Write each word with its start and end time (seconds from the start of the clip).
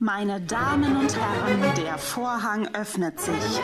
Meine 0.00 0.40
Damen 0.40 0.96
und 0.96 1.16
Herren, 1.16 1.72
der 1.76 1.98
Vorhang 1.98 2.66
öffnet 2.74 3.20
sich. 3.20 3.60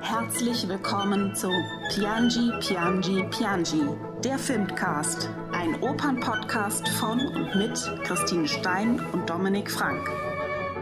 Herzlich 0.00 0.68
willkommen 0.68 1.32
zu 1.36 1.48
Piangi, 1.90 2.50
Piangi, 2.58 3.22
Piangi, 3.30 3.88
der 4.24 4.36
Filmcast. 4.36 5.30
Ein 5.52 5.80
Opernpodcast 5.80 6.88
von 6.88 7.20
und 7.20 7.54
mit 7.54 7.80
Christine 8.02 8.48
Stein 8.48 9.00
und 9.12 9.30
Dominik 9.30 9.70
Frank. 9.70 10.10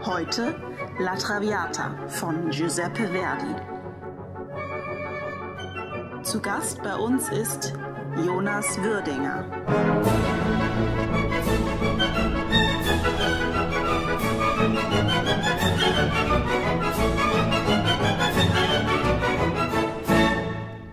Heute 0.03 0.55
La 0.97 1.15
Traviata 1.15 1.95
von 2.07 2.49
Giuseppe 2.49 3.09
Verdi. 3.09 3.55
Zu 6.23 6.41
Gast 6.41 6.81
bei 6.81 6.95
uns 6.95 7.29
ist 7.29 7.73
Jonas 8.25 8.77
Würdinger. 8.81 9.45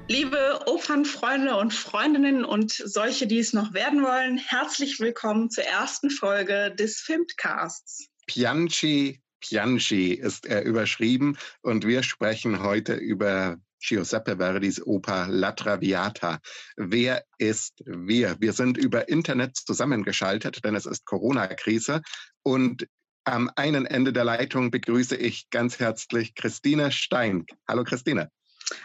Liebe 0.08 0.60
Opernfreunde 0.66 1.56
und 1.56 1.72
Freundinnen 1.72 2.44
und 2.44 2.72
solche, 2.72 3.26
die 3.26 3.38
es 3.38 3.52
noch 3.52 3.72
werden 3.72 4.02
wollen, 4.02 4.36
herzlich 4.36 5.00
willkommen 5.00 5.50
zur 5.50 5.64
ersten 5.64 6.10
Folge 6.10 6.74
des 6.78 6.98
Filmcasts. 6.98 8.08
Pianchi, 8.26 9.22
Pianchi 9.40 10.12
ist 10.12 10.46
er 10.46 10.64
überschrieben 10.64 11.38
und 11.62 11.86
wir 11.86 12.02
sprechen 12.02 12.62
heute 12.62 12.94
über 12.94 13.58
Giuseppe 13.86 14.38
Verdis 14.38 14.80
Oper 14.80 15.26
La 15.28 15.52
Traviata. 15.52 16.40
Wer 16.76 17.24
ist 17.38 17.82
wir? 17.84 18.36
Wir 18.40 18.52
sind 18.52 18.78
über 18.78 19.08
Internet 19.08 19.56
zusammengeschaltet, 19.56 20.64
denn 20.64 20.74
es 20.74 20.86
ist 20.86 21.04
Corona-Krise. 21.04 22.00
Und 22.42 22.86
am 23.24 23.50
einen 23.56 23.86
Ende 23.86 24.12
der 24.12 24.24
Leitung 24.24 24.70
begrüße 24.70 25.16
ich 25.16 25.50
ganz 25.50 25.78
herzlich 25.78 26.34
Christine 26.34 26.92
Stein. 26.92 27.46
Hallo 27.68 27.84
Christine. 27.84 28.30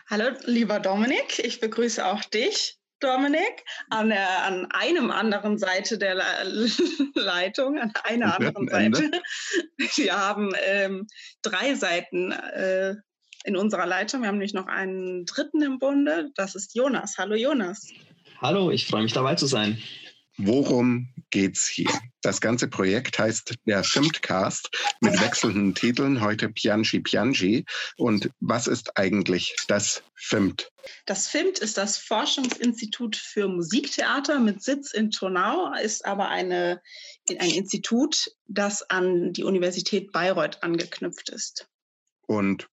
Hallo 0.10 0.36
lieber 0.44 0.80
Dominik, 0.80 1.40
ich 1.40 1.60
begrüße 1.60 2.06
auch 2.06 2.24
dich. 2.26 2.76
Dominik, 3.00 3.64
an, 3.90 4.10
der, 4.10 4.44
an 4.44 4.68
einem 4.72 5.10
anderen 5.10 5.58
Seite 5.58 5.98
der 5.98 6.16
Leitung, 7.16 7.80
an 7.80 7.94
einer 8.04 8.36
anderen 8.36 8.68
Seite. 8.68 9.12
Wir 9.96 10.18
haben 10.18 10.52
ähm, 10.66 11.08
drei 11.42 11.76
Seiten 11.76 12.34
äh, 12.34 12.96
in 13.44 13.56
unserer 13.56 13.86
Leitung. 13.86 14.22
Wir 14.22 14.28
haben 14.28 14.36
nämlich 14.36 14.54
noch 14.54 14.68
einen 14.68 15.26
dritten 15.26 15.62
im 15.62 15.80
Bunde. 15.80 16.32
Das 16.36 16.56
ist 16.56 16.76
Jonas. 16.76 17.18
Hallo 17.18 17.36
Jonas. 17.36 17.88
Hallo, 18.42 18.72
ich 18.72 18.88
freue 18.88 19.04
mich 19.04 19.14
dabei 19.14 19.36
zu 19.36 19.48
sein. 19.48 19.82
Worum 20.42 21.10
geht's 21.32 21.68
hier? 21.68 21.92
Das 22.22 22.40
ganze 22.40 22.70
Projekt 22.70 23.20
heißt 23.20 23.56
der 23.66 23.84
Filmcast 23.84 24.70
mit 25.02 25.20
wechselnden 25.20 25.76
Titeln, 25.76 26.22
heute 26.22 26.48
Pianchi 26.48 27.02
Pianchi. 27.02 27.66
Und 27.98 28.30
was 28.40 28.68
ist 28.68 28.98
eigentlich 28.98 29.54
das 29.68 30.02
FIMT? 30.16 30.72
Das 31.06 31.28
FIMT 31.28 31.60
ist 31.60 31.78
das 31.78 31.98
Forschungsinstitut 31.98 33.18
für 33.18 33.50
Musiktheater 33.50 34.40
mit 34.40 34.64
Sitz 34.64 34.94
in 34.94 35.12
Turnau, 35.12 35.74
ist 35.74 36.06
aber 36.06 36.30
eine, 36.30 36.82
ein 37.28 37.52
Institut, 37.52 38.32
das 38.48 38.90
an 38.90 39.34
die 39.34 39.44
Universität 39.44 40.14
Bayreuth 40.14 40.64
angeknüpft 40.64 41.28
ist. 41.30 41.68
Und 42.28 42.70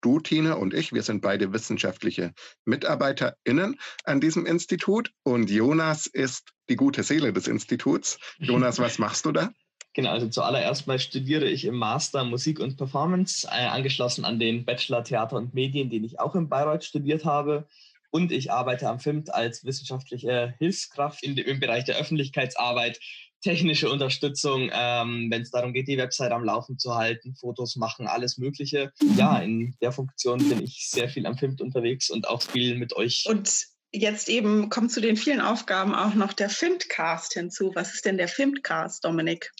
du, 0.00 0.20
Tina 0.20 0.54
und 0.54 0.74
ich, 0.74 0.92
wir 0.92 1.02
sind 1.02 1.22
beide 1.22 1.52
wissenschaftliche 1.52 2.32
MitarbeiterInnen 2.64 3.78
an 4.04 4.20
diesem 4.20 4.46
Institut 4.46 5.12
und 5.22 5.50
Jonas 5.50 6.06
ist 6.06 6.50
die 6.68 6.76
gute 6.76 7.02
Seele 7.02 7.32
des 7.32 7.48
Instituts. 7.48 8.18
Jonas, 8.38 8.78
was 8.78 8.98
machst 8.98 9.26
du 9.26 9.32
da? 9.32 9.50
Genau, 9.92 10.10
also 10.10 10.28
zuallererst 10.28 10.86
mal 10.86 11.00
studiere 11.00 11.46
ich 11.46 11.64
im 11.64 11.74
Master 11.74 12.24
Musik 12.24 12.60
und 12.60 12.76
Performance, 12.76 13.46
äh, 13.48 13.66
angeschlossen 13.66 14.24
an 14.24 14.38
den 14.38 14.64
Bachelor 14.64 15.02
Theater 15.02 15.36
und 15.36 15.52
Medien, 15.52 15.90
den 15.90 16.04
ich 16.04 16.20
auch 16.20 16.36
in 16.36 16.48
Bayreuth 16.48 16.84
studiert 16.84 17.24
habe. 17.24 17.66
Und 18.10 18.32
ich 18.32 18.52
arbeite 18.52 18.88
am 18.88 19.00
FIMT 19.00 19.32
als 19.32 19.64
wissenschaftliche 19.64 20.54
Hilfskraft 20.58 21.22
in, 21.22 21.36
im 21.36 21.60
Bereich 21.60 21.84
der 21.84 21.96
Öffentlichkeitsarbeit 21.96 23.00
technische 23.40 23.90
Unterstützung, 23.90 24.70
ähm, 24.72 25.28
wenn 25.30 25.42
es 25.42 25.50
darum 25.50 25.72
geht, 25.72 25.88
die 25.88 25.98
Website 25.98 26.32
am 26.32 26.44
Laufen 26.44 26.78
zu 26.78 26.94
halten, 26.94 27.34
Fotos 27.34 27.76
machen, 27.76 28.06
alles 28.06 28.38
Mögliche. 28.38 28.92
Ja, 29.16 29.38
in 29.38 29.76
der 29.80 29.92
Funktion 29.92 30.48
bin 30.48 30.62
ich 30.62 30.88
sehr 30.90 31.08
viel 31.08 31.26
am 31.26 31.36
Film 31.36 31.56
unterwegs 31.60 32.10
und 32.10 32.28
auch 32.28 32.42
viel 32.42 32.76
mit 32.76 32.94
euch. 32.94 33.24
Und 33.28 33.66
jetzt 33.92 34.28
eben 34.28 34.68
kommt 34.68 34.92
zu 34.92 35.00
den 35.00 35.16
vielen 35.16 35.40
Aufgaben 35.40 35.94
auch 35.94 36.14
noch 36.14 36.32
der 36.32 36.50
Filmcast 36.50 37.34
hinzu. 37.34 37.72
Was 37.74 37.94
ist 37.94 38.04
denn 38.04 38.18
der 38.18 38.28
Filmcast, 38.28 39.04
Dominik? 39.04 39.50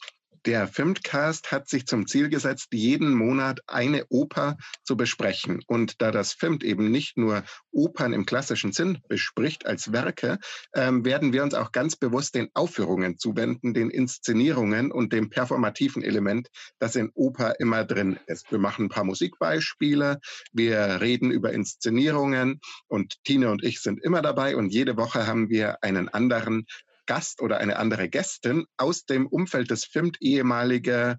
Der 0.46 0.68
Filmcast 0.68 1.52
hat 1.52 1.68
sich 1.68 1.86
zum 1.86 2.06
Ziel 2.06 2.30
gesetzt, 2.30 2.68
jeden 2.72 3.12
Monat 3.12 3.60
eine 3.66 4.06
Oper 4.08 4.56
zu 4.82 4.96
besprechen. 4.96 5.60
Und 5.66 6.00
da 6.00 6.10
das 6.10 6.32
Filmt 6.32 6.64
eben 6.64 6.90
nicht 6.90 7.18
nur 7.18 7.42
Opern 7.72 8.14
im 8.14 8.24
klassischen 8.24 8.72
Sinn 8.72 8.98
bespricht 9.06 9.66
als 9.66 9.92
Werke, 9.92 10.38
ähm, 10.74 11.04
werden 11.04 11.34
wir 11.34 11.42
uns 11.42 11.52
auch 11.52 11.72
ganz 11.72 11.94
bewusst 11.94 12.34
den 12.34 12.48
Aufführungen 12.54 13.18
zuwenden, 13.18 13.74
den 13.74 13.90
Inszenierungen 13.90 14.90
und 14.90 15.12
dem 15.12 15.28
performativen 15.28 16.02
Element, 16.02 16.48
das 16.78 16.96
in 16.96 17.10
Oper 17.12 17.60
immer 17.60 17.84
drin 17.84 18.18
ist. 18.26 18.50
Wir 18.50 18.58
machen 18.58 18.86
ein 18.86 18.90
paar 18.90 19.04
Musikbeispiele, 19.04 20.20
wir 20.52 21.02
reden 21.02 21.30
über 21.30 21.52
Inszenierungen 21.52 22.60
und 22.88 23.22
Tine 23.24 23.50
und 23.50 23.62
ich 23.62 23.82
sind 23.82 24.02
immer 24.02 24.22
dabei 24.22 24.56
und 24.56 24.72
jede 24.72 24.96
Woche 24.96 25.26
haben 25.26 25.50
wir 25.50 25.82
einen 25.82 26.08
anderen 26.08 26.64
Gast 27.10 27.42
oder 27.42 27.58
eine 27.58 27.76
andere 27.76 28.08
Gästin 28.08 28.66
aus 28.76 29.04
dem 29.04 29.26
Umfeld 29.26 29.68
des 29.72 29.84
FIMT, 29.84 30.18
ehemalige, 30.20 31.18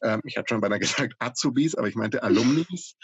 äh, 0.00 0.18
ich 0.22 0.36
hatte 0.36 0.50
schon 0.50 0.60
beinahe 0.60 0.78
gesagt 1.02 1.14
Azubis, 1.18 1.74
aber 1.74 1.88
ich 1.88 1.96
meinte 1.96 2.22
Alumnis 2.22 2.94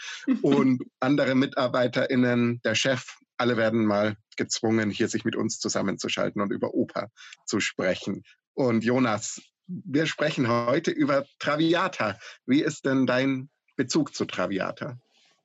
und 0.41 0.81
andere 1.01 1.35
MitarbeiterInnen, 1.35 2.61
der 2.63 2.75
Chef, 2.75 3.03
alle 3.35 3.57
werden 3.57 3.85
mal 3.85 4.15
gezwungen, 4.37 4.89
hier 4.89 5.09
sich 5.09 5.25
mit 5.25 5.35
uns 5.35 5.59
zusammenzuschalten 5.59 6.41
und 6.41 6.53
über 6.53 6.73
Oper 6.73 7.09
zu 7.45 7.59
sprechen. 7.59 8.23
Und 8.53 8.85
Jonas, 8.85 9.41
wir 9.67 10.05
sprechen 10.05 10.47
heute 10.47 10.91
über 10.91 11.25
Traviata. 11.39 12.17
Wie 12.45 12.61
ist 12.61 12.85
denn 12.85 13.05
dein 13.05 13.49
Bezug 13.75 14.15
zu 14.15 14.23
Traviata? 14.23 14.97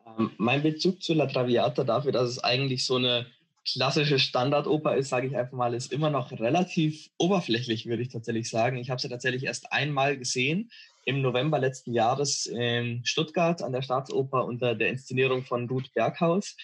Ähm, 0.06 0.31
mein 0.38 0.62
Bezug 0.62 1.03
zu 1.03 1.12
La 1.15 1.27
Traviata 1.27 1.83
dafür, 1.83 2.12
dass 2.12 2.31
es 2.31 2.38
eigentlich 2.38 2.87
so 2.87 2.94
eine 2.94 3.27
klassische 3.67 4.19
Standardoper 4.19 4.97
ist, 4.97 5.09
sage 5.09 5.27
ich 5.27 5.37
einfach 5.37 5.57
mal, 5.57 5.75
ist 5.75 5.93
immer 5.93 6.11
noch 6.11 6.33
relativ 6.33 7.09
oberflächlich, 7.19 7.87
würde 7.87 8.03
ich 8.03 8.11
tatsächlich 8.11 8.51
sagen. 8.51 8.77
Ich 8.77 8.91
habe 8.91 9.01
sie 9.01 9.09
tatsächlich 9.09 9.45
erst 9.45 9.73
einmal 9.73 10.17
gesehen, 10.19 10.71
im 11.07 11.23
November 11.23 11.59
letzten 11.59 11.93
Jahres 11.93 12.47
in 12.47 13.05
Stuttgart 13.05 13.63
an 13.63 13.73
der 13.73 13.83
Staatsoper 13.83 14.45
unter 14.45 14.75
der 14.75 14.89
Inszenierung 14.89 15.45
von 15.45 15.69
Ruth 15.69 15.93
Berghaus. 15.95 16.57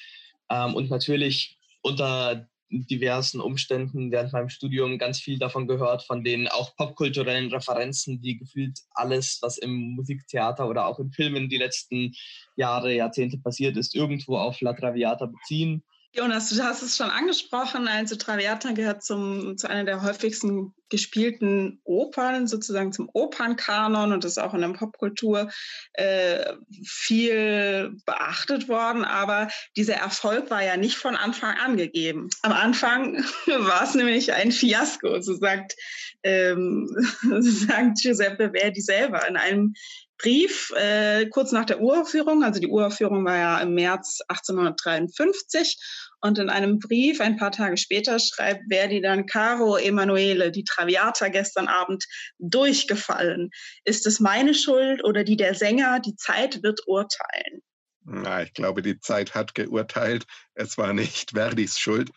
Ähm, 0.50 0.74
und 0.74 0.90
natürlich 0.90 1.58
unter 1.82 2.46
diversen 2.70 3.40
Umständen 3.40 4.12
während 4.12 4.32
meinem 4.32 4.48
Studium 4.48 4.96
ganz 4.98 5.18
viel 5.18 5.38
davon 5.38 5.66
gehört, 5.66 6.04
von 6.04 6.22
den 6.22 6.46
auch 6.48 6.76
popkulturellen 6.76 7.52
Referenzen, 7.52 8.22
die 8.22 8.38
gefühlt 8.38 8.78
alles, 8.92 9.38
was 9.42 9.58
im 9.58 9.96
Musiktheater 9.96 10.68
oder 10.68 10.86
auch 10.86 10.98
in 11.00 11.10
Filmen 11.10 11.48
die 11.48 11.58
letzten 11.58 12.12
Jahre, 12.56 12.94
Jahrzehnte 12.94 13.38
passiert 13.38 13.76
ist, 13.76 13.94
irgendwo 13.94 14.36
auf 14.36 14.60
La 14.60 14.72
Traviata 14.72 15.26
beziehen. 15.26 15.82
Jonas, 16.12 16.48
du 16.48 16.60
hast 16.62 16.82
es 16.82 16.96
schon 16.96 17.08
angesprochen, 17.08 17.86
also 17.86 18.16
Traviata 18.16 18.72
gehört 18.72 19.04
zum, 19.04 19.56
zu 19.56 19.68
einer 19.68 19.84
der 19.84 20.02
häufigsten 20.02 20.74
gespielten 20.88 21.80
Opern, 21.84 22.48
sozusagen 22.48 22.92
zum 22.92 23.08
Opernkanon 23.12 24.12
und 24.12 24.24
ist 24.24 24.38
auch 24.38 24.52
in 24.52 24.60
der 24.60 24.70
Popkultur 24.70 25.50
äh, 25.92 26.52
viel 26.84 27.96
beachtet 28.06 28.68
worden. 28.68 29.04
Aber 29.04 29.48
dieser 29.76 29.94
Erfolg 29.94 30.50
war 30.50 30.64
ja 30.64 30.76
nicht 30.76 30.96
von 30.96 31.14
Anfang 31.14 31.56
an 31.58 31.76
gegeben. 31.76 32.28
Am 32.42 32.52
Anfang 32.52 33.14
war 33.46 33.84
es 33.84 33.94
nämlich 33.94 34.32
ein 34.32 34.50
Fiasko, 34.50 35.20
so 35.20 35.34
sagt, 35.34 35.76
ähm, 36.24 36.88
so 37.22 37.40
sagt 37.40 38.02
Giuseppe 38.02 38.50
Verdi 38.52 38.80
selber 38.80 39.26
in 39.28 39.36
einem 39.36 39.74
Brief 40.20 40.70
äh, 40.76 41.26
kurz 41.26 41.52
nach 41.52 41.64
der 41.64 41.80
Uraufführung. 41.80 42.42
Also 42.44 42.60
die 42.60 42.68
Uraufführung 42.68 43.24
war 43.24 43.36
ja 43.36 43.58
im 43.60 43.74
März 43.74 44.20
1853. 44.28 45.78
Und 46.20 46.38
in 46.38 46.50
einem 46.50 46.78
Brief 46.78 47.20
ein 47.20 47.36
paar 47.36 47.50
Tage 47.50 47.78
später 47.78 48.18
schreibt 48.18 48.64
Verdi 48.70 49.00
dann, 49.00 49.24
Caro 49.24 49.76
Emanuele, 49.76 50.50
die 50.50 50.64
Traviata 50.64 51.28
gestern 51.28 51.68
Abend 51.68 52.04
durchgefallen. 52.38 53.50
Ist 53.84 54.06
es 54.06 54.20
meine 54.20 54.54
Schuld 54.54 55.02
oder 55.04 55.24
die 55.24 55.36
der 55.36 55.54
Sänger? 55.54 56.00
Die 56.00 56.16
Zeit 56.16 56.62
wird 56.62 56.80
urteilen. 56.86 57.62
Na, 58.04 58.42
ich 58.42 58.54
glaube, 58.54 58.82
die 58.82 58.98
Zeit 58.98 59.34
hat 59.34 59.54
geurteilt. 59.54 60.26
Es 60.54 60.78
war 60.78 60.92
nicht 60.92 61.30
Verdis 61.34 61.78
Schuld. 61.78 62.10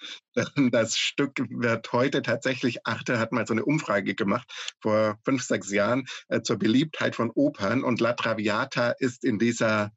Das 0.71 0.97
Stück 0.97 1.37
wird 1.49 1.91
heute 1.91 2.21
tatsächlich, 2.21 2.87
Arte 2.87 3.19
hat 3.19 3.31
mal 3.31 3.45
so 3.45 3.53
eine 3.53 3.65
Umfrage 3.65 4.15
gemacht 4.15 4.75
vor 4.81 5.19
fünf, 5.25 5.43
sechs 5.43 5.71
Jahren 5.71 6.05
äh, 6.29 6.41
zur 6.41 6.57
Beliebtheit 6.57 7.15
von 7.15 7.31
Opern 7.31 7.83
und 7.83 7.99
La 7.99 8.13
Traviata 8.13 8.93
ist 8.97 9.23
in 9.23 9.39
dieser 9.39 9.91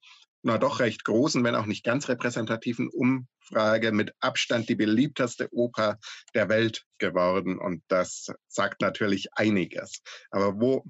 na 0.47 0.59
doch 0.59 0.79
recht 0.79 1.05
großen, 1.05 1.43
wenn 1.43 1.57
auch 1.57 1.67
nicht 1.67 1.85
ganz 1.85 2.09
repräsentativen 2.09 2.89
Umfrage 2.89 3.91
mit 3.91 4.15
Abstand 4.21 4.69
die 4.69 4.77
beliebteste 4.77 5.49
Oper 5.51 5.99
der 6.35 6.49
Welt 6.49 6.85
geworden. 6.99 7.59
Und 7.59 7.83
das 7.89 8.29
sagt 8.47 8.81
natürlich 8.81 9.27
einiges. 9.33 10.03
Aber 10.31 10.61
wo, 10.61 10.85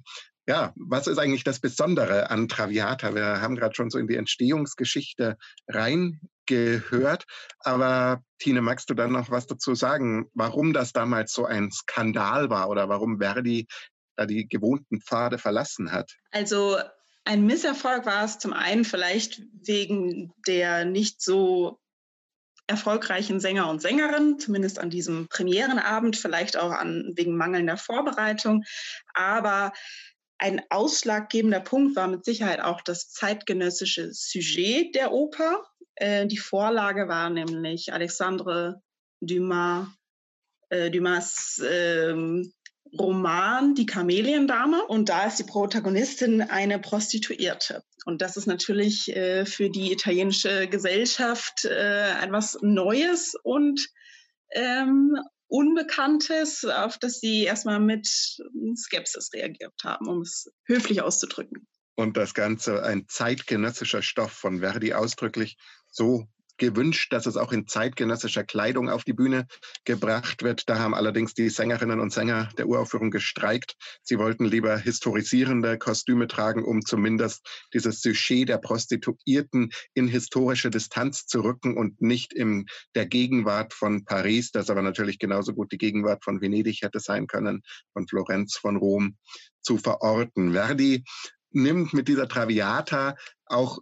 ja, 0.46 0.72
was 0.76 1.06
ist 1.06 1.18
eigentlich 1.18 1.44
das 1.44 1.60
Besondere 1.60 2.30
an 2.30 2.48
Traviata? 2.48 3.14
Wir 3.14 3.40
haben 3.40 3.56
gerade 3.56 3.74
schon 3.74 3.90
so 3.90 3.98
in 3.98 4.06
die 4.06 4.16
Entstehungsgeschichte 4.16 5.36
reingehört. 5.66 7.24
Aber 7.60 8.22
Tine, 8.38 8.62
magst 8.62 8.88
du 8.88 8.94
dann 8.94 9.12
noch 9.12 9.30
was 9.30 9.46
dazu 9.46 9.74
sagen, 9.74 10.30
warum 10.34 10.72
das 10.72 10.92
damals 10.92 11.32
so 11.32 11.46
ein 11.46 11.72
Skandal 11.72 12.48
war 12.48 12.68
oder 12.68 12.88
warum 12.88 13.18
Verdi 13.18 13.66
da 14.16 14.24
die 14.24 14.48
gewohnten 14.48 15.00
Pfade 15.00 15.38
verlassen 15.38 15.90
hat? 15.90 16.12
Also 16.30 16.78
ein 17.24 17.44
Misserfolg 17.44 18.06
war 18.06 18.24
es 18.24 18.38
zum 18.38 18.52
einen 18.52 18.84
vielleicht 18.84 19.42
wegen 19.66 20.32
der 20.46 20.84
nicht 20.84 21.20
so 21.20 21.80
erfolgreichen 22.68 23.40
Sänger 23.40 23.68
und 23.68 23.80
Sängerinnen, 23.80 24.38
zumindest 24.38 24.78
an 24.78 24.90
diesem 24.90 25.28
Premierenabend, 25.28 26.16
vielleicht 26.16 26.56
auch 26.56 26.70
an, 26.70 27.12
wegen 27.14 27.36
mangelnder 27.36 27.76
Vorbereitung. 27.76 28.64
Aber 29.14 29.72
ein 30.38 30.62
ausschlaggebender 30.70 31.60
Punkt 31.60 31.96
war 31.96 32.08
mit 32.08 32.24
Sicherheit 32.24 32.60
auch 32.60 32.82
das 32.82 33.10
zeitgenössische 33.10 34.12
Sujet 34.12 34.94
der 34.94 35.12
Oper. 35.12 35.64
Äh, 35.94 36.26
die 36.26 36.38
Vorlage 36.38 37.08
war 37.08 37.30
nämlich 37.30 37.92
Alexandre 37.92 38.82
Dumas, 39.20 39.88
äh, 40.68 40.90
Dumas 40.90 41.58
äh, 41.58 42.14
Roman 42.98 43.74
Die 43.74 43.86
Kameliendame 43.86 44.84
und 44.86 45.08
da 45.08 45.26
ist 45.26 45.38
die 45.38 45.44
Protagonistin 45.44 46.42
eine 46.42 46.78
Prostituierte. 46.78 47.82
Und 48.04 48.22
das 48.22 48.36
ist 48.36 48.46
natürlich 48.46 49.14
äh, 49.14 49.44
für 49.44 49.68
die 49.70 49.92
italienische 49.92 50.68
Gesellschaft 50.68 51.64
äh, 51.64 52.22
etwas 52.22 52.58
Neues 52.62 53.34
und 53.42 53.88
ähm, 54.52 55.18
Unbekanntes, 55.48 56.64
auf 56.64 56.98
das 56.98 57.20
sie 57.20 57.44
erstmal 57.44 57.80
mit 57.80 58.06
Skepsis 58.76 59.32
reagiert 59.32 59.74
haben, 59.84 60.08
um 60.08 60.22
es 60.22 60.50
höflich 60.64 61.02
auszudrücken. 61.02 61.66
Und 61.94 62.16
das 62.16 62.34
Ganze 62.34 62.82
ein 62.82 63.06
zeitgenössischer 63.08 64.02
Stoff 64.02 64.32
von 64.32 64.60
Verdi 64.60 64.92
ausdrücklich 64.92 65.56
so 65.90 66.26
gewünscht, 66.58 67.12
dass 67.12 67.26
es 67.26 67.36
auch 67.36 67.52
in 67.52 67.66
zeitgenössischer 67.66 68.44
Kleidung 68.44 68.88
auf 68.88 69.04
die 69.04 69.12
Bühne 69.12 69.46
gebracht 69.84 70.42
wird. 70.42 70.68
Da 70.68 70.78
haben 70.78 70.94
allerdings 70.94 71.34
die 71.34 71.48
Sängerinnen 71.48 72.00
und 72.00 72.12
Sänger 72.12 72.48
der 72.58 72.68
Uraufführung 72.68 73.10
gestreikt. 73.10 73.76
Sie 74.02 74.18
wollten 74.18 74.44
lieber 74.44 74.76
historisierende 74.76 75.78
Kostüme 75.78 76.26
tragen, 76.26 76.64
um 76.64 76.84
zumindest 76.84 77.46
dieses 77.74 78.00
Sujet 78.00 78.48
der 78.48 78.58
Prostituierten 78.58 79.70
in 79.94 80.08
historische 80.08 80.70
Distanz 80.70 81.26
zu 81.26 81.42
rücken 81.42 81.76
und 81.76 82.00
nicht 82.00 82.32
in 82.32 82.66
der 82.94 83.06
Gegenwart 83.06 83.74
von 83.74 84.04
Paris, 84.04 84.50
das 84.50 84.70
aber 84.70 84.82
natürlich 84.82 85.18
genauso 85.18 85.52
gut 85.52 85.72
die 85.72 85.78
Gegenwart 85.78 86.24
von 86.24 86.40
Venedig 86.40 86.82
hätte 86.82 87.00
sein 87.00 87.26
können, 87.26 87.62
von 87.92 88.06
Florenz, 88.06 88.56
von 88.56 88.76
Rom 88.76 89.16
zu 89.60 89.78
verorten. 89.78 90.52
Verdi 90.52 91.04
nimmt 91.50 91.92
mit 91.92 92.08
dieser 92.08 92.28
Traviata 92.28 93.16
auch 93.46 93.78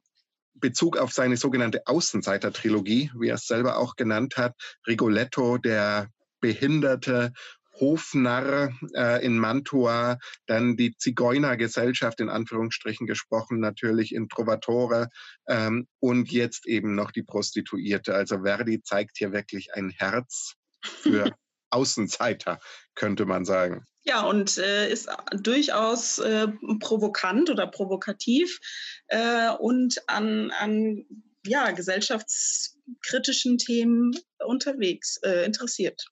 Bezug 0.55 0.97
auf 0.97 1.13
seine 1.13 1.37
sogenannte 1.37 1.87
Außenseiter-Trilogie, 1.87 3.11
wie 3.19 3.29
er 3.29 3.37
es 3.37 3.47
selber 3.47 3.79
auch 3.79 3.97
genannt 3.97 4.37
hat. 4.37 4.55
Rigoletto, 4.87 5.59
der 5.59 6.09
behinderte 6.41 7.33
Hofnarr 7.81 8.73
äh, 8.95 9.25
in 9.25 9.39
Mantua, 9.39 10.19
dann 10.47 10.77
die 10.77 10.97
Zigeunergesellschaft 10.97 12.21
in 12.21 12.29
Anführungsstrichen 12.29 13.07
gesprochen, 13.07 13.59
natürlich 13.59 14.15
in 14.15 14.29
Trovatore 14.29 15.09
ähm, 15.49 15.89
und 15.99 16.31
jetzt 16.31 16.67
eben 16.67 16.95
noch 16.95 17.11
die 17.11 17.23
Prostituierte. 17.23 18.15
Also 18.15 18.43
Verdi 18.43 18.83
zeigt 18.83 19.19
hier 19.19 19.33
wirklich 19.33 19.75
ein 19.75 19.91
Herz 19.91 20.55
für 20.83 21.35
Außenseiter, 21.75 22.61
könnte 22.95 23.27
man 23.27 23.45
sagen. 23.45 23.85
Ja, 24.05 24.23
und 24.27 24.59
äh, 24.59 24.91
ist 24.93 25.09
durchaus 25.33 26.19
äh, 26.19 26.49
provokant 26.79 27.49
oder 27.49 27.67
provokativ 27.67 28.61
äh, 29.09 29.51
und 29.59 30.03
an, 30.09 30.51
an 30.61 31.07
ja, 31.47 31.71
gesellschaftskritischen 31.71 33.59
Themen 33.59 34.15
unterwegs, 34.47 35.19
äh, 35.23 35.45
interessiert. 35.45 36.07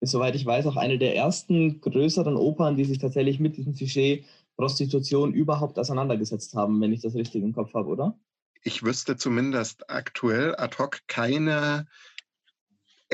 Ist, 0.00 0.10
soweit 0.10 0.34
ich 0.34 0.44
weiß, 0.44 0.66
auch 0.66 0.76
eine 0.76 0.98
der 0.98 1.16
ersten 1.16 1.80
größeren 1.80 2.36
Opern, 2.36 2.76
die 2.76 2.84
sich 2.84 2.98
tatsächlich 2.98 3.40
mit 3.40 3.56
diesem 3.56 3.74
Sujet 3.74 4.24
Prostitution 4.56 5.34
überhaupt 5.34 5.78
auseinandergesetzt 5.78 6.54
haben, 6.54 6.80
wenn 6.80 6.92
ich 6.92 7.02
das 7.02 7.14
richtig 7.14 7.42
im 7.42 7.52
Kopf 7.52 7.74
habe, 7.74 7.88
oder? 7.88 8.18
Ich 8.62 8.82
wüsste 8.82 9.16
zumindest 9.16 9.90
aktuell 9.90 10.54
ad 10.56 10.78
hoc 10.78 11.00
keine 11.06 11.86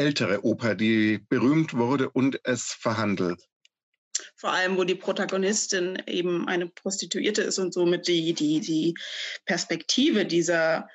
ältere 0.01 0.45
Oper, 0.45 0.75
die 0.75 1.19
berühmt 1.29 1.75
wurde 1.75 2.11
und 2.11 2.41
es 2.45 2.73
verhandelt 2.73 3.41
vor 4.37 4.53
allem 4.53 4.77
wo 4.77 4.85
die 4.85 4.95
Protagonistin 4.95 6.03
eben 6.07 6.49
eine 6.49 6.67
Prostituierte 6.67 7.43
ist 7.43 7.59
und 7.59 7.75
somit 7.75 8.09
die, 8.09 8.33
die, 8.33 8.61
die 8.61 8.95
Perspektive 9.45 10.25
dieser 10.25 10.89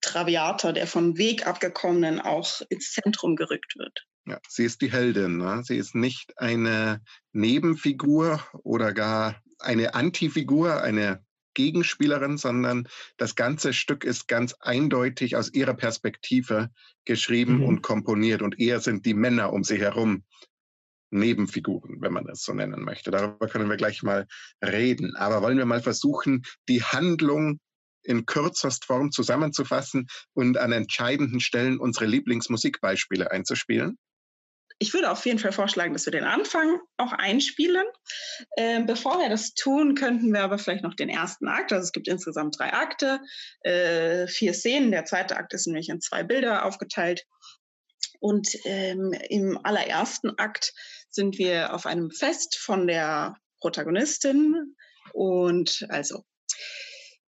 Traviata, 0.00 0.72
der 0.72 0.86
vom 0.86 1.16
Weg 1.16 1.46
abgekommenen, 1.46 2.20
auch 2.20 2.60
ins 2.68 2.92
Zentrum 2.92 3.34
gerückt 3.34 3.76
wird. 3.76 4.06
Ja, 4.26 4.38
sie 4.48 4.64
ist 4.64 4.82
die 4.82 4.92
Heldin. 4.92 5.38
Ne? 5.38 5.62
Sie 5.64 5.76
ist 5.76 5.94
nicht 5.94 6.38
eine 6.38 7.02
Nebenfigur 7.32 8.46
oder 8.62 8.92
gar 8.92 9.42
eine 9.58 9.94
Antifigur, 9.94 10.82
eine 10.82 11.24
Gegenspielerin, 11.58 12.38
sondern 12.38 12.88
das 13.16 13.34
ganze 13.34 13.72
Stück 13.72 14.04
ist 14.04 14.28
ganz 14.28 14.54
eindeutig 14.60 15.34
aus 15.34 15.52
ihrer 15.52 15.74
Perspektive 15.74 16.70
geschrieben 17.04 17.58
mhm. 17.58 17.64
und 17.64 17.82
komponiert. 17.82 18.42
Und 18.42 18.60
eher 18.60 18.78
sind 18.78 19.04
die 19.04 19.14
Männer 19.14 19.52
um 19.52 19.64
sie 19.64 19.76
herum 19.76 20.22
Nebenfiguren, 21.10 22.00
wenn 22.00 22.12
man 22.12 22.28
es 22.28 22.44
so 22.44 22.54
nennen 22.54 22.84
möchte. 22.84 23.10
Darüber 23.10 23.48
können 23.48 23.68
wir 23.68 23.76
gleich 23.76 24.04
mal 24.04 24.28
reden. 24.64 25.16
Aber 25.16 25.42
wollen 25.42 25.58
wir 25.58 25.66
mal 25.66 25.82
versuchen, 25.82 26.44
die 26.68 26.84
Handlung 26.84 27.58
in 28.04 28.24
kürzest 28.24 28.84
Form 28.84 29.10
zusammenzufassen 29.10 30.06
und 30.34 30.58
an 30.58 30.70
entscheidenden 30.70 31.40
Stellen 31.40 31.80
unsere 31.80 32.06
Lieblingsmusikbeispiele 32.06 33.32
einzuspielen? 33.32 33.98
Ich 34.80 34.94
würde 34.94 35.10
auf 35.10 35.26
jeden 35.26 35.40
Fall 35.40 35.52
vorschlagen, 35.52 35.92
dass 35.92 36.06
wir 36.06 36.12
den 36.12 36.24
Anfang 36.24 36.80
auch 36.98 37.12
einspielen. 37.12 37.86
Ähm, 38.56 38.86
bevor 38.86 39.18
wir 39.18 39.28
das 39.28 39.54
tun, 39.54 39.96
könnten 39.96 40.32
wir 40.32 40.42
aber 40.42 40.58
vielleicht 40.58 40.84
noch 40.84 40.94
den 40.94 41.08
ersten 41.08 41.48
Akt, 41.48 41.72
also 41.72 41.82
es 41.82 41.92
gibt 41.92 42.06
insgesamt 42.06 42.58
drei 42.58 42.72
Akte, 42.72 43.20
äh, 43.62 44.28
vier 44.28 44.54
Szenen. 44.54 44.92
Der 44.92 45.04
zweite 45.04 45.36
Akt 45.36 45.52
ist 45.52 45.66
nämlich 45.66 45.88
in 45.88 46.00
zwei 46.00 46.22
Bilder 46.22 46.64
aufgeteilt. 46.64 47.24
Und 48.20 48.56
ähm, 48.64 49.12
im 49.28 49.58
allerersten 49.64 50.38
Akt 50.38 50.72
sind 51.10 51.38
wir 51.38 51.74
auf 51.74 51.86
einem 51.86 52.10
Fest 52.10 52.56
von 52.56 52.86
der 52.86 53.36
Protagonistin 53.60 54.76
und 55.12 55.86
also 55.88 56.24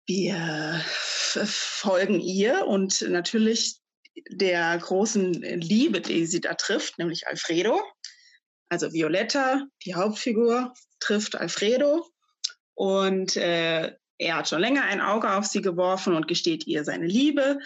wir 0.06 0.80
folgen 1.44 2.20
ihr 2.20 2.66
und 2.66 3.00
natürlich 3.08 3.80
der 4.30 4.76
großen 4.78 5.32
Liebe, 5.32 6.00
die 6.00 6.26
sie 6.26 6.40
da 6.40 6.54
trifft, 6.54 6.98
nämlich 6.98 7.26
Alfredo. 7.26 7.80
Also 8.68 8.92
Violetta, 8.92 9.66
die 9.84 9.94
Hauptfigur, 9.94 10.72
trifft 11.00 11.36
Alfredo 11.36 12.06
und 12.74 13.36
äh, 13.36 13.92
er 14.18 14.36
hat 14.36 14.48
schon 14.48 14.60
länger 14.60 14.84
ein 14.84 15.00
Auge 15.00 15.32
auf 15.32 15.46
sie 15.46 15.60
geworfen 15.60 16.14
und 16.14 16.28
gesteht 16.28 16.66
ihr 16.66 16.84
seine 16.84 17.06
Liebe. 17.06 17.58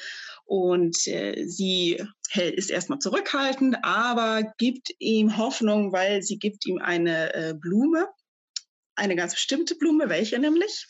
Und 0.45 1.07
äh, 1.07 1.45
sie 1.47 2.03
ist 2.35 2.71
erstmal 2.71 3.01
zurückhaltend, 3.01 3.77
aber 3.83 4.55
gibt 4.57 4.91
ihm 4.99 5.37
Hoffnung, 5.37 5.93
weil 5.93 6.23
sie 6.23 6.39
gibt 6.39 6.67
ihm 6.67 6.79
eine 6.79 7.35
äh, 7.35 7.55
Blume, 7.55 8.09
eine 8.95 9.15
ganz 9.15 9.35
bestimmte 9.35 9.77
Blume. 9.77 10.09
Welche 10.09 10.39
nämlich? 10.39 10.87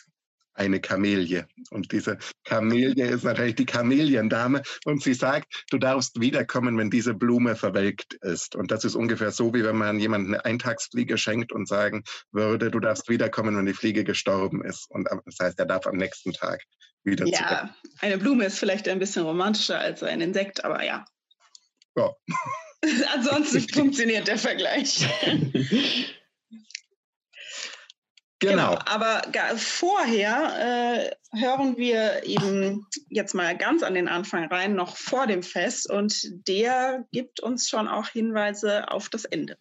Eine 0.59 0.81
Kamelie. 0.81 1.47
Und 1.71 1.93
diese 1.93 2.19
Kamelie 2.45 3.07
ist 3.07 3.25
natürlich 3.25 3.55
die 3.55 3.67
Kameliendame. 3.67 4.63
Und 4.85 5.03
sie 5.03 5.15
sagt, 5.15 5.65
du 5.71 5.79
darfst 5.79 6.21
wiederkommen, 6.21 6.77
wenn 6.77 6.91
diese 6.91 7.15
Blume 7.15 7.57
verwelkt 7.57 8.15
ist. 8.15 8.57
Und 8.57 8.71
das 8.71 8.85
ist 8.85 8.95
ungefähr 8.95 9.31
so, 9.31 9.55
wie 9.55 9.65
wenn 9.65 9.77
man 9.77 10.01
jemandem 10.01 10.35
eine 10.35 10.45
Eintagsfliege 10.45 11.17
schenkt 11.17 11.53
und 11.53 11.69
sagen 11.69 12.05
würde, 12.33 12.71
du 12.71 12.81
darfst 12.81 13.09
wiederkommen, 13.09 13.57
wenn 13.57 13.67
die 13.67 13.75
Fliege 13.75 14.05
gestorben 14.05 14.65
ist. 14.65 14.91
Und 14.91 15.09
das 15.25 15.39
heißt, 15.41 15.59
er 15.59 15.67
darf 15.67 15.87
am 15.87 15.97
nächsten 15.97 16.33
Tag 16.33 16.63
wieder 17.05 17.27
ja, 17.27 17.39
zurück. 17.39 17.51
Ja, 17.51 17.77
eine 18.01 18.19
Blume 18.19 18.45
ist 18.45 18.59
vielleicht 18.59 18.89
ein 18.89 18.99
bisschen 18.99 19.25
romantischer 19.25 19.79
als 19.79 20.03
ein 20.03 20.21
Insekt, 20.21 20.65
aber 20.65 20.85
ja. 20.85 21.05
Ja. 21.97 22.13
Ansonsten 23.15 23.61
funktioniert 23.73 24.29
der 24.29 24.39
Vergleich. 24.39 25.07
Genau. 28.41 28.71
genau. 28.71 28.79
Aber 28.87 29.23
vorher 29.57 31.11
äh, 31.33 31.37
hören 31.37 31.77
wir 31.77 32.25
eben 32.25 32.87
jetzt 33.09 33.35
mal 33.35 33.57
ganz 33.57 33.83
an 33.83 33.95
den 33.95 34.09
Anfang 34.09 34.45
rein, 34.45 34.75
noch 34.75 34.97
vor 34.97 35.27
dem 35.27 35.43
Fest. 35.43 35.91
Und 35.91 36.15
der 36.47 37.05
gibt 37.11 37.41
uns 37.41 37.69
schon 37.69 37.89
auch 37.89 38.09
Hinweise 38.09 38.91
auf 38.91 39.09
das 39.09 39.25
Ende. 39.25 39.57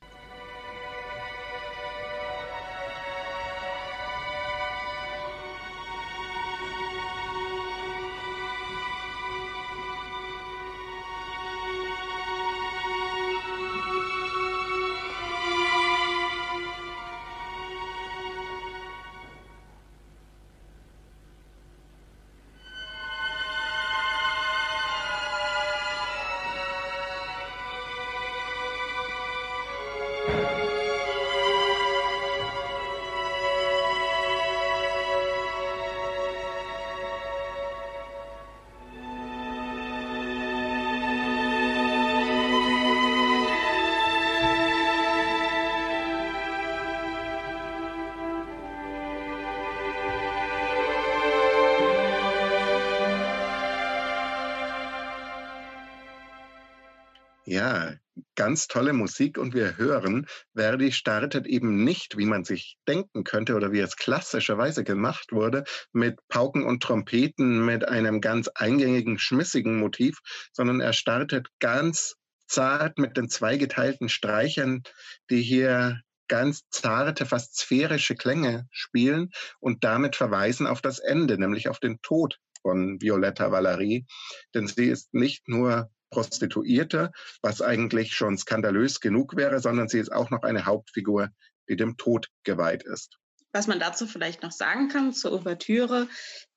Ja, 57.58 57.96
ganz 58.36 58.68
tolle 58.68 58.94
Musik 58.94 59.40
und 59.40 59.56
wir 59.56 59.78
hören, 59.78 60.28
Verdi 60.56 60.92
startet 60.92 61.48
eben 61.48 61.84
nicht, 61.84 62.16
wie 62.16 62.28
man 62.28 62.44
sich 62.44 62.78
denken 62.88 63.24
könnte 63.24 63.56
oder 63.56 63.72
wie 63.72 63.80
es 63.80 63.96
klassischerweise 63.96 64.84
gemacht 64.84 65.32
wurde, 65.32 65.64
mit 65.92 66.20
Pauken 66.28 66.64
und 66.64 66.84
Trompeten 66.84 67.66
mit 67.66 67.88
einem 67.88 68.22
ganz 68.22 68.48
eingängigen, 68.48 69.18
schmissigen 69.18 69.80
Motiv, 69.80 70.20
sondern 70.54 70.82
er 70.82 70.94
startet 70.94 71.48
ganz 71.60 72.18
zart 72.46 73.00
mit 73.00 73.18
den 73.18 73.28
zweigeteilten 73.28 74.08
Streichern, 74.08 74.84
die 75.32 75.42
hier 75.42 76.02
ganz 76.28 76.62
zarte, 76.70 77.26
fast 77.26 77.58
sphärische 77.58 78.14
Klänge 78.14 78.68
spielen 78.70 79.32
und 79.60 79.84
damit 79.84 80.16
verweisen 80.16 80.68
auf 80.68 80.84
das 80.84 81.00
Ende, 81.00 81.40
nämlich 81.40 81.70
auf 81.70 81.80
den 81.80 82.04
Tod 82.04 82.38
von 82.62 83.02
Violetta 83.02 83.52
Valerie. 83.52 84.06
Denn 84.54 84.68
sie 84.68 84.86
ist 84.86 85.12
nicht 85.16 85.48
nur 85.48 85.90
Prostituierte, 86.10 87.12
was 87.42 87.62
eigentlich 87.62 88.14
schon 88.14 88.38
skandalös 88.38 89.00
genug 89.00 89.36
wäre, 89.36 89.60
sondern 89.60 89.88
sie 89.88 90.00
ist 90.00 90.12
auch 90.12 90.30
noch 90.30 90.44
eine 90.44 90.66
Hauptfigur, 90.66 91.30
die 91.70 91.76
dem 91.76 91.98
Tod 91.98 92.30
geweiht 92.44 92.84
ist. 92.84 93.18
Was 93.54 93.68
man 93.68 93.80
dazu 93.80 94.08
vielleicht 94.08 94.44
noch 94.44 94.52
sagen 94.52 94.88
kann 94.90 95.14
zur 95.14 95.34
Ouvertüre, 95.34 96.08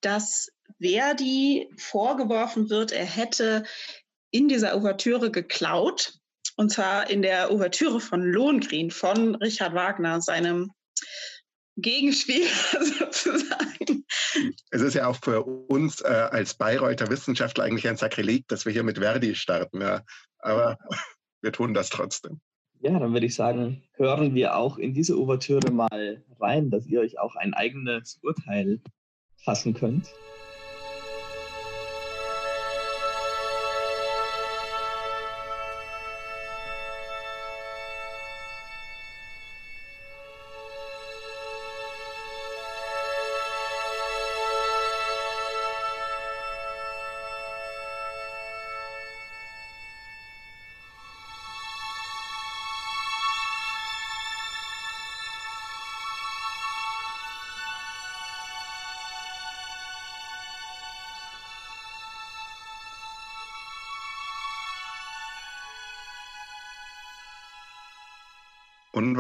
dass 0.00 0.48
Verdi 0.80 1.68
vorgeworfen 1.76 2.68
wird, 2.68 2.92
er 2.92 3.06
hätte 3.06 3.64
in 4.30 4.48
dieser 4.48 4.76
Ouvertüre 4.76 5.30
geklaut. 5.30 6.14
Und 6.56 6.70
zwar 6.70 7.08
in 7.08 7.22
der 7.22 7.50
Ouvertüre 7.50 8.00
von 8.00 8.22
Lohengrin 8.22 8.90
von 8.90 9.34
Richard 9.36 9.74
Wagner, 9.74 10.20
seinem 10.20 10.72
Gegenspiel 11.80 12.46
sozusagen. 12.98 14.04
Es 14.70 14.82
ist 14.82 14.94
ja 14.94 15.06
auch 15.06 15.16
für 15.16 15.42
uns 15.42 16.00
äh, 16.00 16.08
als 16.08 16.54
Bayreuther 16.54 17.10
Wissenschaftler 17.10 17.64
eigentlich 17.64 17.88
ein 17.88 17.96
Sakrileg, 17.96 18.46
dass 18.48 18.64
wir 18.64 18.72
hier 18.72 18.82
mit 18.82 18.98
Verdi 18.98 19.34
starten. 19.34 19.80
Ja. 19.80 20.02
Aber 20.38 20.78
wir 21.42 21.52
tun 21.52 21.74
das 21.74 21.88
trotzdem. 21.88 22.40
Ja, 22.82 22.98
dann 22.98 23.12
würde 23.12 23.26
ich 23.26 23.34
sagen, 23.34 23.82
hören 23.92 24.34
wir 24.34 24.56
auch 24.56 24.78
in 24.78 24.94
diese 24.94 25.18
Ouvertüre 25.18 25.70
mal 25.70 26.24
rein, 26.40 26.70
dass 26.70 26.86
ihr 26.86 27.00
euch 27.00 27.18
auch 27.18 27.36
ein 27.36 27.52
eigenes 27.52 28.18
Urteil 28.22 28.80
fassen 29.36 29.74
könnt. 29.74 30.06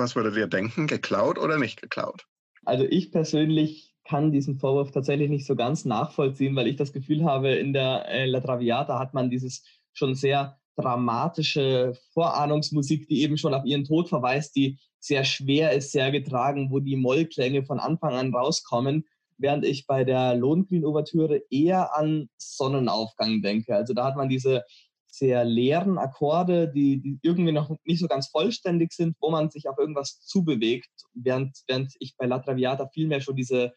Was 0.00 0.16
würdet 0.16 0.36
ihr 0.36 0.46
denken? 0.46 0.86
Geklaut 0.86 1.38
oder 1.38 1.58
nicht 1.58 1.80
geklaut? 1.80 2.26
Also 2.64 2.84
ich 2.84 3.12
persönlich 3.12 3.94
kann 4.04 4.32
diesen 4.32 4.58
Vorwurf 4.58 4.90
tatsächlich 4.90 5.30
nicht 5.30 5.46
so 5.46 5.54
ganz 5.54 5.84
nachvollziehen, 5.84 6.56
weil 6.56 6.66
ich 6.66 6.76
das 6.76 6.92
Gefühl 6.92 7.24
habe, 7.24 7.52
in 7.52 7.72
der 7.72 8.08
äh, 8.08 8.26
La 8.26 8.40
Traviata 8.40 8.98
hat 8.98 9.14
man 9.14 9.30
dieses 9.30 9.64
schon 9.92 10.14
sehr 10.14 10.58
dramatische 10.76 11.96
Vorahnungsmusik, 12.14 13.06
die 13.08 13.22
eben 13.22 13.36
schon 13.36 13.54
auf 13.54 13.64
ihren 13.64 13.84
Tod 13.84 14.08
verweist, 14.08 14.56
die 14.56 14.78
sehr 14.98 15.24
schwer 15.24 15.72
ist, 15.72 15.92
sehr 15.92 16.10
getragen, 16.10 16.70
wo 16.70 16.80
die 16.80 16.96
Mollklänge 16.96 17.64
von 17.64 17.78
Anfang 17.78 18.14
an 18.14 18.34
rauskommen, 18.34 19.04
während 19.38 19.64
ich 19.64 19.86
bei 19.86 20.04
der 20.04 20.34
Lohengrin-Ouvertüre 20.34 21.42
eher 21.50 21.96
an 21.96 22.28
Sonnenaufgang 22.36 23.42
denke. 23.42 23.74
Also 23.74 23.94
da 23.94 24.04
hat 24.04 24.16
man 24.16 24.28
diese 24.28 24.64
sehr 25.12 25.44
leeren 25.44 25.98
Akkorde, 25.98 26.68
die, 26.68 27.00
die, 27.00 27.18
irgendwie 27.22 27.52
noch 27.52 27.76
nicht 27.84 28.00
so 28.00 28.08
ganz 28.08 28.28
vollständig 28.28 28.92
sind, 28.92 29.16
wo 29.20 29.30
man 29.30 29.50
sich 29.50 29.68
auf 29.68 29.78
irgendwas 29.78 30.20
zubewegt, 30.20 30.90
während, 31.14 31.58
während 31.66 31.94
ich 31.98 32.16
bei 32.16 32.26
La 32.26 32.38
Traviata 32.38 32.88
vielmehr 32.88 33.20
schon 33.20 33.36
diese 33.36 33.72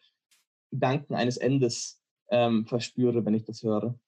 Gedanken 0.70 1.14
eines 1.14 1.36
Endes 1.36 2.00
ähm, 2.30 2.66
verspüre, 2.66 3.24
wenn 3.24 3.34
ich 3.34 3.44
das 3.44 3.62
höre. 3.62 3.98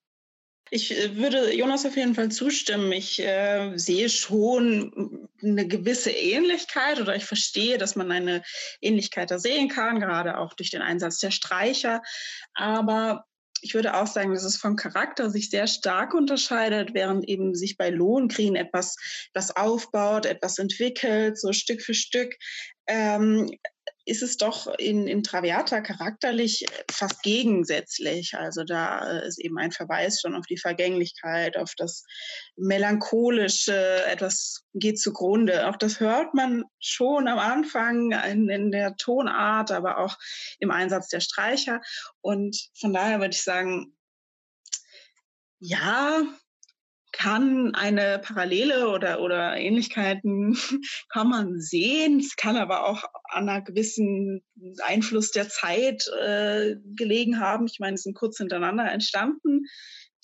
Ich 0.70 0.96
äh, 0.96 1.16
würde 1.16 1.54
Jonas 1.54 1.86
auf 1.86 1.96
jeden 1.96 2.14
Fall 2.14 2.30
zustimmen. 2.30 2.90
Ich 2.92 3.20
äh, 3.20 3.76
sehe 3.76 4.08
schon 4.08 5.28
eine 5.42 5.68
gewisse 5.68 6.10
Ähnlichkeit 6.10 7.00
oder 7.00 7.14
ich 7.14 7.24
verstehe, 7.24 7.78
dass 7.78 7.94
man 7.94 8.10
eine 8.10 8.42
Ähnlichkeit 8.80 9.30
da 9.30 9.38
sehen 9.38 9.68
kann, 9.68 10.00
gerade 10.00 10.38
auch 10.38 10.54
durch 10.54 10.70
den 10.70 10.82
Einsatz 10.82 11.18
der 11.18 11.30
Streicher. 11.30 12.02
Aber 12.54 13.24
ich 13.66 13.74
würde 13.74 13.94
auch 13.94 14.06
sagen, 14.06 14.32
dass 14.32 14.44
es 14.44 14.56
vom 14.56 14.76
Charakter 14.76 15.28
sich 15.28 15.50
sehr 15.50 15.66
stark 15.66 16.14
unterscheidet, 16.14 16.94
während 16.94 17.28
eben 17.28 17.56
sich 17.56 17.76
bei 17.76 17.90
Lohengrin 17.90 18.54
etwas, 18.54 18.96
das 19.32 19.56
aufbaut, 19.56 20.24
etwas 20.24 20.58
entwickelt, 20.58 21.36
so 21.36 21.52
Stück 21.52 21.82
für 21.82 21.94
Stück. 21.94 22.36
Ähm, 22.86 23.50
ist 24.04 24.22
es 24.22 24.36
doch 24.36 24.66
in, 24.78 25.06
in 25.06 25.22
Traviata 25.22 25.80
charakterlich 25.80 26.64
fast 26.90 27.22
gegensätzlich. 27.22 28.34
Also 28.36 28.62
da 28.62 29.20
ist 29.20 29.40
eben 29.40 29.58
ein 29.58 29.72
Verweis 29.72 30.20
schon 30.20 30.34
auf 30.34 30.46
die 30.46 30.58
Vergänglichkeit, 30.58 31.56
auf 31.56 31.74
das 31.76 32.04
Melancholische, 32.56 34.04
etwas 34.06 34.64
geht 34.74 35.00
zugrunde. 35.00 35.68
Auch 35.68 35.76
das 35.76 35.98
hört 35.98 36.34
man 36.34 36.64
schon 36.78 37.26
am 37.26 37.38
Anfang 37.38 38.12
in, 38.12 38.48
in 38.48 38.70
der 38.70 38.96
Tonart, 38.96 39.72
aber 39.72 39.98
auch 39.98 40.16
im 40.60 40.70
Einsatz 40.70 41.08
der 41.08 41.20
Streicher. 41.20 41.80
Und 42.20 42.56
von 42.78 42.92
daher 42.92 43.18
würde 43.18 43.34
ich 43.34 43.42
sagen, 43.42 43.96
ja, 45.58 46.22
kann 47.16 47.74
eine 47.74 48.18
Parallele 48.18 48.88
oder, 48.90 49.20
oder 49.20 49.56
Ähnlichkeiten 49.56 50.56
kann 51.08 51.28
man 51.28 51.60
sehen. 51.60 52.20
Es 52.20 52.36
kann 52.36 52.56
aber 52.56 52.86
auch 52.86 53.04
an 53.24 53.48
einer 53.48 53.62
gewissen 53.62 54.42
Einfluss 54.84 55.30
der 55.30 55.48
Zeit 55.48 56.04
äh, 56.22 56.76
gelegen 56.94 57.40
haben. 57.40 57.66
Ich 57.66 57.80
meine, 57.80 57.94
es 57.94 58.02
sind 58.02 58.14
kurz 58.14 58.38
hintereinander 58.38 58.90
entstanden, 58.92 59.64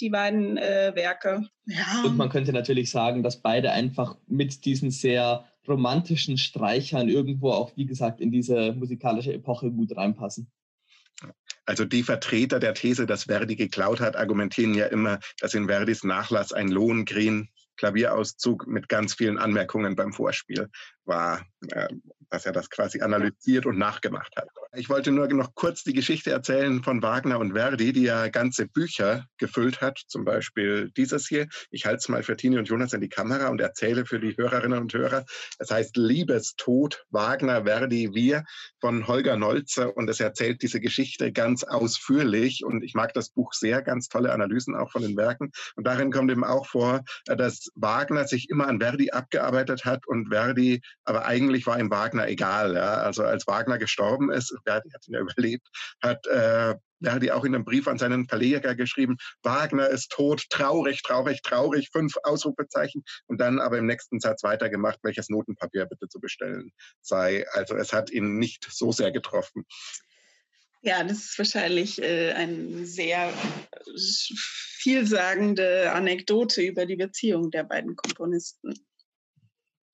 die 0.00 0.10
beiden 0.10 0.58
äh, 0.58 0.92
Werke. 0.94 1.48
Ja. 1.64 2.02
Und 2.04 2.16
man 2.16 2.28
könnte 2.28 2.52
natürlich 2.52 2.90
sagen, 2.90 3.22
dass 3.22 3.40
beide 3.40 3.72
einfach 3.72 4.18
mit 4.26 4.64
diesen 4.64 4.90
sehr 4.90 5.46
romantischen 5.66 6.36
Streichern 6.36 7.08
irgendwo 7.08 7.52
auch, 7.52 7.76
wie 7.76 7.86
gesagt, 7.86 8.20
in 8.20 8.30
diese 8.30 8.72
musikalische 8.72 9.32
Epoche 9.32 9.70
gut 9.70 9.96
reinpassen. 9.96 10.50
Also 11.64 11.84
die 11.84 12.02
Vertreter 12.02 12.58
der 12.58 12.74
These, 12.74 13.06
dass 13.06 13.24
Verdi 13.24 13.56
geklaut 13.56 14.00
hat, 14.00 14.16
argumentieren 14.16 14.74
ja 14.74 14.86
immer, 14.86 15.20
dass 15.40 15.54
in 15.54 15.68
Verdis 15.68 16.02
Nachlass 16.02 16.52
ein 16.52 16.68
Lohengrin 16.68 17.48
Klavierauszug 17.76 18.66
mit 18.66 18.88
ganz 18.88 19.14
vielen 19.14 19.38
Anmerkungen 19.38 19.96
beim 19.96 20.12
Vorspiel 20.12 20.68
war, 21.04 21.44
äh, 21.68 21.88
dass 22.32 22.46
er 22.46 22.52
das 22.52 22.70
quasi 22.70 23.02
analysiert 23.02 23.66
und 23.66 23.78
nachgemacht 23.78 24.34
hat. 24.36 24.48
Ich 24.74 24.88
wollte 24.88 25.12
nur 25.12 25.28
noch 25.28 25.54
kurz 25.54 25.84
die 25.84 25.92
Geschichte 25.92 26.30
erzählen 26.30 26.82
von 26.82 27.02
Wagner 27.02 27.38
und 27.38 27.52
Verdi, 27.52 27.92
die 27.92 28.04
ja 28.04 28.28
ganze 28.28 28.66
Bücher 28.66 29.26
gefüllt 29.36 29.82
hat, 29.82 30.00
zum 30.08 30.24
Beispiel 30.24 30.90
dieses 30.96 31.28
hier. 31.28 31.46
Ich 31.70 31.84
halte 31.84 31.98
es 31.98 32.08
mal 32.08 32.22
für 32.22 32.38
Tini 32.38 32.56
und 32.56 32.68
Jonas 32.68 32.94
in 32.94 33.02
die 33.02 33.10
Kamera 33.10 33.48
und 33.48 33.60
erzähle 33.60 34.06
für 34.06 34.18
die 34.18 34.34
Hörerinnen 34.34 34.80
und 34.80 34.94
Hörer. 34.94 35.26
Es 35.58 35.70
heißt 35.70 35.98
Liebestod, 35.98 37.04
Wagner, 37.10 37.64
Verdi, 37.64 38.14
wir 38.14 38.44
von 38.80 39.06
Holger 39.06 39.36
Nolzer 39.36 39.94
und 39.94 40.08
es 40.08 40.18
erzählt 40.18 40.62
diese 40.62 40.80
Geschichte 40.80 41.32
ganz 41.32 41.64
ausführlich 41.64 42.64
und 42.64 42.82
ich 42.82 42.94
mag 42.94 43.12
das 43.12 43.28
Buch 43.28 43.52
sehr, 43.52 43.82
ganz 43.82 44.08
tolle 44.08 44.32
Analysen 44.32 44.74
auch 44.74 44.90
von 44.90 45.02
den 45.02 45.18
Werken. 45.18 45.52
Und 45.76 45.86
darin 45.86 46.10
kommt 46.10 46.30
eben 46.30 46.44
auch 46.44 46.66
vor, 46.66 47.04
dass 47.26 47.68
Wagner 47.74 48.26
sich 48.26 48.48
immer 48.48 48.68
an 48.68 48.80
Verdi 48.80 49.10
abgearbeitet 49.10 49.84
hat 49.84 50.06
und 50.06 50.28
Verdi, 50.30 50.80
aber 51.04 51.26
eigentlich 51.26 51.66
war 51.66 51.78
ihm 51.78 51.90
Wagner 51.90 52.21
egal. 52.28 52.74
Ja? 52.74 52.94
Also 52.94 53.24
als 53.24 53.46
Wagner 53.46 53.78
gestorben 53.78 54.30
ist, 54.30 54.54
Verdi 54.64 54.90
hat 54.90 55.06
ihn 55.08 55.14
ja 55.14 55.20
überlebt, 55.20 55.66
hat 56.00 56.26
äh, 56.26 56.74
er 57.04 57.36
auch 57.36 57.44
in 57.44 57.54
einem 57.54 57.64
Brief 57.64 57.88
an 57.88 57.98
seinen 57.98 58.28
Verleger 58.28 58.74
geschrieben, 58.74 59.16
Wagner 59.42 59.88
ist 59.88 60.10
tot, 60.10 60.44
traurig, 60.50 61.02
traurig, 61.02 61.42
traurig, 61.42 61.90
fünf 61.92 62.14
Ausrufezeichen 62.22 63.02
und 63.26 63.40
dann 63.40 63.58
aber 63.58 63.78
im 63.78 63.86
nächsten 63.86 64.20
Satz 64.20 64.42
weitergemacht, 64.42 64.98
welches 65.02 65.28
Notenpapier 65.28 65.86
bitte 65.86 66.08
zu 66.08 66.20
bestellen 66.20 66.70
sei. 67.00 67.44
Also 67.52 67.74
es 67.74 67.92
hat 67.92 68.10
ihn 68.10 68.38
nicht 68.38 68.68
so 68.70 68.92
sehr 68.92 69.10
getroffen. 69.10 69.64
Ja, 70.84 71.04
das 71.04 71.18
ist 71.18 71.38
wahrscheinlich 71.38 72.02
äh, 72.02 72.32
eine 72.32 72.84
sehr 72.84 73.32
vielsagende 73.96 75.92
Anekdote 75.92 76.62
über 76.62 76.86
die 76.86 76.96
Beziehung 76.96 77.52
der 77.52 77.62
beiden 77.62 77.94
Komponisten. 77.94 78.74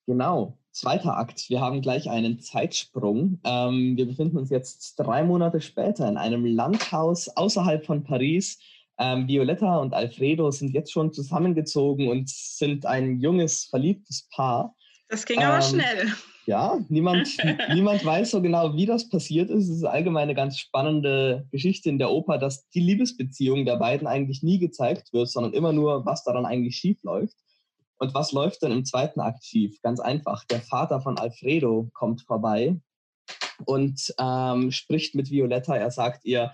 Genau, 0.07 0.59
zweiter 0.79 1.17
Akt. 1.17 1.51
Wir 1.51 1.61
haben 1.61 1.83
gleich 1.83 2.09
einen 2.09 2.39
Zeitsprung. 2.39 3.41
Ähm, 3.45 3.97
wir 3.97 4.07
befinden 4.07 4.39
uns 4.39 4.51
jetzt 4.51 4.95
drei 4.97 5.25
Monate 5.25 5.61
später 5.61 6.09
in 6.09 6.17
einem 6.17 6.45
Landhaus 6.45 7.29
außerhalb 7.29 7.85
von 7.85 8.05
Paris. 8.05 8.59
Ähm, 8.97 9.27
Violetta 9.27 9.79
und 9.79 9.93
Alfredo 9.93 10.51
sind 10.51 10.73
jetzt 10.75 10.93
schon 10.93 11.13
zusammengezogen 11.13 12.09
und 12.09 12.29
sind 12.29 12.87
ein 12.87 13.21
junges, 13.21 13.65
verliebtes 13.65 14.29
Paar. 14.31 14.77
Das 15.09 15.25
ging 15.27 15.43
aber 15.43 15.57
ähm, 15.57 15.63
schnell. 15.63 16.13
Ja, 16.47 16.79
niemand, 16.89 17.29
niemand 17.75 18.05
weiß 18.05 18.31
so 18.31 18.41
genau, 18.41 18.75
wie 18.75 18.87
das 18.87 19.09
passiert 19.09 19.51
ist. 19.51 19.69
Es 19.69 19.79
ist 19.79 19.85
allgemein 19.85 20.25
eine 20.25 20.35
ganz 20.35 20.59
spannende 20.59 21.47
Geschichte 21.51 21.89
in 21.89 21.99
der 21.99 22.11
Oper, 22.11 22.39
dass 22.39 22.69
die 22.71 22.81
Liebesbeziehung 22.81 23.67
der 23.67 23.77
beiden 23.77 24.07
eigentlich 24.07 24.45
nie 24.45 24.61
gezeigt 24.61 25.13
wird, 25.13 25.29
sondern 25.29 25.55
immer 25.55 25.73
nur, 25.73 26.07
was 26.07 26.23
daran 26.23 26.47
eigentlich 26.47 26.77
schief 26.77 27.03
läuft. 27.03 27.37
Und 27.99 28.15
was 28.15 28.33
läuft 28.33 28.63
dann 28.63 28.73
im 28.73 28.85
zweiten 28.85 29.21
Akt 29.21 29.45
schief? 29.45 29.81
Ganz 29.83 30.01
einfach. 30.01 30.45
Der 30.45 30.61
Vater 30.61 31.01
von 31.01 31.19
Alfredo 31.19 31.91
kommt 31.93 32.23
vorbei 32.23 32.81
und 33.67 34.15
ähm, 34.19 34.71
spricht 34.71 35.15
mit 35.15 35.31
Violetta. 35.31 35.77
Er 35.77 35.91
sagt 35.91 36.25
ihr, 36.25 36.53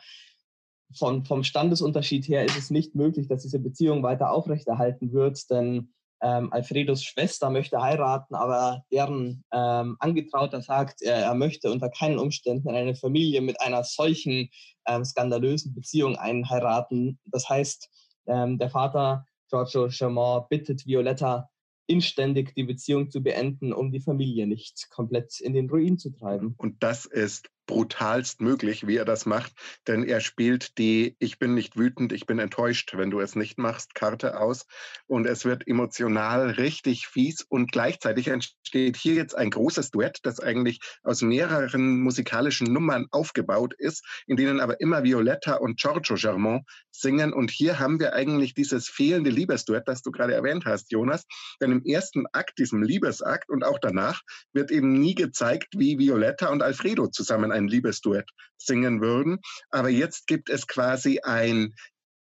von, 0.96 1.24
vom 1.24 1.44
Standesunterschied 1.44 2.28
her 2.28 2.44
ist 2.44 2.56
es 2.56 2.70
nicht 2.70 2.94
möglich, 2.94 3.28
dass 3.28 3.42
diese 3.42 3.58
Beziehung 3.58 4.02
weiter 4.02 4.30
aufrechterhalten 4.30 5.12
wird, 5.12 5.50
denn 5.50 5.92
ähm, 6.22 6.52
Alfredos 6.52 7.02
Schwester 7.02 7.50
möchte 7.50 7.82
heiraten, 7.82 8.34
aber 8.34 8.82
deren 8.90 9.44
ähm, 9.52 9.96
Angetrauter 9.98 10.62
sagt, 10.62 11.02
er, 11.02 11.16
er, 11.16 11.34
möchte 11.34 11.70
unter 11.70 11.90
keinen 11.90 12.18
Umständen 12.18 12.68
in 12.68 12.76
eine 12.76 12.94
Familie 12.94 13.40
mit 13.40 13.60
einer 13.60 13.84
solchen 13.84 14.48
ähm, 14.86 15.04
skandalösen 15.04 15.74
Beziehung 15.74 16.16
einheiraten. 16.16 17.18
Das 17.26 17.48
heißt, 17.48 17.90
ähm, 18.26 18.58
der 18.58 18.70
Vater 18.70 19.26
Giorgio 19.54 19.88
Chamon 19.88 20.46
bittet 20.48 20.84
Violetta 20.84 21.48
inständig 21.86 22.54
die 22.54 22.64
Beziehung 22.64 23.10
zu 23.10 23.22
beenden, 23.22 23.72
um 23.72 23.92
die 23.92 24.00
Familie 24.00 24.48
nicht 24.48 24.88
komplett 24.90 25.38
in 25.40 25.52
den 25.54 25.70
Ruin 25.70 25.96
zu 25.96 26.10
treiben. 26.10 26.54
Und 26.56 26.82
das 26.82 27.06
ist 27.06 27.50
brutalst 27.66 28.40
möglich, 28.40 28.86
wie 28.86 28.96
er 28.96 29.04
das 29.04 29.26
macht, 29.26 29.52
denn 29.86 30.04
er 30.04 30.20
spielt 30.20 30.78
die 30.78 31.16
Ich 31.18 31.38
bin 31.38 31.54
nicht 31.54 31.76
wütend, 31.76 32.12
ich 32.12 32.26
bin 32.26 32.38
enttäuscht, 32.38 32.94
wenn 32.96 33.10
du 33.10 33.20
es 33.20 33.36
nicht 33.36 33.58
machst, 33.58 33.94
Karte 33.94 34.38
aus. 34.38 34.66
Und 35.06 35.26
es 35.26 35.44
wird 35.44 35.66
emotional 35.66 36.50
richtig 36.50 37.06
fies 37.06 37.42
und 37.42 37.72
gleichzeitig 37.72 38.28
entsteht 38.28 38.96
hier 38.96 39.14
jetzt 39.14 39.36
ein 39.36 39.50
großes 39.50 39.90
Duett, 39.90 40.20
das 40.22 40.40
eigentlich 40.40 40.80
aus 41.02 41.22
mehreren 41.22 42.00
musikalischen 42.00 42.72
Nummern 42.72 43.06
aufgebaut 43.10 43.74
ist, 43.78 44.04
in 44.26 44.36
denen 44.36 44.60
aber 44.60 44.80
immer 44.80 45.04
Violetta 45.04 45.54
und 45.54 45.78
Giorgio 45.78 46.16
Germont 46.16 46.64
singen. 46.90 47.32
Und 47.32 47.50
hier 47.50 47.78
haben 47.78 47.98
wir 48.00 48.14
eigentlich 48.14 48.54
dieses 48.54 48.88
fehlende 48.88 49.30
Liebesduett, 49.30 49.86
das 49.86 50.02
du 50.02 50.10
gerade 50.10 50.34
erwähnt 50.34 50.64
hast, 50.66 50.92
Jonas, 50.92 51.24
denn 51.60 51.72
im 51.72 51.84
ersten 51.84 52.26
Akt, 52.32 52.58
diesem 52.58 52.82
Liebesakt 52.82 53.50
und 53.50 53.64
auch 53.64 53.78
danach 53.80 54.22
wird 54.52 54.70
eben 54.70 54.92
nie 54.92 55.14
gezeigt, 55.14 55.74
wie 55.76 55.98
Violetta 55.98 56.48
und 56.48 56.62
Alfredo 56.62 57.08
zusammen 57.08 57.52
ein 57.54 57.68
Liebesduett 57.68 58.28
singen 58.58 59.00
würden. 59.00 59.38
Aber 59.70 59.88
jetzt 59.88 60.26
gibt 60.26 60.50
es 60.50 60.66
quasi 60.66 61.20
ein 61.20 61.74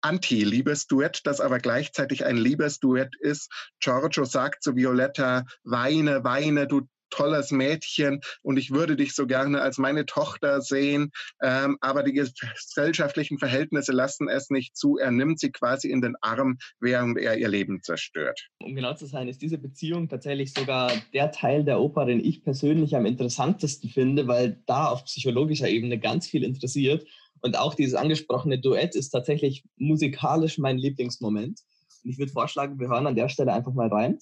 Anti-Liebesduett, 0.00 1.20
das 1.24 1.40
aber 1.40 1.58
gleichzeitig 1.58 2.24
ein 2.24 2.36
Liebesduett 2.36 3.14
ist. 3.18 3.50
Giorgio 3.80 4.24
sagt 4.24 4.62
zu 4.62 4.76
Violetta, 4.76 5.44
weine, 5.64 6.22
weine, 6.24 6.66
du 6.66 6.82
tolles 7.10 7.50
Mädchen 7.50 8.20
und 8.42 8.58
ich 8.58 8.70
würde 8.70 8.96
dich 8.96 9.14
so 9.14 9.26
gerne 9.26 9.60
als 9.60 9.78
meine 9.78 10.06
Tochter 10.06 10.60
sehen, 10.60 11.10
ähm, 11.42 11.76
aber 11.80 12.02
die 12.02 12.12
gesellschaftlichen 12.12 13.38
Verhältnisse 13.38 13.92
lassen 13.92 14.28
es 14.28 14.50
nicht 14.50 14.76
zu. 14.76 14.98
Er 14.98 15.10
nimmt 15.10 15.40
sie 15.40 15.50
quasi 15.50 15.90
in 15.90 16.00
den 16.00 16.16
Arm, 16.20 16.58
während 16.80 17.18
er 17.18 17.38
ihr 17.38 17.48
Leben 17.48 17.82
zerstört. 17.82 18.48
Um 18.62 18.74
genau 18.74 18.94
zu 18.94 19.06
sein, 19.06 19.28
ist 19.28 19.42
diese 19.42 19.58
Beziehung 19.58 20.08
tatsächlich 20.08 20.52
sogar 20.52 20.92
der 21.12 21.30
Teil 21.30 21.64
der 21.64 21.80
Oper, 21.80 22.06
den 22.06 22.24
ich 22.24 22.42
persönlich 22.42 22.96
am 22.96 23.06
interessantesten 23.06 23.90
finde, 23.90 24.26
weil 24.28 24.62
da 24.66 24.88
auf 24.88 25.04
psychologischer 25.04 25.68
Ebene 25.68 25.98
ganz 25.98 26.26
viel 26.26 26.44
interessiert. 26.44 27.06
Und 27.42 27.58
auch 27.58 27.74
dieses 27.74 27.94
angesprochene 27.94 28.58
Duett 28.58 28.94
ist 28.94 29.10
tatsächlich 29.10 29.64
musikalisch 29.76 30.58
mein 30.58 30.78
Lieblingsmoment. 30.78 31.60
Und 32.02 32.10
ich 32.10 32.18
würde 32.18 32.32
vorschlagen, 32.32 32.78
wir 32.80 32.88
hören 32.88 33.06
an 33.06 33.16
der 33.16 33.28
Stelle 33.28 33.52
einfach 33.52 33.72
mal 33.72 33.88
rein. 33.88 34.18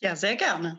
Ja, 0.00 0.14
sehr 0.14 0.36
gerne. 0.36 0.78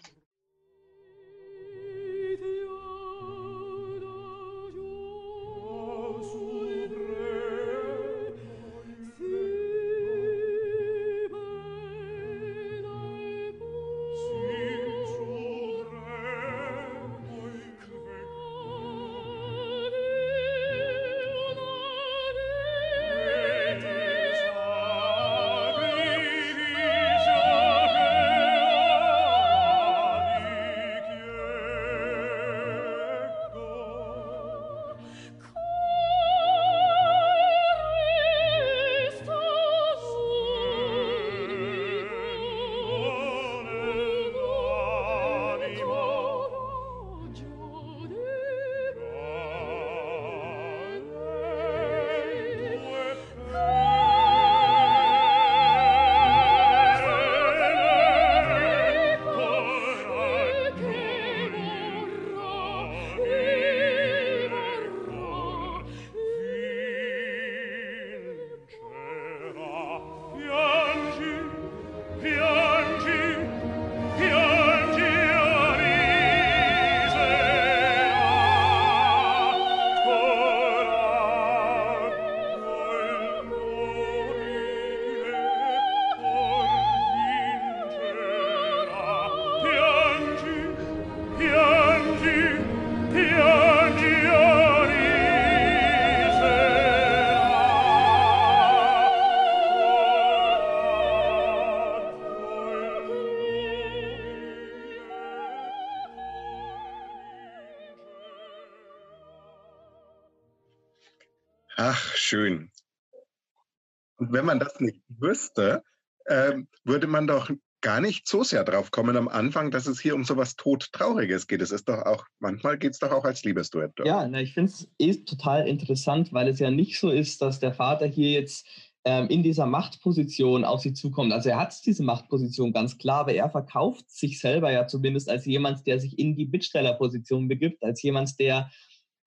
Wenn 114.38 114.46
man 114.46 114.60
das 114.60 114.80
nicht 114.80 115.02
wüsste, 115.10 115.84
äh, 116.26 116.54
würde 116.84 117.08
man 117.08 117.26
doch 117.26 117.50
gar 117.82 118.02
nicht 118.02 118.28
so 118.28 118.44
sehr 118.44 118.64
drauf 118.64 118.92
kommen 118.92 119.18
am 119.18 119.28
Anfang, 119.28 119.72
dass 119.72 119.88
es 119.88 120.00
hier 120.00 120.14
um 120.14 120.24
so 120.24 120.38
was 120.38 120.56
Todtrauriges 120.56 121.48
geht. 121.48 121.62
Es 121.62 121.72
ist 121.72 121.90
doch 121.90 122.06
auch, 122.06 122.24
manchmal 122.40 122.78
geht 122.78 122.94
es 122.94 123.00
doch 123.00 123.12
auch 123.12 123.24
als 123.24 123.44
Liebesduett. 123.44 123.94
Ja, 124.06 124.28
na, 124.28 124.42
ich 124.42 124.54
finde 124.54 124.72
es 124.72 124.88
eh 125.00 125.14
total 125.24 125.68
interessant, 125.68 126.34
weil 126.34 126.48
es 126.50 126.60
ja 126.60 126.70
nicht 126.70 127.00
so 127.00 127.10
ist, 127.10 127.42
dass 127.42 127.60
der 127.60 127.74
Vater 127.74 128.06
hier 128.06 128.32
jetzt 128.32 128.68
ähm, 129.06 129.28
in 129.30 129.42
dieser 129.42 129.66
Machtposition 129.66 130.66
auf 130.66 130.82
sie 130.82 130.94
zukommt. 130.94 131.34
Also 131.34 131.50
er 131.50 131.60
hat 131.60 131.74
diese 131.86 132.04
Machtposition 132.04 132.74
ganz 132.74 132.98
klar, 132.98 133.22
aber 133.22 133.34
er 133.34 133.50
verkauft 133.50 134.10
sich 134.12 134.40
selber 134.40 134.72
ja 134.72 134.86
zumindest 134.86 135.30
als 135.30 135.46
jemand, 135.46 135.88
der 135.88 136.00
sich 136.00 136.20
in 136.20 136.36
die 136.36 136.46
Bittstellerposition 136.46 137.48
begibt, 137.48 137.84
als 137.84 138.04
jemand, 138.04 138.40
der 138.40 138.70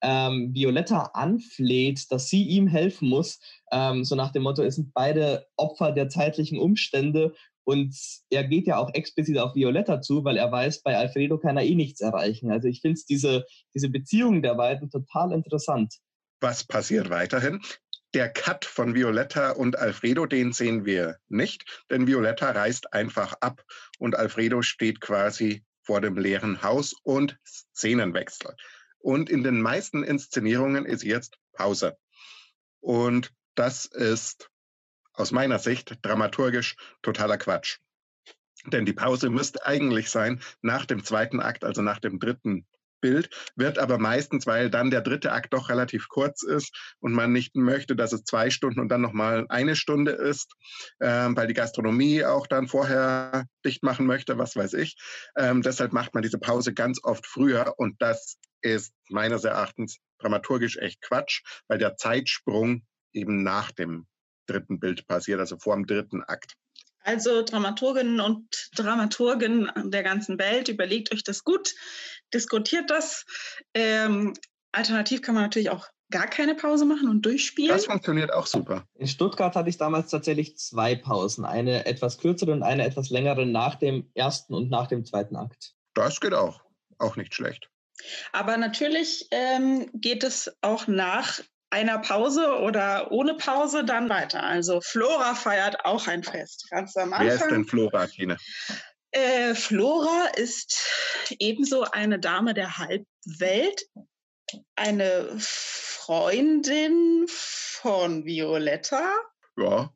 ähm, 0.01 0.53
Violetta 0.53 1.11
anfleht, 1.13 2.11
dass 2.11 2.29
sie 2.29 2.43
ihm 2.43 2.67
helfen 2.67 3.09
muss. 3.09 3.39
Ähm, 3.71 4.03
so 4.03 4.15
nach 4.15 4.31
dem 4.31 4.43
Motto, 4.43 4.63
es 4.63 4.75
sind 4.75 4.93
beide 4.93 5.47
Opfer 5.57 5.91
der 5.91 6.09
zeitlichen 6.09 6.59
Umstände. 6.59 7.33
Und 7.63 7.95
er 8.29 8.43
geht 8.43 8.67
ja 8.67 8.77
auch 8.77 8.93
explizit 8.93 9.37
auf 9.37 9.55
Violetta 9.55 10.01
zu, 10.01 10.23
weil 10.23 10.37
er 10.37 10.51
weiß, 10.51 10.81
bei 10.81 10.97
Alfredo 10.97 11.37
kann 11.37 11.57
er 11.57 11.63
eh 11.63 11.75
nichts 11.75 12.01
erreichen. 12.01 12.51
Also 12.51 12.67
ich 12.67 12.81
finde 12.81 12.99
diese, 13.07 13.45
diese 13.75 13.89
Beziehung 13.89 14.41
der 14.41 14.55
beiden 14.55 14.89
total 14.89 15.31
interessant. 15.31 15.95
Was 16.39 16.63
passiert 16.63 17.09
weiterhin? 17.09 17.61
Der 18.13 18.29
Cut 18.29 18.65
von 18.65 18.93
Violetta 18.93 19.51
und 19.51 19.77
Alfredo, 19.77 20.25
den 20.25 20.51
sehen 20.51 20.85
wir 20.85 21.17
nicht, 21.29 21.85
denn 21.89 22.07
Violetta 22.07 22.51
reist 22.51 22.91
einfach 22.93 23.35
ab 23.39 23.63
und 23.99 24.17
Alfredo 24.17 24.63
steht 24.63 24.99
quasi 24.99 25.63
vor 25.83 26.01
dem 26.01 26.17
leeren 26.17 26.61
Haus 26.61 26.93
und 27.03 27.37
Szenenwechsel. 27.45 28.53
Und 29.01 29.29
in 29.29 29.43
den 29.43 29.61
meisten 29.61 30.03
Inszenierungen 30.03 30.85
ist 30.85 31.03
jetzt 31.03 31.37
Pause. 31.53 31.97
Und 32.79 33.33
das 33.55 33.85
ist 33.85 34.49
aus 35.13 35.31
meiner 35.31 35.59
Sicht 35.59 35.97
dramaturgisch 36.01 36.75
totaler 37.01 37.37
Quatsch. 37.37 37.79
Denn 38.67 38.85
die 38.85 38.93
Pause 38.93 39.29
müsste 39.29 39.65
eigentlich 39.65 40.09
sein 40.09 40.41
nach 40.61 40.85
dem 40.85 41.03
zweiten 41.03 41.39
Akt, 41.39 41.63
also 41.63 41.81
nach 41.81 41.99
dem 41.99 42.19
dritten 42.19 42.67
Bild, 43.01 43.29
wird 43.55 43.79
aber 43.79 43.97
meistens, 43.97 44.45
weil 44.45 44.69
dann 44.69 44.91
der 44.91 45.01
dritte 45.01 45.31
Akt 45.31 45.53
doch 45.53 45.69
relativ 45.69 46.07
kurz 46.07 46.43
ist 46.43 46.95
und 46.99 47.13
man 47.13 47.33
nicht 47.33 47.55
möchte, 47.55 47.95
dass 47.95 48.13
es 48.13 48.23
zwei 48.23 48.51
Stunden 48.51 48.79
und 48.79 48.89
dann 48.89 49.01
nochmal 49.01 49.47
eine 49.49 49.75
Stunde 49.75 50.11
ist, 50.11 50.53
ähm, 51.01 51.35
weil 51.35 51.47
die 51.47 51.55
Gastronomie 51.55 52.23
auch 52.23 52.45
dann 52.45 52.67
vorher 52.67 53.45
dicht 53.65 53.81
machen 53.81 54.05
möchte, 54.05 54.37
was 54.37 54.55
weiß 54.55 54.73
ich. 54.75 54.95
Ähm, 55.35 55.63
deshalb 55.63 55.91
macht 55.91 56.13
man 56.13 56.21
diese 56.21 56.37
Pause 56.37 56.75
ganz 56.75 56.99
oft 57.03 57.25
früher 57.25 57.73
und 57.77 57.99
das 57.99 58.37
ist 58.61 58.93
meines 59.09 59.43
Erachtens 59.43 59.97
dramaturgisch 60.19 60.77
echt 60.77 61.01
Quatsch, 61.01 61.41
weil 61.67 61.77
der 61.77 61.97
Zeitsprung 61.97 62.83
eben 63.13 63.43
nach 63.43 63.71
dem 63.71 64.07
dritten 64.47 64.79
Bild 64.79 65.07
passiert, 65.07 65.39
also 65.39 65.57
vor 65.57 65.75
dem 65.75 65.85
dritten 65.85 66.23
Akt. 66.23 66.55
Also 67.03 67.41
Dramaturginnen 67.41 68.19
und 68.19 68.69
Dramaturgen 68.75 69.71
der 69.85 70.03
ganzen 70.03 70.37
Welt, 70.37 70.69
überlegt 70.69 71.11
euch 71.11 71.23
das 71.23 71.43
gut, 71.43 71.73
diskutiert 72.33 72.91
das. 72.91 73.25
Ähm, 73.73 74.33
alternativ 74.71 75.21
kann 75.21 75.33
man 75.33 75.43
natürlich 75.43 75.71
auch 75.71 75.87
gar 76.11 76.27
keine 76.27 76.55
Pause 76.55 76.85
machen 76.85 77.09
und 77.09 77.25
durchspielen. 77.25 77.71
Das 77.71 77.85
funktioniert 77.85 78.31
auch 78.31 78.45
super. 78.45 78.85
In 78.95 79.07
Stuttgart 79.07 79.55
hatte 79.55 79.69
ich 79.69 79.77
damals 79.77 80.11
tatsächlich 80.11 80.57
zwei 80.57 80.95
Pausen, 80.95 81.45
eine 81.45 81.85
etwas 81.85 82.19
kürzere 82.19 82.51
und 82.51 82.63
eine 82.63 82.85
etwas 82.85 83.09
längere 83.09 83.45
nach 83.45 83.75
dem 83.75 84.11
ersten 84.13 84.53
und 84.53 84.69
nach 84.69 84.87
dem 84.87 85.05
zweiten 85.05 85.35
Akt. 85.35 85.73
Das 85.93 86.19
geht 86.19 86.33
auch, 86.33 86.61
auch 86.99 87.15
nicht 87.15 87.33
schlecht. 87.33 87.69
Aber 88.31 88.57
natürlich 88.57 89.27
ähm, 89.31 89.89
geht 89.93 90.23
es 90.23 90.51
auch 90.61 90.87
nach 90.87 91.39
einer 91.69 91.99
Pause 91.99 92.59
oder 92.59 93.11
ohne 93.11 93.35
Pause 93.35 93.85
dann 93.85 94.09
weiter. 94.09 94.43
Also 94.43 94.81
Flora 94.81 95.35
feiert 95.35 95.85
auch 95.85 96.07
ein 96.07 96.23
Fest. 96.23 96.67
Ganz 96.69 96.95
am 96.97 97.13
Anfang. 97.13 97.27
Wer 97.27 97.35
ist 97.35 97.49
denn 97.49 97.65
Flora, 97.65 98.07
Tine? 98.07 98.37
Äh, 99.11 99.55
Flora 99.55 100.27
ist 100.35 100.79
ebenso 101.39 101.83
eine 101.83 102.19
Dame 102.19 102.53
der 102.53 102.77
Halbwelt, 102.77 103.85
eine 104.75 105.29
Freundin 105.37 107.25
von 107.27 108.25
Violetta. 108.25 109.13
Ja, 109.57 109.91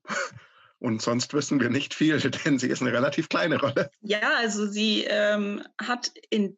und 0.79 1.01
sonst 1.01 1.33
wissen 1.33 1.59
wir 1.59 1.69
nicht 1.69 1.93
viel, 1.93 2.19
denn 2.45 2.59
sie 2.59 2.67
ist 2.67 2.81
eine 2.81 2.93
relativ 2.93 3.29
kleine 3.29 3.59
Rolle. 3.59 3.89
Ja, 4.01 4.35
also 4.37 4.67
sie 4.67 5.05
ähm, 5.09 5.63
hat 5.81 6.11
in 6.29 6.57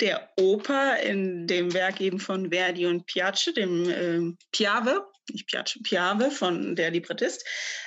der 0.00 0.28
Oper 0.38 1.00
in 1.00 1.46
dem 1.46 1.72
Werk 1.72 2.00
eben 2.00 2.18
von 2.18 2.50
Verdi 2.50 2.86
und 2.86 3.06
Piace, 3.06 3.52
dem 3.56 3.88
äh, 3.88 4.36
Piave, 4.52 5.06
nicht 5.32 5.48
Piace, 5.48 5.78
Piave 5.82 6.30
von 6.30 6.76
der 6.76 6.90
Librettist, 6.90 7.44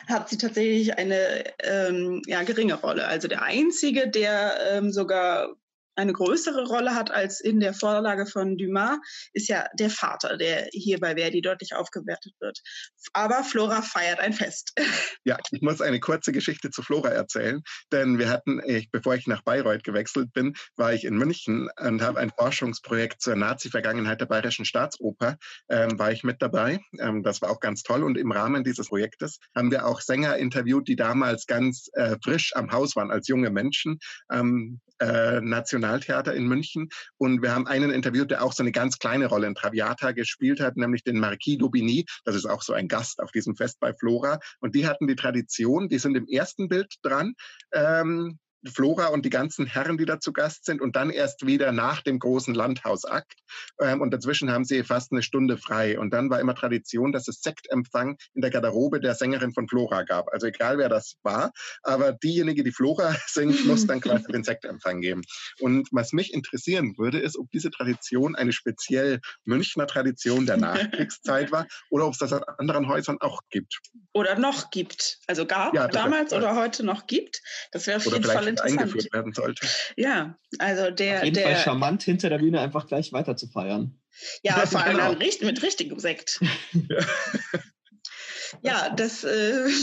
hat 0.07 0.29
sie 0.29 0.37
tatsächlich 0.37 0.97
eine 0.97 1.43
ähm, 1.63 2.21
ja, 2.25 2.43
geringe 2.43 2.75
Rolle. 2.75 3.07
Also 3.07 3.27
der 3.27 3.43
einzige, 3.43 4.09
der 4.09 4.57
ähm, 4.71 4.91
sogar 4.91 5.55
eine 5.99 6.13
größere 6.13 6.65
Rolle 6.65 6.95
hat 6.95 7.12
als 7.12 7.41
in 7.41 7.59
der 7.59 7.73
Vorlage 7.73 8.25
von 8.25 8.57
Dumas, 8.57 8.97
ist 9.33 9.49
ja 9.49 9.67
der 9.77 9.89
Vater, 9.89 10.38
der 10.38 10.69
hier 10.71 10.99
bei 10.99 11.15
Verdi 11.15 11.41
deutlich 11.41 11.75
aufgewertet 11.75 12.33
wird. 12.39 12.59
Aber 13.13 13.43
Flora 13.43 13.81
feiert 13.81 14.19
ein 14.19 14.33
Fest. 14.33 14.73
Ja, 15.25 15.38
ich 15.51 15.62
muss 15.62 15.81
eine 15.81 15.99
kurze 15.99 16.31
Geschichte 16.31 16.71
zu 16.71 16.81
Flora 16.81 17.09
erzählen, 17.09 17.62
denn 17.91 18.17
wir 18.17 18.29
hatten, 18.29 18.62
ich, 18.65 18.89
bevor 18.89 19.15
ich 19.15 19.27
nach 19.27 19.43
Bayreuth 19.43 19.83
gewechselt 19.83 20.31
bin, 20.33 20.55
war 20.75 20.93
ich 20.93 21.03
in 21.03 21.17
München 21.17 21.69
und 21.77 22.01
habe 22.01 22.19
ein 22.19 22.31
Forschungsprojekt 22.35 23.21
zur 23.21 23.35
Nazi-Vergangenheit 23.35 24.21
der 24.21 24.27
Bayerischen 24.27 24.65
Staatsoper, 24.65 25.38
ähm, 25.67 25.99
war 25.99 26.12
ich 26.12 26.23
mit 26.23 26.41
dabei. 26.41 26.79
Ähm, 26.99 27.21
das 27.21 27.41
war 27.41 27.51
auch 27.51 27.59
ganz 27.59 27.83
toll 27.83 28.03
und 28.03 28.17
im 28.17 28.31
Rahmen 28.31 28.63
dieses 28.63 28.88
Projektes 28.88 29.39
haben 29.55 29.71
wir 29.71 29.85
auch 29.85 30.01
Sänger 30.01 30.38
interviewt, 30.38 30.88
die 30.88 30.95
damals 30.95 31.45
ganz 31.45 31.89
äh, 31.93 32.15
frisch 32.23 32.53
am 32.55 32.71
Haus 32.71 32.95
waren 32.95 33.12
als 33.12 33.27
junge 33.27 33.49
Menschen. 33.49 33.99
Ähm, 34.31 34.79
äh, 34.99 35.41
Nationaltheater 35.89 36.34
in 36.34 36.47
München. 36.47 36.89
Und 37.17 37.41
wir 37.41 37.54
haben 37.54 37.67
einen 37.67 37.91
interviewt, 37.91 38.32
der 38.32 38.43
auch 38.43 38.54
so 38.54 38.63
eine 38.63 38.71
ganz 38.71 38.99
kleine 38.99 39.28
Rolle 39.28 39.47
in 39.47 39.56
Traviata 39.56 40.12
gespielt 40.12 40.60
hat, 40.60 40.78
nämlich 40.78 41.04
den 41.04 41.19
Marquis 41.19 41.58
d'Aubigny. 41.58 42.06
Das 42.25 42.36
ist 42.36 42.45
auch 42.45 42.62
so 42.62 42.73
ein 42.73 42.88
Gast 42.88 43.21
auf 43.21 43.32
diesem 43.32 43.56
Fest 43.56 43.80
bei 43.80 43.93
Flora. 43.93 44.39
Und 44.60 44.75
die 44.75 44.88
hatten 44.88 45.08
die 45.08 45.15
Tradition, 45.15 45.89
die 45.89 45.99
sind 45.99 46.15
im 46.15 46.28
ersten 46.28 46.67
Bild 46.67 46.95
dran. 47.02 47.34
Ähm, 47.73 48.39
Flora 48.67 49.07
und 49.07 49.25
die 49.25 49.29
ganzen 49.29 49.65
Herren, 49.65 49.97
die 49.97 50.05
da 50.05 50.19
zu 50.19 50.33
Gast 50.33 50.65
sind 50.65 50.81
und 50.81 50.95
dann 50.95 51.09
erst 51.09 51.45
wieder 51.45 51.71
nach 51.71 52.01
dem 52.01 52.19
großen 52.19 52.53
Landhausakt. 52.53 53.33
Ähm, 53.79 54.01
und 54.01 54.11
dazwischen 54.11 54.51
haben 54.51 54.65
sie 54.65 54.83
fast 54.83 55.11
eine 55.11 55.23
Stunde 55.23 55.57
frei. 55.57 55.97
Und 55.99 56.11
dann 56.11 56.29
war 56.29 56.39
immer 56.39 56.55
Tradition, 56.55 57.11
dass 57.11 57.27
es 57.27 57.41
Sektempfang 57.41 58.17
in 58.33 58.41
der 58.41 58.51
Garderobe 58.51 58.99
der 58.99 59.15
Sängerin 59.15 59.53
von 59.53 59.67
Flora 59.67 60.03
gab. 60.03 60.27
Also 60.33 60.47
egal 60.47 60.77
wer 60.77 60.89
das 60.89 61.15
war, 61.23 61.51
aber 61.83 62.11
diejenige, 62.11 62.63
die 62.63 62.71
Flora 62.71 63.15
singt, 63.27 63.65
muss 63.65 63.87
dann 63.87 64.01
quasi 64.01 64.31
den 64.31 64.43
Sektempfang 64.43 65.01
geben. 65.01 65.21
Und 65.59 65.87
was 65.91 66.11
mich 66.11 66.33
interessieren 66.33 66.97
würde, 66.97 67.19
ist, 67.19 67.37
ob 67.37 67.49
diese 67.51 67.71
Tradition 67.71 68.35
eine 68.35 68.51
speziell 68.51 69.19
Münchner 69.45 69.87
Tradition 69.87 70.45
der 70.45 70.57
Nachkriegszeit 70.57 71.51
war 71.51 71.65
oder 71.89 72.05
ob 72.05 72.13
es 72.13 72.19
das 72.19 72.33
an 72.33 72.43
anderen 72.57 72.87
Häusern 72.87 73.17
auch 73.21 73.41
gibt. 73.49 73.79
Oder 74.13 74.37
noch 74.37 74.69
gibt. 74.69 75.19
Also 75.27 75.45
gab 75.45 75.73
ja, 75.73 75.87
damals 75.87 76.33
oder 76.33 76.55
heute 76.55 76.83
noch 76.83 77.07
gibt. 77.07 77.41
Das 77.71 77.87
wäre 77.87 77.97
auf 77.97 78.05
jeden 78.05 78.23
Fall 78.23 78.48
eingeführt 78.57 79.13
werden 79.13 79.33
sollte. 79.33 79.67
Ja, 79.95 80.35
also 80.59 80.91
der. 80.91 81.19
Auf 81.19 81.23
jeden 81.25 81.35
der, 81.35 81.43
Fall 81.43 81.57
charmant 81.57 82.03
hinter 82.03 82.29
der 82.29 82.39
Bühne 82.39 82.59
einfach 82.59 82.88
gleich 82.88 83.13
weiter 83.13 83.35
zu 83.35 83.47
feiern. 83.47 83.99
Ja, 84.43 84.53
vor 84.65 84.81
allem 84.81 84.97
genau. 84.97 85.45
mit 85.45 85.62
richtigem 85.63 85.99
Sekt. 85.99 86.39
ja. 86.73 87.05
Ja, 88.62 88.89
das 88.89 89.23
äh, 89.23 89.27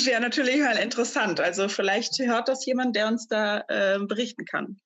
wäre 0.07 0.20
natürlich 0.20 0.59
mal 0.59 0.76
interessant. 0.76 1.40
Also 1.40 1.68
vielleicht 1.68 2.18
hört 2.18 2.48
das 2.48 2.66
jemand, 2.66 2.96
der 2.96 3.07
uns 3.07 3.29
da 3.29 3.64
äh, 3.68 3.98
berichten 4.00 4.44
kann. 4.44 4.81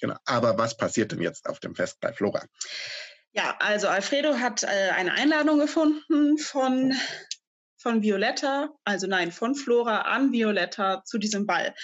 Genau. 0.00 0.16
Aber 0.24 0.58
was 0.58 0.76
passiert 0.76 1.12
denn 1.12 1.20
jetzt 1.20 1.48
auf 1.48 1.60
dem 1.60 1.74
Fest 1.74 2.00
bei 2.00 2.12
Flora? 2.12 2.44
Ja, 3.32 3.56
also 3.60 3.88
Alfredo 3.88 4.38
hat 4.38 4.64
äh, 4.64 4.66
eine 4.66 5.12
Einladung 5.12 5.58
gefunden 5.58 6.38
von, 6.38 6.94
von 7.76 8.02
Violetta, 8.02 8.70
also 8.84 9.06
nein, 9.06 9.30
von 9.30 9.54
Flora 9.54 10.02
an 10.02 10.32
Violetta 10.32 11.04
zu 11.04 11.18
diesem 11.18 11.46
Ball. 11.46 11.74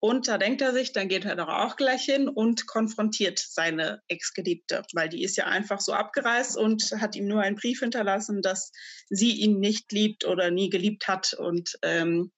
Und 0.00 0.28
da 0.28 0.38
denkt 0.38 0.62
er 0.62 0.72
sich, 0.72 0.92
dann 0.92 1.08
geht 1.08 1.26
er 1.26 1.36
doch 1.36 1.48
auch 1.48 1.76
gleich 1.76 2.04
hin 2.04 2.26
und 2.26 2.66
konfrontiert 2.66 3.38
seine 3.38 4.02
Ex-Geliebte, 4.08 4.82
weil 4.94 5.10
die 5.10 5.22
ist 5.22 5.36
ja 5.36 5.44
einfach 5.44 5.80
so 5.80 5.92
abgereist 5.92 6.56
und 6.56 6.82
hat 6.98 7.16
ihm 7.16 7.28
nur 7.28 7.42
einen 7.42 7.56
Brief 7.56 7.80
hinterlassen, 7.80 8.40
dass 8.40 8.72
sie 9.10 9.32
ihn 9.32 9.60
nicht 9.60 9.92
liebt 9.92 10.24
oder 10.24 10.50
nie 10.50 10.70
geliebt 10.70 11.06
hat. 11.06 11.34
Und 11.34 11.78
ähm, 11.82 12.32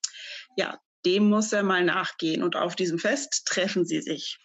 ja, 0.57 0.81
dem 1.07 1.29
muss 1.29 1.53
er 1.53 1.63
mal 1.63 1.85
nachgehen. 1.85 2.43
Und 2.43 2.57
auf 2.57 2.75
diesem 2.75 2.99
Fest 2.99 3.45
treffen 3.47 3.87
sie 3.87 4.01
sich. 4.01 4.39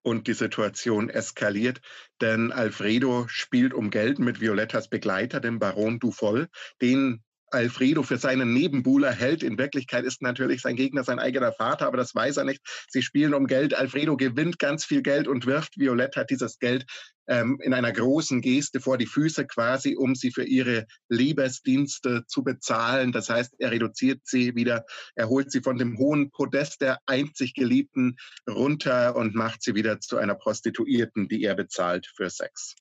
Und 0.00 0.26
die 0.26 0.34
Situation 0.34 1.10
eskaliert, 1.10 1.80
denn 2.22 2.52
Alfredo 2.52 3.26
spielt 3.28 3.74
um 3.74 3.90
Geld 3.90 4.18
mit 4.18 4.40
Violettas 4.40 4.88
Begleiter, 4.88 5.40
dem 5.40 5.58
Baron 5.58 5.98
Dufol, 5.98 6.48
den 6.80 7.22
Alfredo 7.50 8.02
für 8.02 8.16
seinen 8.16 8.52
Nebenbuhler 8.52 9.12
hält. 9.12 9.42
In 9.42 9.58
Wirklichkeit 9.58 10.04
ist 10.04 10.22
natürlich 10.22 10.62
sein 10.62 10.76
Gegner 10.76 11.04
sein 11.04 11.18
eigener 11.18 11.52
Vater, 11.52 11.86
aber 11.86 11.96
das 11.96 12.14
weiß 12.14 12.38
er 12.38 12.44
nicht. 12.44 12.62
Sie 12.88 13.02
spielen 13.02 13.34
um 13.34 13.46
Geld. 13.46 13.74
Alfredo 13.74 14.16
gewinnt 14.16 14.58
ganz 14.58 14.84
viel 14.84 15.02
Geld 15.02 15.28
und 15.28 15.46
wirft 15.46 15.78
Violetta 15.78 16.24
dieses 16.24 16.58
Geld 16.58 16.86
ähm, 17.28 17.58
in 17.62 17.74
einer 17.74 17.92
großen 17.92 18.40
Geste 18.40 18.80
vor 18.80 18.98
die 18.98 19.06
Füße 19.06 19.46
quasi, 19.46 19.96
um 19.96 20.14
sie 20.14 20.30
für 20.30 20.44
ihre 20.44 20.86
Liebesdienste 21.08 22.24
zu 22.26 22.44
bezahlen. 22.44 23.12
Das 23.12 23.28
heißt, 23.28 23.54
er 23.58 23.70
reduziert 23.70 24.20
sie 24.24 24.54
wieder, 24.54 24.84
er 25.14 25.28
holt 25.28 25.50
sie 25.50 25.60
von 25.60 25.78
dem 25.78 25.98
hohen 25.98 26.30
Podest 26.30 26.80
der 26.80 26.98
einzig 27.06 27.54
Geliebten 27.54 28.16
runter 28.48 29.16
und 29.16 29.34
macht 29.34 29.62
sie 29.62 29.74
wieder 29.74 30.00
zu 30.00 30.16
einer 30.16 30.34
Prostituierten, 30.34 31.28
die 31.28 31.42
er 31.42 31.54
bezahlt 31.54 32.06
für 32.14 32.30
Sex. 32.30 32.76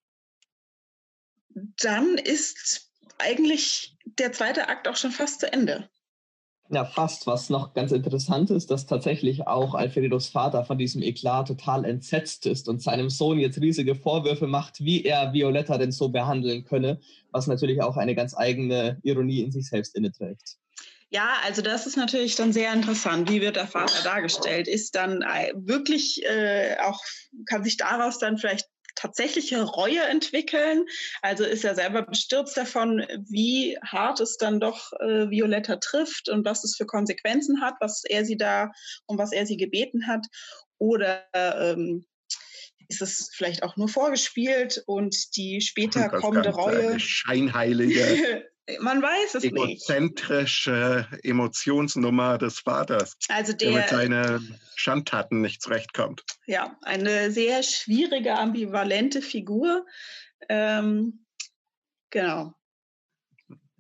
Dann 1.78 2.17
ist 2.17 2.91
eigentlich 3.17 3.95
der 4.06 4.32
zweite 4.32 4.69
Akt 4.69 4.88
auch 4.88 4.95
schon 4.95 5.12
fast 5.12 5.39
zu 5.39 5.51
Ende. 5.51 5.89
Ja, 6.69 6.84
fast. 6.84 7.28
Was 7.28 7.51
noch 7.51 7.73
ganz 7.75 7.91
interessant 7.91 8.49
ist, 8.49 8.71
dass 8.71 8.88
tatsächlich 8.88 9.45
auch 9.45 9.75
Alfredos 9.75 10.30
Vater 10.30 10.65
von 10.65 10.80
diesem 10.80 11.04
Eklat 11.04 11.47
total 11.47 11.86
entsetzt 11.86 12.47
ist 12.47 12.67
und 12.67 12.82
seinem 12.82 13.12
Sohn 13.12 13.38
jetzt 13.38 13.62
riesige 13.62 13.93
Vorwürfe 13.93 14.47
macht, 14.47 14.80
wie 14.80 15.04
er 15.04 15.32
Violetta 15.32 15.78
denn 15.78 15.91
so 15.91 16.10
behandeln 16.10 16.63
könne, 16.63 16.99
was 17.32 17.45
natürlich 17.45 17.84
auch 17.84 17.97
eine 17.97 18.15
ganz 18.15 18.36
eigene 18.36 18.99
Ironie 19.04 19.41
in 19.41 19.51
sich 19.51 19.67
selbst 19.67 19.95
inneträgt. 19.95 20.58
Ja, 21.10 21.36
also 21.45 21.62
das 21.62 21.86
ist 21.86 21.97
natürlich 21.97 22.36
dann 22.36 22.51
sehr 22.51 22.73
interessant. 22.73 23.30
Wie 23.30 23.41
wird 23.41 23.58
der 23.58 23.67
Vater 23.67 24.04
dargestellt? 24.04 24.67
Ist 24.67 24.95
dann 24.95 25.21
äh, 25.21 25.54
wirklich 25.56 26.25
äh, 26.25 26.78
auch, 26.84 26.99
kann 27.45 27.63
sich 27.63 27.78
daraus 27.78 28.17
dann 28.17 28.39
vielleicht 28.39 28.67
tatsächliche 28.95 29.62
Reue 29.62 30.01
entwickeln. 30.01 30.86
Also 31.21 31.43
ist 31.43 31.63
er 31.63 31.75
selber 31.75 32.01
bestürzt 32.03 32.58
davon, 32.58 33.05
wie 33.29 33.77
hart 33.84 34.19
es 34.19 34.38
dann 34.38 34.60
doch 34.60 34.91
äh, 34.93 35.29
Violetta 35.29 35.77
trifft 35.77 36.29
und 36.29 36.45
was 36.45 36.63
es 36.63 36.75
für 36.75 36.86
Konsequenzen 36.86 37.62
hat, 37.62 37.75
was 37.79 38.03
er 38.05 38.25
sie 38.25 38.38
da 38.38 38.71
und 39.05 39.17
was 39.17 39.31
er 39.31 39.45
sie 39.45 39.58
gebeten 39.58 40.08
hat. 40.08 40.25
Oder 40.77 41.25
ähm, 41.34 42.05
ist 42.88 43.01
es 43.01 43.31
vielleicht 43.34 43.63
auch 43.63 43.77
nur 43.77 43.89
vorgespielt 43.89 44.84
und 44.86 45.36
die 45.36 45.62
später 45.62 46.10
kommende 46.10 46.49
Reue. 46.49 46.99
Scheinheilige 46.99 48.45
Man 48.80 49.01
weiß 49.01 49.36
es 49.36 49.43
egozentrische 49.43 51.08
nicht. 51.12 51.25
Emotionsnummer 51.25 52.39
des 52.39 52.60
Vaters, 52.60 53.15
also 53.30 53.54
der, 53.54 53.71
der 53.71 53.80
mit 53.80 53.89
seinen 53.89 54.60
Schandtaten 54.75 55.41
nicht 55.41 55.62
zurechtkommt. 55.62 56.23
Ja, 56.47 56.75
eine 56.82 57.32
sehr 57.32 57.62
schwierige, 57.62 58.36
ambivalente 58.36 59.21
Figur. 59.21 59.86
Ähm, 60.49 61.25
genau. 62.10 62.54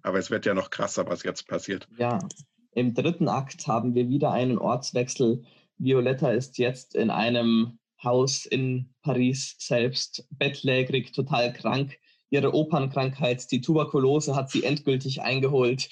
Aber 0.03 0.19
es 0.19 0.29
wird 0.29 0.45
ja 0.45 0.53
noch 0.53 0.69
krasser, 0.69 1.07
was 1.07 1.23
jetzt 1.23 1.47
passiert. 1.47 1.87
Ja, 1.97 2.19
im 2.73 2.93
dritten 2.93 3.27
Akt 3.27 3.67
haben 3.67 3.95
wir 3.95 4.07
wieder 4.07 4.31
einen 4.31 4.59
Ortswechsel. 4.59 5.43
Violetta 5.77 6.31
ist 6.31 6.59
jetzt 6.59 6.93
in 6.93 7.09
einem 7.09 7.79
Haus 8.03 8.45
in 8.45 8.93
Paris 9.01 9.55
selbst 9.57 10.27
bettlägerig, 10.29 11.11
total 11.11 11.53
krank 11.53 11.97
ihre 12.29 12.53
Opernkrankheit, 12.53 13.51
die 13.51 13.61
Tuberkulose, 13.61 14.35
hat 14.35 14.49
sie 14.49 14.63
endgültig 14.63 15.21
eingeholt 15.21 15.89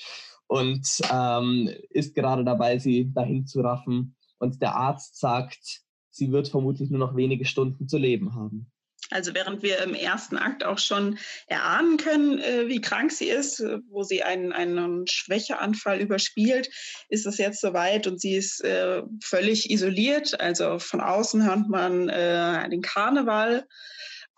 und 0.47 0.87
ähm, 1.11 1.69
ist 1.89 2.15
gerade 2.15 2.43
dabei, 2.43 2.79
sie 2.79 3.11
dahin 3.13 3.45
zu 3.47 3.61
raffen. 3.61 4.15
Und 4.39 4.61
der 4.61 4.75
Arzt 4.75 5.19
sagt, 5.19 5.81
sie 6.11 6.31
wird 6.31 6.49
vermutlich 6.49 6.89
nur 6.89 6.99
noch 6.99 7.15
wenige 7.15 7.45
Stunden 7.45 7.87
zu 7.87 7.97
leben 7.97 8.35
haben. 8.35 8.71
Also 9.09 9.33
während 9.33 9.61
wir 9.63 9.79
im 9.83 9.93
ersten 9.93 10.37
Akt 10.37 10.63
auch 10.63 10.79
schon 10.79 11.19
erahnen 11.47 11.97
können, 11.97 12.39
äh, 12.39 12.67
wie 12.67 12.81
krank 12.81 13.11
sie 13.11 13.27
ist, 13.27 13.59
äh, 13.59 13.79
wo 13.89 14.03
sie 14.03 14.23
einen, 14.23 14.53
einen 14.53 15.05
Schwächeanfall 15.07 15.99
überspielt, 15.99 16.69
ist 17.09 17.25
es 17.25 17.37
jetzt 17.37 17.61
soweit 17.61 18.07
und 18.07 18.19
sie 18.19 18.35
ist 18.35 18.63
äh, 18.63 19.03
völlig 19.21 19.69
isoliert. 19.69 20.39
Also 20.39 20.79
von 20.79 21.01
außen 21.01 21.45
hört 21.45 21.69
man 21.69 22.07
den 22.07 22.81
Karneval 22.81 23.67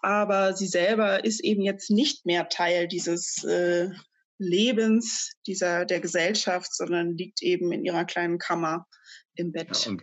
aber 0.06 0.56
sie 0.56 0.68
selber 0.68 1.26
ist 1.26 1.44
eben 1.44 1.64
jetzt 1.64 1.90
nicht 1.90 2.28
mehr 2.28 2.48
Teil 2.48 2.88
dieses 2.88 3.44
äh, 3.44 3.90
Lebens, 4.38 5.32
dieser 5.48 5.86
der 5.86 6.00
Gesellschaft, 6.00 6.76
sondern 6.76 7.18
liegt 7.18 7.42
eben 7.42 7.72
in 7.72 7.84
ihrer 7.84 8.06
kleinen 8.06 8.38
Kammer 8.38 8.86
im 9.34 9.52
Bett. 9.52 9.86
Ja, 9.86 9.98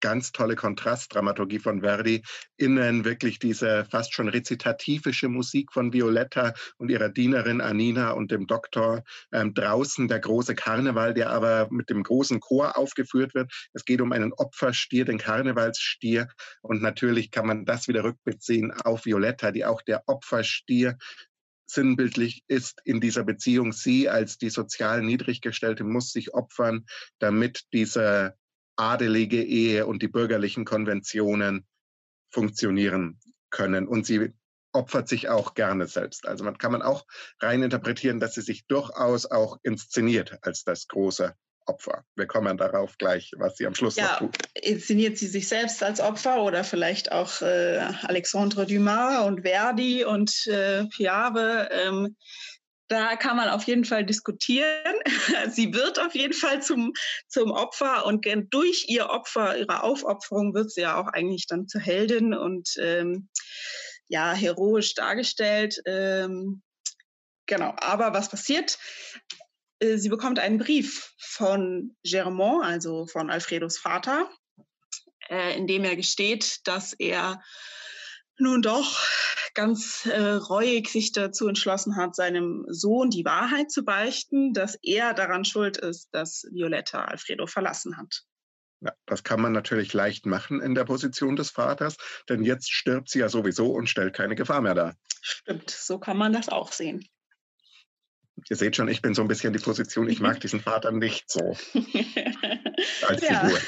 ganz 0.00 0.32
tolle 0.32 0.56
Kontrastdramaturgie 0.56 1.58
von 1.58 1.80
Verdi, 1.80 2.22
innen 2.56 3.04
wirklich 3.04 3.38
diese 3.38 3.84
fast 3.84 4.14
schon 4.14 4.28
rezitativische 4.28 5.28
Musik 5.28 5.72
von 5.72 5.92
Violetta 5.92 6.54
und 6.78 6.90
ihrer 6.90 7.08
Dienerin 7.08 7.60
Anina 7.60 8.12
und 8.12 8.30
dem 8.30 8.46
Doktor. 8.46 9.04
Ähm, 9.32 9.54
draußen 9.54 10.08
der 10.08 10.20
große 10.20 10.54
Karneval, 10.54 11.14
der 11.14 11.30
aber 11.30 11.68
mit 11.70 11.90
dem 11.90 12.02
großen 12.02 12.40
Chor 12.40 12.76
aufgeführt 12.76 13.34
wird. 13.34 13.52
Es 13.72 13.84
geht 13.84 14.00
um 14.00 14.12
einen 14.12 14.32
Opferstier, 14.32 15.04
den 15.04 15.18
Karnevalsstier. 15.18 16.28
Und 16.62 16.82
natürlich 16.82 17.30
kann 17.30 17.46
man 17.46 17.64
das 17.64 17.88
wieder 17.88 18.04
rückbeziehen 18.04 18.72
auf 18.72 19.06
Violetta, 19.06 19.50
die 19.50 19.64
auch 19.64 19.82
der 19.82 20.02
Opferstier 20.06 20.96
sinnbildlich 21.66 22.44
ist 22.46 22.80
in 22.84 23.00
dieser 23.00 23.24
Beziehung. 23.24 23.72
Sie 23.72 24.08
als 24.08 24.38
die 24.38 24.50
sozial 24.50 25.02
Niedriggestellte 25.02 25.84
muss 25.84 26.12
sich 26.12 26.32
opfern, 26.32 26.86
damit 27.18 27.64
diese 27.72 28.36
adelige 28.76 29.42
Ehe 29.42 29.86
und 29.86 30.02
die 30.02 30.08
bürgerlichen 30.08 30.64
Konventionen 30.64 31.66
funktionieren 32.30 33.18
können. 33.50 33.88
Und 33.88 34.06
sie 34.06 34.32
opfert 34.72 35.08
sich 35.08 35.28
auch 35.28 35.54
gerne 35.54 35.86
selbst. 35.86 36.26
Also 36.26 36.44
man 36.44 36.58
kann 36.58 36.72
man 36.72 36.82
auch 36.82 37.06
rein 37.40 37.62
interpretieren, 37.62 38.20
dass 38.20 38.34
sie 38.34 38.42
sich 38.42 38.66
durchaus 38.66 39.26
auch 39.26 39.58
inszeniert 39.62 40.38
als 40.42 40.64
das 40.64 40.86
große 40.86 41.34
Opfer. 41.66 42.04
Wir 42.14 42.26
kommen 42.26 42.56
darauf 42.56 42.96
gleich, 42.98 43.32
was 43.36 43.56
sie 43.56 43.66
am 43.66 43.74
Schluss 43.74 43.96
ja, 43.96 44.04
noch 44.04 44.18
tut. 44.18 44.36
Inszeniert 44.54 45.18
sie 45.18 45.26
sich 45.26 45.48
selbst 45.48 45.82
als 45.82 46.00
Opfer 46.00 46.42
oder 46.42 46.62
vielleicht 46.62 47.10
auch 47.10 47.42
äh, 47.42 47.78
Alexandre 48.02 48.66
Dumas 48.66 49.26
und 49.26 49.42
Verdi 49.42 50.04
und 50.04 50.46
äh, 50.46 50.84
Piave? 50.84 51.68
Ähm, 51.72 52.16
da 52.88 53.16
kann 53.16 53.36
man 53.36 53.48
auf 53.48 53.64
jeden 53.64 53.84
Fall 53.84 54.04
diskutieren. 54.04 54.94
Sie 55.50 55.72
wird 55.74 55.98
auf 56.00 56.14
jeden 56.14 56.32
Fall 56.32 56.62
zum, 56.62 56.92
zum 57.28 57.50
Opfer 57.50 58.06
und 58.06 58.26
durch 58.50 58.86
ihr 58.88 59.08
Opfer, 59.10 59.58
ihre 59.58 59.82
Aufopferung 59.82 60.54
wird 60.54 60.70
sie 60.70 60.82
ja 60.82 61.00
auch 61.00 61.08
eigentlich 61.08 61.46
dann 61.46 61.68
zur 61.68 61.80
Heldin 61.80 62.34
und 62.34 62.74
ähm, 62.78 63.28
ja, 64.08 64.32
heroisch 64.32 64.94
dargestellt. 64.94 65.80
Ähm, 65.84 66.62
genau, 67.46 67.74
aber 67.78 68.12
was 68.12 68.28
passiert? 68.28 68.78
Äh, 69.80 69.98
sie 69.98 70.08
bekommt 70.08 70.38
einen 70.38 70.58
Brief 70.58 71.12
von 71.18 71.96
Germont, 72.04 72.64
also 72.64 73.06
von 73.06 73.30
Alfredos 73.30 73.78
Vater, 73.78 74.30
äh, 75.28 75.56
in 75.56 75.66
dem 75.66 75.84
er 75.84 75.96
gesteht, 75.96 76.60
dass 76.64 76.92
er 76.92 77.42
nun 78.38 78.62
doch 78.62 79.04
ganz 79.54 80.06
äh, 80.06 80.20
reuig 80.20 80.88
sich 80.88 81.12
dazu 81.12 81.48
entschlossen 81.48 81.96
hat, 81.96 82.14
seinem 82.14 82.66
Sohn 82.68 83.10
die 83.10 83.24
Wahrheit 83.24 83.70
zu 83.70 83.84
beichten, 83.84 84.52
dass 84.52 84.78
er 84.82 85.14
daran 85.14 85.44
schuld 85.44 85.78
ist, 85.78 86.08
dass 86.12 86.46
Violetta 86.52 87.04
Alfredo 87.04 87.46
verlassen 87.46 87.96
hat. 87.96 88.22
Ja, 88.80 88.92
das 89.06 89.24
kann 89.24 89.40
man 89.40 89.52
natürlich 89.52 89.94
leicht 89.94 90.26
machen 90.26 90.60
in 90.60 90.74
der 90.74 90.84
Position 90.84 91.34
des 91.34 91.50
Vaters, 91.50 91.96
denn 92.28 92.44
jetzt 92.44 92.70
stirbt 92.70 93.08
sie 93.08 93.20
ja 93.20 93.28
sowieso 93.30 93.72
und 93.72 93.88
stellt 93.88 94.14
keine 94.14 94.34
Gefahr 94.34 94.60
mehr 94.60 94.74
dar. 94.74 94.96
Stimmt, 95.22 95.70
so 95.70 95.98
kann 95.98 96.18
man 96.18 96.34
das 96.34 96.50
auch 96.50 96.72
sehen. 96.72 97.08
Ihr 98.50 98.56
seht 98.56 98.76
schon, 98.76 98.88
ich 98.88 99.00
bin 99.00 99.14
so 99.14 99.22
ein 99.22 99.28
bisschen 99.28 99.54
die 99.54 99.58
Position, 99.58 100.08
ich 100.08 100.20
mag 100.20 100.40
diesen 100.42 100.60
Vater 100.60 100.92
nicht 100.92 101.30
so 101.30 101.40
als 103.08 103.22
ja. 103.22 103.40
Figur. 103.40 103.58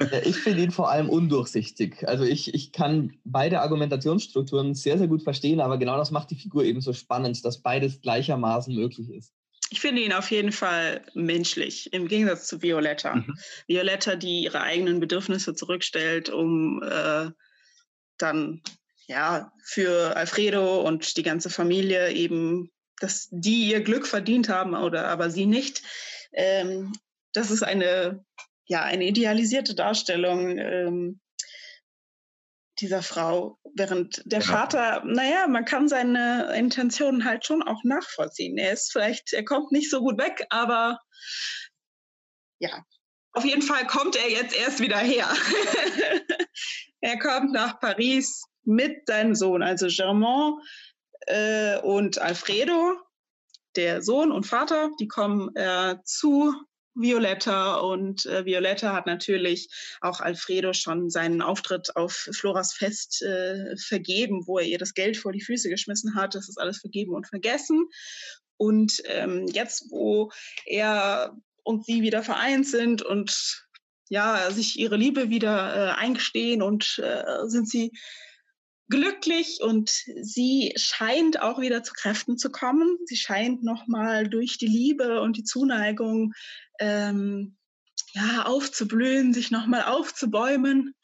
Ich 0.24 0.36
finde 0.36 0.62
ihn 0.62 0.70
vor 0.70 0.90
allem 0.90 1.08
undurchsichtig. 1.08 2.08
Also 2.08 2.24
ich, 2.24 2.54
ich 2.54 2.72
kann 2.72 3.18
beide 3.24 3.60
Argumentationsstrukturen 3.60 4.74
sehr, 4.74 4.98
sehr 4.98 5.08
gut 5.08 5.22
verstehen, 5.22 5.60
aber 5.60 5.78
genau 5.78 5.96
das 5.96 6.10
macht 6.10 6.30
die 6.30 6.36
Figur 6.36 6.64
eben 6.64 6.80
so 6.80 6.92
spannend, 6.92 7.44
dass 7.44 7.62
beides 7.62 8.00
gleichermaßen 8.00 8.74
möglich 8.74 9.10
ist. 9.10 9.32
Ich 9.72 9.80
finde 9.80 10.02
ihn 10.02 10.12
auf 10.12 10.30
jeden 10.32 10.50
Fall 10.50 11.04
menschlich, 11.14 11.92
im 11.92 12.08
Gegensatz 12.08 12.48
zu 12.48 12.60
Violetta. 12.60 13.16
Mhm. 13.16 13.38
Violetta, 13.68 14.16
die 14.16 14.42
ihre 14.42 14.62
eigenen 14.62 14.98
Bedürfnisse 14.98 15.54
zurückstellt, 15.54 16.28
um 16.28 16.82
äh, 16.82 17.30
dann 18.18 18.62
ja 19.06 19.52
für 19.64 20.16
Alfredo 20.16 20.80
und 20.80 21.16
die 21.16 21.22
ganze 21.22 21.50
Familie 21.50 22.12
eben, 22.12 22.70
dass 23.00 23.28
die 23.30 23.70
ihr 23.70 23.80
Glück 23.80 24.06
verdient 24.06 24.48
haben 24.48 24.74
oder 24.74 25.08
aber 25.08 25.30
sie 25.30 25.46
nicht. 25.46 25.82
Ähm, 26.32 26.92
das 27.32 27.52
ist 27.52 27.62
eine 27.62 28.24
ja, 28.70 28.84
eine 28.84 29.04
idealisierte 29.04 29.74
Darstellung 29.74 30.56
ähm, 30.56 31.20
dieser 32.78 33.02
Frau, 33.02 33.58
während 33.74 34.22
der 34.26 34.38
ja. 34.38 34.46
Vater, 34.46 35.02
naja, 35.04 35.48
man 35.48 35.64
kann 35.64 35.88
seine 35.88 36.54
Intentionen 36.56 37.24
halt 37.24 37.44
schon 37.44 37.64
auch 37.64 37.82
nachvollziehen. 37.82 38.56
Er 38.58 38.72
ist 38.72 38.92
vielleicht, 38.92 39.32
er 39.32 39.44
kommt 39.44 39.72
nicht 39.72 39.90
so 39.90 39.98
gut 40.00 40.18
weg, 40.18 40.46
aber 40.50 41.00
ja, 42.60 42.84
auf 43.32 43.44
jeden 43.44 43.62
Fall 43.62 43.88
kommt 43.88 44.14
er 44.14 44.30
jetzt 44.30 44.56
erst 44.56 44.78
wieder 44.78 44.98
her. 44.98 45.28
er 47.00 47.18
kommt 47.18 47.50
nach 47.50 47.80
Paris 47.80 48.44
mit 48.62 49.04
seinem 49.08 49.34
Sohn, 49.34 49.64
also 49.64 49.88
Germain 49.88 50.54
äh, 51.26 51.80
und 51.80 52.18
Alfredo, 52.18 52.94
der 53.74 54.00
Sohn 54.00 54.30
und 54.30 54.46
Vater, 54.46 54.90
die 55.00 55.08
kommen 55.08 55.54
äh, 55.56 55.96
zu 56.04 56.54
Violetta 56.94 57.76
und 57.76 58.26
äh, 58.26 58.44
Violetta 58.44 58.92
hat 58.92 59.06
natürlich 59.06 59.68
auch 60.00 60.20
Alfredo 60.20 60.72
schon 60.72 61.10
seinen 61.10 61.42
Auftritt 61.42 61.94
auf 61.96 62.28
Floras 62.32 62.74
Fest 62.74 63.22
äh, 63.22 63.76
vergeben, 63.76 64.46
wo 64.46 64.58
er 64.58 64.66
ihr 64.66 64.78
das 64.78 64.94
Geld 64.94 65.16
vor 65.16 65.32
die 65.32 65.40
Füße 65.40 65.68
geschmissen 65.68 66.14
hat. 66.14 66.34
Das 66.34 66.48
ist 66.48 66.58
alles 66.58 66.78
vergeben 66.78 67.14
und 67.14 67.26
vergessen. 67.26 67.88
Und 68.56 69.02
ähm, 69.06 69.46
jetzt, 69.46 69.90
wo 69.90 70.30
er 70.66 71.36
und 71.62 71.84
sie 71.84 72.02
wieder 72.02 72.22
vereint 72.22 72.66
sind 72.66 73.02
und 73.02 73.66
ja, 74.08 74.50
sich 74.50 74.78
ihre 74.78 74.96
Liebe 74.96 75.30
wieder 75.30 75.74
äh, 75.74 75.90
eingestehen 75.92 76.62
und 76.62 77.00
äh, 77.02 77.46
sind 77.46 77.68
sie 77.68 77.92
glücklich 78.90 79.60
und 79.62 79.90
sie 80.20 80.72
scheint 80.76 81.40
auch 81.40 81.60
wieder 81.60 81.82
zu 81.82 81.92
Kräften 81.94 82.36
zu 82.36 82.50
kommen. 82.50 82.98
Sie 83.06 83.16
scheint 83.16 83.62
nochmal 83.62 84.28
durch 84.28 84.58
die 84.58 84.66
Liebe 84.66 85.22
und 85.22 85.36
die 85.36 85.44
Zuneigung 85.44 86.32
ähm, 86.80 87.56
ja, 88.12 88.44
aufzublühen, 88.44 89.32
sich 89.32 89.50
nochmal 89.50 89.84
aufzubäumen 89.84 90.94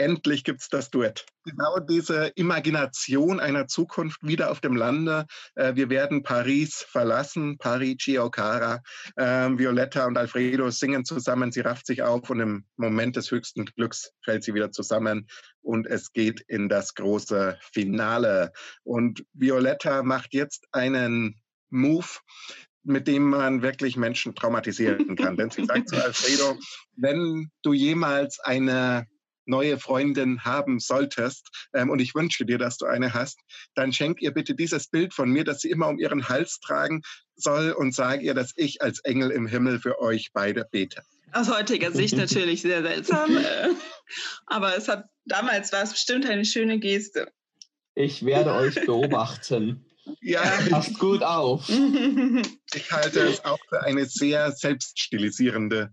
endlich 0.00 0.44
gibt 0.44 0.62
es 0.62 0.68
das 0.68 0.90
Duett. 0.90 1.26
Genau 1.44 1.78
diese 1.78 2.32
Imagination 2.34 3.38
einer 3.38 3.66
Zukunft 3.66 4.22
wieder 4.22 4.50
auf 4.50 4.60
dem 4.60 4.74
Lande. 4.74 5.26
Äh, 5.54 5.74
wir 5.76 5.90
werden 5.90 6.22
Paris 6.22 6.84
verlassen, 6.88 7.58
Parigi 7.58 8.18
Ocara. 8.18 8.80
Ähm, 9.16 9.58
Violetta 9.58 10.06
und 10.06 10.16
Alfredo 10.16 10.70
singen 10.70 11.04
zusammen, 11.04 11.52
sie 11.52 11.60
rafft 11.60 11.86
sich 11.86 12.02
auf 12.02 12.30
und 12.30 12.40
im 12.40 12.64
Moment 12.76 13.16
des 13.16 13.30
höchsten 13.30 13.66
Glücks 13.66 14.10
fällt 14.24 14.42
sie 14.42 14.54
wieder 14.54 14.72
zusammen 14.72 15.28
und 15.60 15.86
es 15.86 16.12
geht 16.12 16.40
in 16.48 16.68
das 16.68 16.94
große 16.94 17.58
Finale. 17.72 18.52
Und 18.82 19.24
Violetta 19.34 20.02
macht 20.02 20.32
jetzt 20.32 20.66
einen 20.72 21.40
Move, 21.68 22.08
mit 22.82 23.06
dem 23.06 23.28
man 23.28 23.60
wirklich 23.60 23.96
Menschen 23.96 24.34
traumatisieren 24.34 25.14
kann. 25.16 25.36
Denn 25.36 25.50
sie 25.50 25.66
sagt 25.66 25.90
zu 25.90 25.96
Alfredo, 26.04 26.58
wenn 26.96 27.50
du 27.62 27.74
jemals 27.74 28.40
eine 28.40 29.06
neue 29.46 29.78
Freundin 29.78 30.44
haben 30.44 30.80
solltest 30.80 31.48
ähm, 31.74 31.90
und 31.90 32.00
ich 32.00 32.14
wünsche 32.14 32.44
dir, 32.44 32.58
dass 32.58 32.76
du 32.76 32.86
eine 32.86 33.14
hast, 33.14 33.38
dann 33.74 33.92
schenk 33.92 34.20
ihr 34.22 34.32
bitte 34.32 34.54
dieses 34.54 34.88
Bild 34.88 35.14
von 35.14 35.30
mir, 35.30 35.44
das 35.44 35.60
sie 35.60 35.70
immer 35.70 35.88
um 35.88 35.98
ihren 35.98 36.28
Hals 36.28 36.60
tragen 36.60 37.02
soll 37.36 37.72
und 37.72 37.94
sag 37.94 38.22
ihr, 38.22 38.34
dass 38.34 38.52
ich 38.56 38.82
als 38.82 39.00
Engel 39.00 39.30
im 39.30 39.46
Himmel 39.46 39.80
für 39.80 40.00
euch 40.00 40.30
beide 40.32 40.66
bete. 40.70 41.02
Aus 41.32 41.48
heutiger 41.48 41.92
Sicht 41.92 42.16
natürlich 42.16 42.62
sehr 42.62 42.82
seltsam, 42.82 43.36
äh, 43.36 43.68
aber 44.46 44.76
es 44.76 44.88
hat 44.88 45.04
damals 45.24 45.72
war 45.72 45.82
es 45.82 45.90
bestimmt 45.90 46.26
eine 46.26 46.44
schöne 46.44 46.78
Geste. 46.78 47.28
Ich 47.94 48.24
werde 48.24 48.52
euch 48.52 48.74
beobachten. 48.86 49.84
Ja. 50.20 50.42
Passt 50.68 50.98
gut 50.98 51.22
auf. 51.22 51.68
Ich 52.72 52.92
halte 52.92 53.22
es 53.22 53.44
auch 53.44 53.58
für 53.68 53.82
eine 53.82 54.06
sehr 54.06 54.52
selbststilisierende 54.52 55.92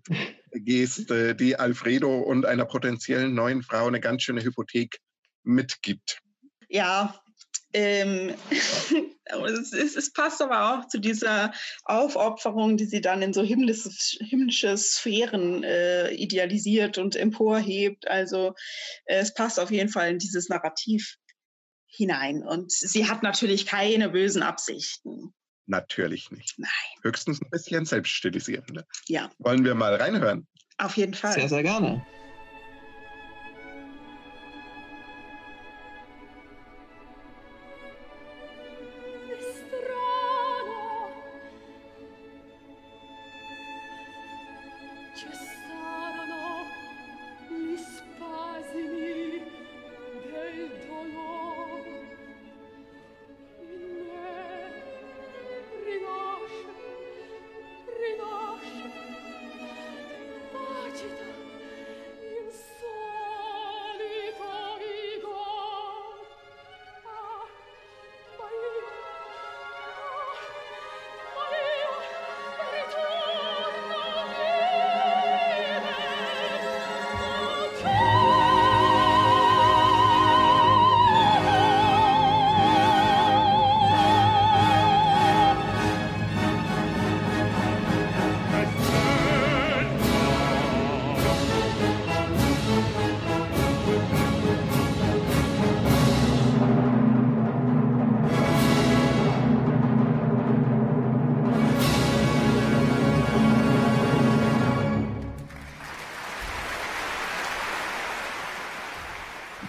Geste, 0.62 1.36
die 1.36 1.56
Alfredo 1.56 2.20
und 2.20 2.46
einer 2.46 2.65
potenziellen 2.65 3.34
neuen 3.34 3.63
Frau 3.63 3.88
eine 3.88 4.00
ganz 4.00 4.24
schöne 4.24 4.43
Hypothek 4.43 5.00
mitgibt. 5.43 6.20
Ja, 6.70 7.22
ähm, 7.74 8.34
es, 9.46 9.74
es, 9.74 9.96
es, 9.96 10.13
passt 10.13 10.41
aber 10.41 10.80
auch 10.80 10.88
zu 10.88 11.00
dieser 11.00 11.54
Aufopferung, 11.84 12.78
die 12.78 12.86
sie 12.86 13.02
dann 13.02 13.22
in 13.22 13.34
so 13.34 13.43
himmlische, 13.43 13.89
himmlische 14.24 14.78
Sphären 14.78 15.63
äh, 15.63 16.12
idealisiert 16.12 16.98
und 16.98 17.15
emporhebt. 17.15 18.08
Also 18.08 18.54
äh, 19.06 19.20
es 19.20 19.34
passt 19.34 19.60
auf 19.60 19.72
jeden 19.72 19.89
Fall 19.89 20.12
in 20.12 20.20
dieses 20.20 20.50
Narrativ 20.50 21.17
hinein. 21.88 22.43
Und 22.43 22.72
sie 22.72 23.08
hat 23.08 23.24
natürlich 23.24 23.65
keine 23.65 24.10
bösen 24.10 24.43
Absichten. 24.43 25.34
Natürlich 25.67 26.32
nicht. 26.32 26.58
Nein. 26.58 26.69
Höchstens 27.03 27.41
ein 27.41 27.49
bisschen 27.49 27.86
selbststilisierende. 27.86 28.86
Ja. 29.08 29.30
Wollen 29.38 29.63
wir 29.65 29.75
mal 29.75 29.93
reinhören? 29.95 30.47
Auf 30.77 30.95
jeden 30.97 31.13
Fall. 31.13 31.34
Sehr, 31.34 31.49
sehr 31.49 31.63
gerne. 31.63 32.06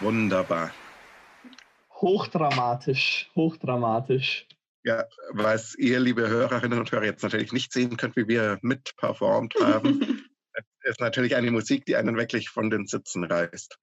Wunderbar. 0.08 0.72
Hochdramatisch, 1.90 3.30
hochdramatisch. 3.34 4.46
Ja, 4.82 5.04
was 5.32 5.74
ihr, 5.74 6.00
liebe 6.00 6.26
Hörerinnen 6.26 6.78
und 6.78 6.90
Hörer, 6.90 7.04
jetzt 7.04 7.22
natürlich 7.22 7.52
nicht 7.52 7.74
sehen 7.74 7.98
könnt, 7.98 8.16
wie 8.16 8.26
wir 8.26 8.58
mitperformt 8.62 9.54
haben, 9.60 10.24
ist 10.84 11.00
natürlich 11.00 11.36
eine 11.36 11.50
Musik, 11.50 11.84
die 11.84 11.94
einen 11.94 12.16
wirklich 12.16 12.48
von 12.48 12.70
den 12.70 12.86
Sitzen 12.86 13.22
reißt. 13.22 13.78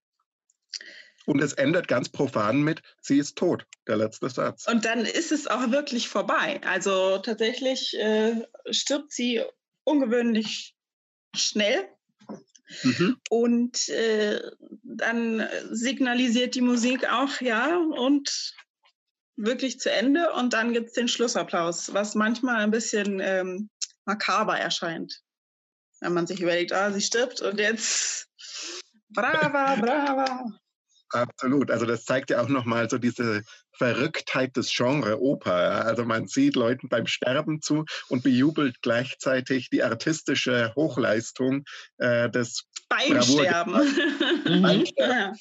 Und 1.26 1.40
es 1.40 1.52
endet 1.52 1.86
ganz 1.86 2.08
profan 2.08 2.60
mit, 2.60 2.82
sie 3.00 3.18
ist 3.18 3.38
tot, 3.38 3.64
der 3.86 3.98
letzte 3.98 4.28
Satz. 4.28 4.66
Und 4.66 4.84
dann 4.84 5.04
ist 5.04 5.30
es 5.30 5.46
auch 5.46 5.70
wirklich 5.70 6.08
vorbei. 6.08 6.60
Also 6.64 7.18
tatsächlich 7.18 7.96
äh, 8.00 8.44
stirbt 8.72 9.12
sie 9.12 9.44
ungewöhnlich 9.84 10.74
schnell 11.36 11.88
Mhm. 12.82 13.16
Und 13.30 13.88
äh, 13.88 14.40
dann 14.82 15.46
signalisiert 15.70 16.54
die 16.54 16.60
Musik 16.60 17.08
auch, 17.10 17.40
ja, 17.40 17.76
und 17.76 18.54
wirklich 19.36 19.78
zu 19.80 19.90
Ende. 19.90 20.32
Und 20.32 20.52
dann 20.52 20.72
gibt 20.72 20.88
es 20.88 20.94
den 20.94 21.08
Schlussapplaus, 21.08 21.92
was 21.94 22.14
manchmal 22.14 22.56
ein 22.56 22.70
bisschen 22.70 23.20
ähm, 23.20 23.70
makaber 24.04 24.58
erscheint. 24.58 25.22
Wenn 26.00 26.12
man 26.12 26.26
sich 26.26 26.40
überlegt, 26.40 26.72
ah, 26.72 26.92
sie 26.92 27.00
stirbt 27.00 27.40
und 27.40 27.58
jetzt 27.58 28.28
brava, 29.08 29.76
brava. 29.76 30.44
Absolut. 31.10 31.70
Also 31.70 31.86
das 31.86 32.04
zeigt 32.04 32.30
ja 32.30 32.42
auch 32.42 32.48
nochmal 32.48 32.90
so 32.90 32.98
diese 32.98 33.42
Verrücktheit 33.72 34.56
des 34.56 34.72
Genre 34.74 35.20
Oper. 35.20 35.84
Also 35.84 36.04
man 36.04 36.26
sieht 36.26 36.56
Leuten 36.56 36.88
beim 36.88 37.06
Sterben 37.06 37.62
zu 37.62 37.84
und 38.08 38.22
bejubelt 38.22 38.82
gleichzeitig 38.82 39.70
die 39.70 39.82
artistische 39.82 40.72
Hochleistung 40.74 41.64
äh, 41.98 42.28
des 42.30 42.64
Beim 42.88 43.22
Sterben. 43.22 44.62
Beim 44.62 44.86
Sterben. 44.86 45.36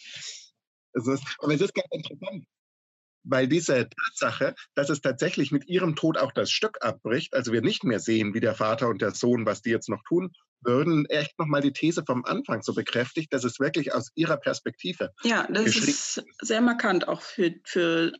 Es 0.94 1.08
ist, 1.08 1.24
und 1.40 1.52
es 1.52 1.62
ist 1.62 1.74
ganz 1.74 1.88
interessant, 1.92 2.46
weil 3.26 3.48
diese 3.48 3.90
Tatsache, 3.90 4.56
dass 4.76 4.90
es 4.90 5.02
tatsächlich 5.02 5.52
mit 5.52 5.68
ihrem 5.68 5.96
Tod 5.96 6.18
auch 6.18 6.32
das 6.32 6.52
Stück 6.52 6.78
abbricht, 6.82 7.34
also 7.34 7.52
wir 7.52 7.62
nicht 7.62 7.84
mehr 7.84 8.00
sehen, 8.00 8.34
wie 8.34 8.40
der 8.40 8.56
Vater 8.56 8.88
und 8.88 9.02
der 9.02 9.12
Sohn, 9.12 9.46
was 9.46 9.62
die 9.62 9.72
jetzt 9.72 9.90
noch 9.90 10.04
tun 10.08 10.32
würden, 10.62 11.06
echt 11.08 11.38
nochmal 11.38 11.62
die 11.62 11.74
These 11.74 12.04
vom 12.06 12.26
Anfang 12.26 12.62
so 12.62 12.74
bekräftigt, 12.74 13.34
dass 13.34 13.44
es 13.44 13.60
wirklich 13.60 13.94
aus 13.94 14.12
ihrer 14.16 14.38
Perspektive. 14.38 15.12
Ja, 15.24 15.48
das 15.52 15.76
ist 15.76 16.24
sehr 16.42 16.62
markant 16.62 17.08
auch 17.08 17.22
für, 17.22 17.54
für 17.66 18.12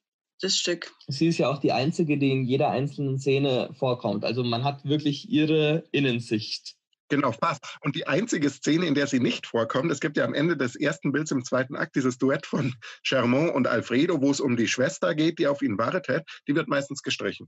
das 0.42 0.58
Stück. 0.58 0.92
Sie 1.08 1.28
ist 1.28 1.38
ja 1.38 1.50
auch 1.50 1.60
die 1.60 1.72
einzige, 1.72 2.18
die 2.18 2.32
in 2.32 2.44
jeder 2.44 2.70
einzelnen 2.70 3.18
Szene 3.18 3.74
vorkommt. 3.78 4.26
Also 4.26 4.44
man 4.44 4.64
hat 4.64 4.86
wirklich 4.86 5.30
ihre 5.30 5.86
Innensicht. 5.92 6.76
Genau, 7.10 7.32
fast. 7.32 7.78
Und 7.82 7.96
die 7.96 8.08
einzige 8.08 8.50
Szene, 8.50 8.88
in 8.88 8.96
der 8.96 9.06
sie 9.06 9.20
nicht 9.20 9.46
vorkommt, 9.46 9.92
es 9.92 10.00
gibt 10.00 10.18
ja 10.18 10.26
am 10.26 10.34
Ende 10.34 10.58
des 10.58 10.76
ersten 10.76 11.12
Bilds 11.12 11.32
im 11.32 11.44
zweiten 11.44 11.76
Akt 11.76 11.96
dieses 11.96 12.18
Duett 12.18 12.48
von 12.48 12.74
Charmant 13.04 13.54
und 13.54 13.68
Alfredo, 13.68 14.22
wo 14.22 14.32
es 14.32 14.40
um 14.40 14.58
die 14.58 14.68
Schwester 14.68 15.14
geht, 15.14 15.38
die 15.38 15.48
auf 15.48 15.62
ihn 15.62 15.78
wartet, 15.78 16.24
die 16.48 16.56
wird 16.56 16.68
meistens 16.68 17.04
gestrichen. 17.04 17.48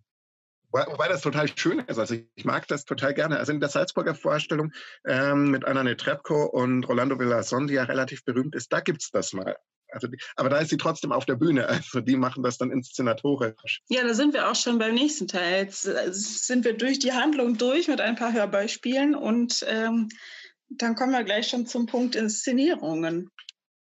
Wobei 0.87 1.07
das 1.07 1.21
total 1.21 1.47
schön 1.55 1.79
ist. 1.79 1.97
Also 1.97 2.15
ich 2.35 2.45
mag 2.45 2.67
das 2.67 2.85
total 2.85 3.13
gerne. 3.13 3.37
Also 3.37 3.51
in 3.51 3.59
der 3.59 3.69
Salzburger 3.69 4.15
Vorstellung 4.15 4.71
ähm, 5.05 5.51
mit 5.51 5.65
Anna 5.65 5.83
Netrebko 5.83 6.45
und 6.45 6.83
Rolando 6.87 7.19
Villason, 7.19 7.67
die 7.67 7.75
ja 7.75 7.83
relativ 7.83 8.23
berühmt 8.23 8.55
ist, 8.55 8.71
da 8.71 8.79
gibt 8.81 9.01
es 9.01 9.11
das 9.11 9.33
mal. 9.33 9.55
Also 9.89 10.07
die, 10.07 10.17
aber 10.35 10.49
da 10.49 10.57
ist 10.57 10.69
sie 10.69 10.77
trotzdem 10.77 11.11
auf 11.11 11.25
der 11.25 11.35
Bühne. 11.35 11.67
Also 11.67 12.01
die 12.01 12.17
machen 12.17 12.43
das 12.43 12.57
dann 12.57 12.71
inszenatorisch. 12.71 13.81
Ja, 13.89 14.03
da 14.03 14.13
sind 14.13 14.33
wir 14.33 14.49
auch 14.49 14.55
schon 14.55 14.77
beim 14.77 14.95
nächsten 14.95 15.27
Teil. 15.27 15.63
Jetzt 15.63 15.85
äh, 15.85 16.11
sind 16.11 16.65
wir 16.65 16.77
durch 16.77 16.99
die 16.99 17.13
Handlung 17.13 17.57
durch 17.57 17.87
mit 17.87 18.01
ein 18.01 18.15
paar 18.15 18.33
Hörbeispielen 18.33 19.15
und 19.15 19.65
ähm, 19.67 20.09
dann 20.69 20.95
kommen 20.95 21.13
wir 21.13 21.23
gleich 21.23 21.47
schon 21.47 21.65
zum 21.65 21.85
Punkt 21.85 22.15
Inszenierungen. 22.15 23.31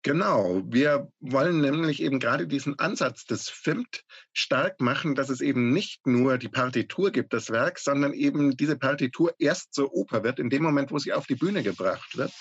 Genau, 0.05 0.61
wir 0.67 1.11
wollen 1.21 1.63
nämlich 1.63 2.03
eben 2.03 2.21
gerade 2.21 2.47
diesen 2.47 2.79
Ansatz 2.79 3.25
des 3.25 3.49
FIMT 3.49 4.05
stark 4.35 4.79
machen, 4.83 5.15
dass 5.15 5.31
es 5.31 5.41
eben 5.41 5.73
nicht 5.73 6.07
nur 6.07 6.37
die 6.37 6.51
Partitur 6.51 7.11
gibt, 7.11 7.33
das 7.33 7.49
Werk, 7.49 7.79
sondern 7.79 8.13
eben 8.13 8.55
diese 8.55 8.77
Partitur 8.77 9.35
erst 9.39 9.73
zur 9.73 9.95
Oper 9.95 10.23
wird, 10.23 10.39
in 10.39 10.51
dem 10.51 10.63
Moment, 10.63 10.93
wo 10.93 10.99
sie 10.99 11.15
auf 11.15 11.27
die 11.27 11.37
Bühne 11.37 11.63
gebracht 11.63 12.19
wird. 12.19 12.33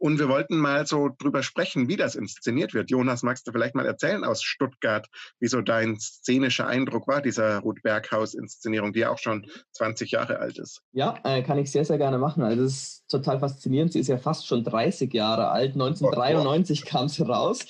Und 0.00 0.18
wir 0.18 0.30
wollten 0.30 0.56
mal 0.56 0.86
so 0.86 1.10
drüber 1.18 1.42
sprechen, 1.42 1.86
wie 1.88 1.96
das 1.96 2.14
inszeniert 2.14 2.72
wird. 2.72 2.90
Jonas, 2.90 3.22
magst 3.22 3.46
du 3.46 3.52
vielleicht 3.52 3.74
mal 3.74 3.84
erzählen 3.84 4.24
aus 4.24 4.42
Stuttgart, 4.42 5.06
wie 5.40 5.46
so 5.46 5.60
dein 5.60 6.00
szenischer 6.00 6.66
Eindruck 6.66 7.06
war, 7.06 7.20
dieser 7.20 7.58
Ruth 7.58 7.82
Berghaus-Inszenierung, 7.82 8.94
die 8.94 9.00
ja 9.00 9.10
auch 9.10 9.18
schon 9.18 9.46
20 9.72 10.12
Jahre 10.12 10.38
alt 10.38 10.58
ist? 10.58 10.80
Ja, 10.92 11.18
äh, 11.24 11.42
kann 11.42 11.58
ich 11.58 11.70
sehr, 11.70 11.84
sehr 11.84 11.98
gerne 11.98 12.16
machen. 12.16 12.42
Also 12.42 12.62
es 12.62 12.72
ist 12.72 13.10
total 13.10 13.40
faszinierend. 13.40 13.92
Sie 13.92 14.00
ist 14.00 14.08
ja 14.08 14.16
fast 14.16 14.46
schon 14.46 14.64
30 14.64 15.12
Jahre 15.12 15.48
alt. 15.50 15.74
1993 15.74 16.80
oh, 16.80 16.86
oh. 16.86 16.90
kam 16.90 17.08
sie 17.10 17.26
raus. 17.26 17.66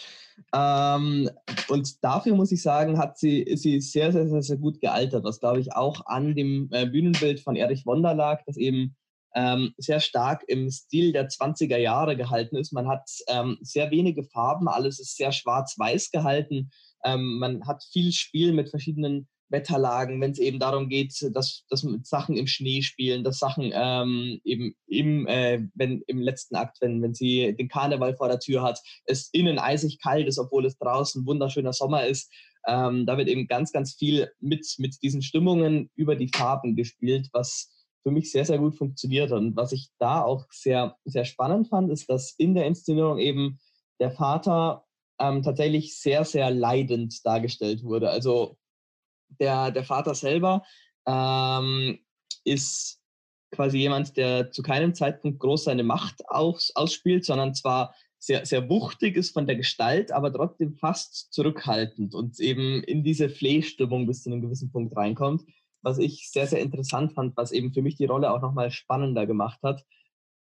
Ähm, 0.55 1.29
und 1.69 2.05
dafür 2.05 2.37
muss 2.37 2.53
ich 2.53 2.63
sagen, 2.63 2.97
hat 2.97 3.19
sie, 3.19 3.41
ist 3.43 3.65
sie 3.65 3.81
sehr, 3.81 4.13
sehr, 4.13 4.29
sehr, 4.29 4.43
sehr 4.43 4.57
gut 4.57 4.81
gealtert, 4.81 5.25
was 5.25 5.41
glaube 5.41 5.59
ich 5.59 5.75
auch 5.75 6.07
an 6.07 6.37
dem 6.37 6.69
äh, 6.71 6.87
Bühnenbild 6.87 7.41
von 7.41 7.57
Erich 7.57 7.87
Wonder 7.87 8.15
lag, 8.15 8.43
das 8.47 8.57
eben 8.57 8.95
ähm, 9.35 9.75
sehr 9.79 10.01
stark 10.01 10.43
im 10.49 10.71
Stil 10.71 11.13
der 11.13 11.29
20er 11.29 11.77
Jahre 11.77 12.17
gehalten 12.17 12.57
ist. 12.57 12.73
Man 12.73 12.89
hat 12.89 13.09
ähm, 13.29 13.59
sehr 13.61 13.91
wenige 13.91 14.25
Farben, 14.25 14.69
alles 14.69 14.99
ist 14.99 15.17
sehr 15.17 15.33
schwarz-weiß 15.33 16.11
gehalten. 16.11 16.71
Ähm, 17.05 17.39
man 17.39 17.67
hat 17.67 17.83
viel 17.93 18.13
Spiel 18.13 18.53
mit 18.53 18.71
verschiedenen 18.71 19.29
Wetterlagen, 19.51 20.21
wenn 20.21 20.31
es 20.31 20.39
eben 20.39 20.59
darum 20.59 20.89
geht, 20.89 21.13
dass, 21.35 21.65
dass 21.69 21.87
Sachen 22.05 22.37
im 22.37 22.47
Schnee 22.47 22.83
spielen, 22.83 23.25
dass 23.25 23.39
Sachen 23.39 23.73
ähm, 23.75 24.41
eben 24.45 24.75
im, 24.87 25.27
äh, 25.27 25.63
wenn, 25.75 26.03
im 26.07 26.21
letzten 26.21 26.55
Akt, 26.55 26.79
wenn, 26.81 27.03
wenn 27.03 27.15
sie 27.15 27.55
den 27.57 27.69
Karneval 27.69 28.17
vor 28.17 28.29
der 28.29 28.39
Tür 28.39 28.63
hat, 28.63 28.81
es 29.07 29.29
innen 29.33 29.59
eisig 29.59 30.01
kalt 30.01 30.29
ist, 30.29 30.39
obwohl 30.39 30.67
es 30.67 30.79
draußen 30.79 31.27
wunderschöner 31.27 31.73
Sommer 31.73 32.07
ist. 32.07 32.33
Ähm, 32.67 33.07
da 33.07 33.17
wird 33.19 33.29
eben 33.29 33.49
ganz, 33.49 33.73
ganz 33.73 33.95
viel 33.95 34.31
mit, 34.39 34.67
mit 34.79 35.03
diesen 35.03 35.23
Stimmungen 35.23 35.91
über 35.97 36.15
die 36.15 36.29
Farben 36.29 36.77
gespielt, 36.77 37.29
was 37.33 37.71
für 38.03 38.11
mich 38.11 38.33
sehr, 38.33 38.45
sehr 38.45 38.59
gut 38.59 38.77
funktioniert. 38.77 39.33
Und 39.33 39.57
was 39.57 39.73
ich 39.73 39.91
da 39.99 40.23
auch 40.23 40.47
sehr, 40.51 40.97
sehr 41.05 41.25
spannend 41.25 41.69
fand, 41.69 41.91
ist, 41.91 42.09
dass 42.09 42.35
in 42.39 42.55
der 42.55 42.67
Inszenierung 42.67 43.19
eben 43.19 43.59
der 44.01 44.11
Vater 44.11 44.85
ähm, 45.19 45.43
tatsächlich 45.43 45.99
sehr, 45.99 46.25
sehr 46.25 46.51
leidend 46.51 47.25
dargestellt 47.25 47.85
wurde. 47.85 48.11
Also 48.11 48.57
der, 49.39 49.71
der 49.71 49.85
Vater 49.85 50.15
selber 50.15 50.65
ähm, 51.07 51.99
ist 52.45 53.01
quasi 53.53 53.79
jemand, 53.79 54.17
der 54.17 54.51
zu 54.51 54.63
keinem 54.63 54.95
Zeitpunkt 54.95 55.41
groß 55.41 55.65
seine 55.65 55.83
Macht 55.83 56.29
aus, 56.29 56.73
ausspielt, 56.75 57.25
sondern 57.25 57.55
zwar 57.55 57.95
sehr, 58.19 58.45
sehr 58.45 58.69
wuchtig 58.69 59.17
ist 59.17 59.33
von 59.33 59.47
der 59.47 59.57
Gestalt, 59.57 60.13
aber 60.13 60.33
trotzdem 60.33 60.75
fast 60.75 61.33
zurückhaltend 61.33 62.15
und 62.15 62.39
eben 62.39 62.83
in 62.85 63.03
diese 63.03 63.29
Flehstimmung 63.29 64.07
bis 64.07 64.23
zu 64.23 64.31
einem 64.31 64.43
gewissen 64.43 64.71
Punkt 64.71 64.95
reinkommt 64.97 65.43
was 65.83 65.99
ich 65.99 66.31
sehr, 66.31 66.47
sehr 66.47 66.61
interessant 66.61 67.13
fand, 67.13 67.37
was 67.37 67.53
eben 67.53 67.73
für 67.73 67.83
mich 67.83 67.97
die 67.97 68.07
Rolle 68.07 68.33
auch 68.33 68.41
nochmal 68.41 68.71
spannender 68.71 69.27
gemacht 69.27 69.61
hat. 69.63 69.85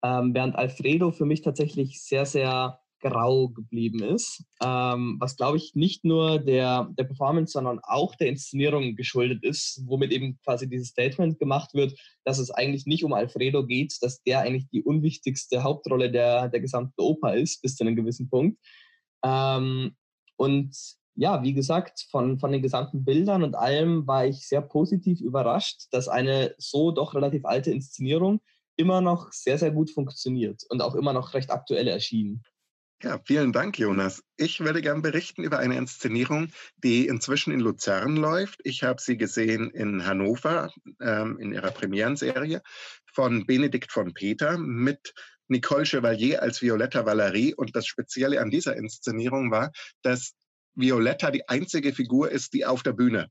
Ähm, 0.03 0.34
während 0.34 0.57
Alfredo 0.57 1.11
für 1.11 1.26
mich 1.26 1.43
tatsächlich 1.43 2.03
sehr, 2.03 2.26
sehr 2.26 2.80
grau 3.01 3.49
geblieben 3.49 4.03
ist, 4.03 4.45
ähm, 4.62 5.16
was 5.20 5.36
glaube 5.36 5.57
ich 5.57 5.74
nicht 5.74 6.05
nur 6.05 6.39
der, 6.39 6.89
der 6.99 7.05
Performance, 7.05 7.53
sondern 7.53 7.78
auch 7.82 8.14
der 8.16 8.28
Inszenierung 8.28 8.97
geschuldet 8.97 9.45
ist, 9.45 9.82
womit 9.86 10.11
eben 10.12 10.39
quasi 10.45 10.68
dieses 10.68 10.89
Statement 10.89 11.39
gemacht 11.39 11.74
wird, 11.74 11.99
dass 12.24 12.39
es 12.39 12.51
eigentlich 12.51 12.86
nicht 12.86 13.05
um 13.05 13.12
Alfredo 13.12 13.64
geht, 13.66 13.97
dass 14.01 14.22
der 14.22 14.41
eigentlich 14.41 14.68
die 14.70 14.82
unwichtigste 14.82 15.62
Hauptrolle 15.62 16.11
der, 16.11 16.49
der 16.49 16.61
gesamten 16.61 17.01
Oper 17.01 17.34
ist, 17.34 17.62
bis 17.62 17.76
zu 17.76 17.84
einem 17.84 17.97
gewissen 17.97 18.28
Punkt. 18.28 18.59
Ähm, 19.24 19.97
und 20.36 20.76
ja, 21.19 21.43
wie 21.43 21.53
gesagt, 21.53 22.07
von, 22.12 22.39
von 22.39 22.53
den 22.53 22.62
gesamten 22.62 23.05
Bildern 23.05 23.43
und 23.43 23.57
allem 23.57 24.07
war 24.07 24.25
ich 24.25 24.47
sehr 24.47 24.61
positiv 24.61 25.21
überrascht, 25.21 25.89
dass 25.91 26.07
eine 26.07 26.55
so 26.59 26.93
doch 26.93 27.14
relativ 27.14 27.45
alte 27.45 27.73
Inszenierung 27.73 28.41
immer 28.77 29.01
noch 29.01 29.33
sehr, 29.33 29.59
sehr 29.59 29.73
gut 29.73 29.91
funktioniert 29.91 30.62
und 30.69 30.81
auch 30.81 30.95
immer 30.95 31.12
noch 31.12 31.35
recht 31.35 31.51
aktuell 31.51 31.89
erschien. 31.89 32.45
Ja, 33.03 33.21
vielen 33.25 33.53
Dank, 33.53 33.79
Jonas. 33.81 34.23
Ich 34.37 34.61
würde 34.61 34.81
gern 34.81 35.03
berichten 35.03 35.43
über 35.43 35.59
eine 35.59 35.77
Inszenierung, 35.77 36.53
die 36.85 37.09
inzwischen 37.09 37.53
in 37.53 37.61
Luzern 37.61 38.16
läuft. 38.16 38.61
Ich 38.62 38.85
habe 38.85 39.01
sie 39.01 39.16
gesehen 39.16 39.71
in 39.71 40.07
Hannover 40.07 40.73
ähm, 41.01 41.37
in 41.41 41.53
ihrer 41.53 41.73
Premierenserie 41.73 42.62
von 43.12 43.45
Benedikt 43.45 43.91
von 43.91 44.14
Peter 44.14 44.57
mit 44.57 45.14
Nicole 45.49 45.85
Chevalier 45.85 46.43
als 46.43 46.62
Violetta 46.62 47.05
Valerie. 47.05 47.55
Und 47.55 47.75
das 47.75 47.87
Spezielle 47.87 48.41
an 48.41 48.51
dieser 48.51 48.77
Inszenierung 48.77 49.51
war, 49.51 49.73
dass 50.03 50.35
Violetta 50.79 51.31
die 51.31 51.49
einzige 51.49 51.93
Figur 51.93 52.31
ist, 52.31 52.55
die 52.55 52.64
auf 52.64 52.83
der 52.83 52.93
Bühne 52.93 53.31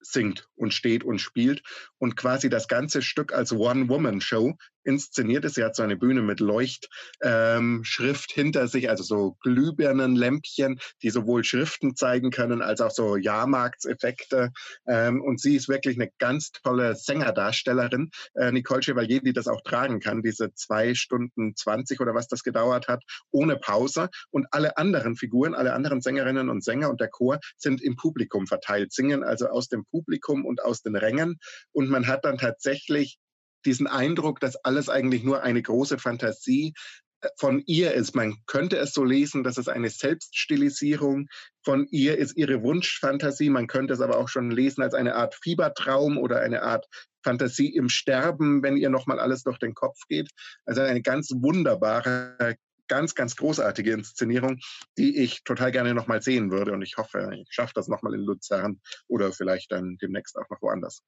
singt 0.00 0.48
und 0.54 0.74
steht 0.74 1.04
und 1.04 1.18
spielt 1.18 1.62
und 1.98 2.16
quasi 2.16 2.48
das 2.48 2.68
ganze 2.68 3.02
Stück 3.02 3.32
als 3.32 3.52
One-Woman-Show 3.52 4.56
inszeniert 4.86 5.44
ist. 5.44 5.54
Sie 5.54 5.64
hat 5.64 5.76
so 5.76 5.82
eine 5.82 5.96
Bühne 5.96 6.22
mit 6.22 6.40
Leuchtschrift 6.40 6.90
ähm, 7.22 8.34
hinter 8.34 8.68
sich, 8.68 8.88
also 8.88 9.02
so 9.02 9.36
Glühbirnenlämpchen, 9.42 10.78
die 11.02 11.10
sowohl 11.10 11.44
Schriften 11.44 11.96
zeigen 11.96 12.30
können 12.30 12.62
als 12.62 12.80
auch 12.80 12.90
so 12.90 13.16
Jahrmarktseffekte. 13.16 14.52
Ähm, 14.86 15.20
und 15.20 15.40
sie 15.40 15.56
ist 15.56 15.68
wirklich 15.68 15.96
eine 15.96 16.10
ganz 16.18 16.52
tolle 16.52 16.94
Sängerdarstellerin, 16.94 18.10
äh, 18.34 18.52
Nicole 18.52 18.82
Chevalier, 18.82 19.20
die 19.20 19.32
das 19.32 19.48
auch 19.48 19.60
tragen 19.62 20.00
kann, 20.00 20.22
diese 20.22 20.54
zwei 20.54 20.94
Stunden 20.94 21.56
20 21.56 22.00
oder 22.00 22.14
was 22.14 22.28
das 22.28 22.42
gedauert 22.42 22.88
hat, 22.88 23.02
ohne 23.30 23.56
Pause. 23.56 24.08
Und 24.30 24.46
alle 24.52 24.76
anderen 24.76 25.16
Figuren, 25.16 25.54
alle 25.54 25.72
anderen 25.72 26.00
Sängerinnen 26.00 26.48
und 26.48 26.62
Sänger 26.62 26.90
und 26.90 27.00
der 27.00 27.08
Chor 27.08 27.40
sind 27.56 27.82
im 27.82 27.96
Publikum 27.96 28.46
verteilt, 28.46 28.92
singen 28.92 29.24
also 29.24 29.48
aus 29.48 29.68
dem 29.68 29.84
Publikum 29.84 30.44
und 30.44 30.62
aus 30.62 30.82
den 30.82 30.96
Rängen. 30.96 31.38
Und 31.72 31.88
man 31.88 32.06
hat 32.06 32.24
dann 32.24 32.38
tatsächlich 32.38 33.18
diesen 33.66 33.86
Eindruck, 33.86 34.40
dass 34.40 34.56
alles 34.56 34.88
eigentlich 34.88 35.22
nur 35.24 35.42
eine 35.42 35.62
große 35.62 35.98
Fantasie 35.98 36.74
äh, 37.20 37.28
von 37.36 37.62
ihr 37.66 37.92
ist. 37.92 38.14
Man 38.14 38.36
könnte 38.46 38.76
es 38.78 38.92
so 38.92 39.04
lesen, 39.04 39.44
dass 39.44 39.58
es 39.58 39.68
eine 39.68 39.90
Selbststilisierung 39.90 41.28
von 41.64 41.86
ihr 41.90 42.16
ist, 42.16 42.36
ihre 42.36 42.62
Wunschfantasie. 42.62 43.50
Man 43.50 43.66
könnte 43.66 43.94
es 43.94 44.00
aber 44.00 44.18
auch 44.18 44.28
schon 44.28 44.50
lesen 44.50 44.82
als 44.82 44.94
eine 44.94 45.16
Art 45.16 45.34
Fiebertraum 45.42 46.16
oder 46.18 46.40
eine 46.40 46.62
Art 46.62 46.86
Fantasie 47.22 47.74
im 47.74 47.88
Sterben, 47.88 48.62
wenn 48.62 48.76
ihr 48.76 48.88
nochmal 48.88 49.18
alles 49.18 49.42
durch 49.42 49.58
den 49.58 49.74
Kopf 49.74 49.98
geht. 50.08 50.30
Also 50.64 50.82
eine 50.82 51.02
ganz 51.02 51.30
wunderbare, 51.34 52.56
ganz, 52.88 53.14
ganz 53.14 53.36
großartige 53.36 53.92
Inszenierung, 53.92 54.60
die 54.96 55.18
ich 55.18 55.42
total 55.42 55.72
gerne 55.72 55.94
nochmal 55.94 56.22
sehen 56.22 56.50
würde. 56.50 56.72
Und 56.72 56.82
ich 56.82 56.96
hoffe, 56.96 57.30
ich 57.34 57.48
schaffe 57.50 57.72
das 57.74 57.88
nochmal 57.88 58.14
in 58.14 58.20
Luzern 58.20 58.80
oder 59.08 59.32
vielleicht 59.32 59.72
dann 59.72 59.96
demnächst 60.00 60.36
auch 60.36 60.48
noch 60.50 60.62
woanders. 60.62 61.02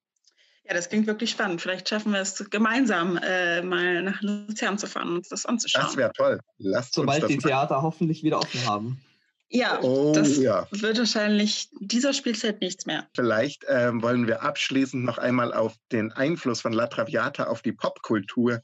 Ja, 0.69 0.75
das 0.75 0.91
klingt 0.91 1.07
wirklich 1.07 1.31
spannend. 1.31 1.62
Vielleicht 1.62 1.89
schaffen 1.89 2.12
wir 2.12 2.21
es 2.21 2.45
gemeinsam 2.51 3.19
äh, 3.23 3.62
mal 3.62 4.03
nach 4.03 4.21
Luzern 4.21 4.77
zu 4.77 4.87
fahren 4.87 5.09
und 5.09 5.16
uns 5.16 5.29
das 5.31 5.47
anzuschauen. 5.47 5.87
Das 5.87 5.97
wäre 5.97 6.12
toll. 6.12 6.41
Lasst 6.59 6.95
Sobald 6.95 7.27
die 7.29 7.39
Theater 7.39 7.77
machen. 7.77 7.85
hoffentlich 7.85 8.23
wieder 8.23 8.39
offen 8.39 8.66
haben. 8.66 9.01
Ja, 9.51 9.81
oh, 9.81 10.12
das 10.14 10.37
ja. 10.37 10.66
wird 10.71 10.99
wahrscheinlich 10.99 11.71
dieser 11.81 12.12
Spielzeit 12.12 12.61
nichts 12.61 12.85
mehr. 12.85 13.09
Vielleicht 13.14 13.64
ähm, 13.66 14.03
wollen 14.03 14.27
wir 14.27 14.43
abschließend 14.43 15.05
noch 15.05 15.16
einmal 15.16 15.55
auf 15.55 15.75
den 15.91 16.12
Einfluss 16.12 16.61
von 16.61 16.75
La 16.75 16.87
Traviata 16.87 17.45
auf 17.45 17.62
die 17.62 17.73
Popkultur 17.73 18.61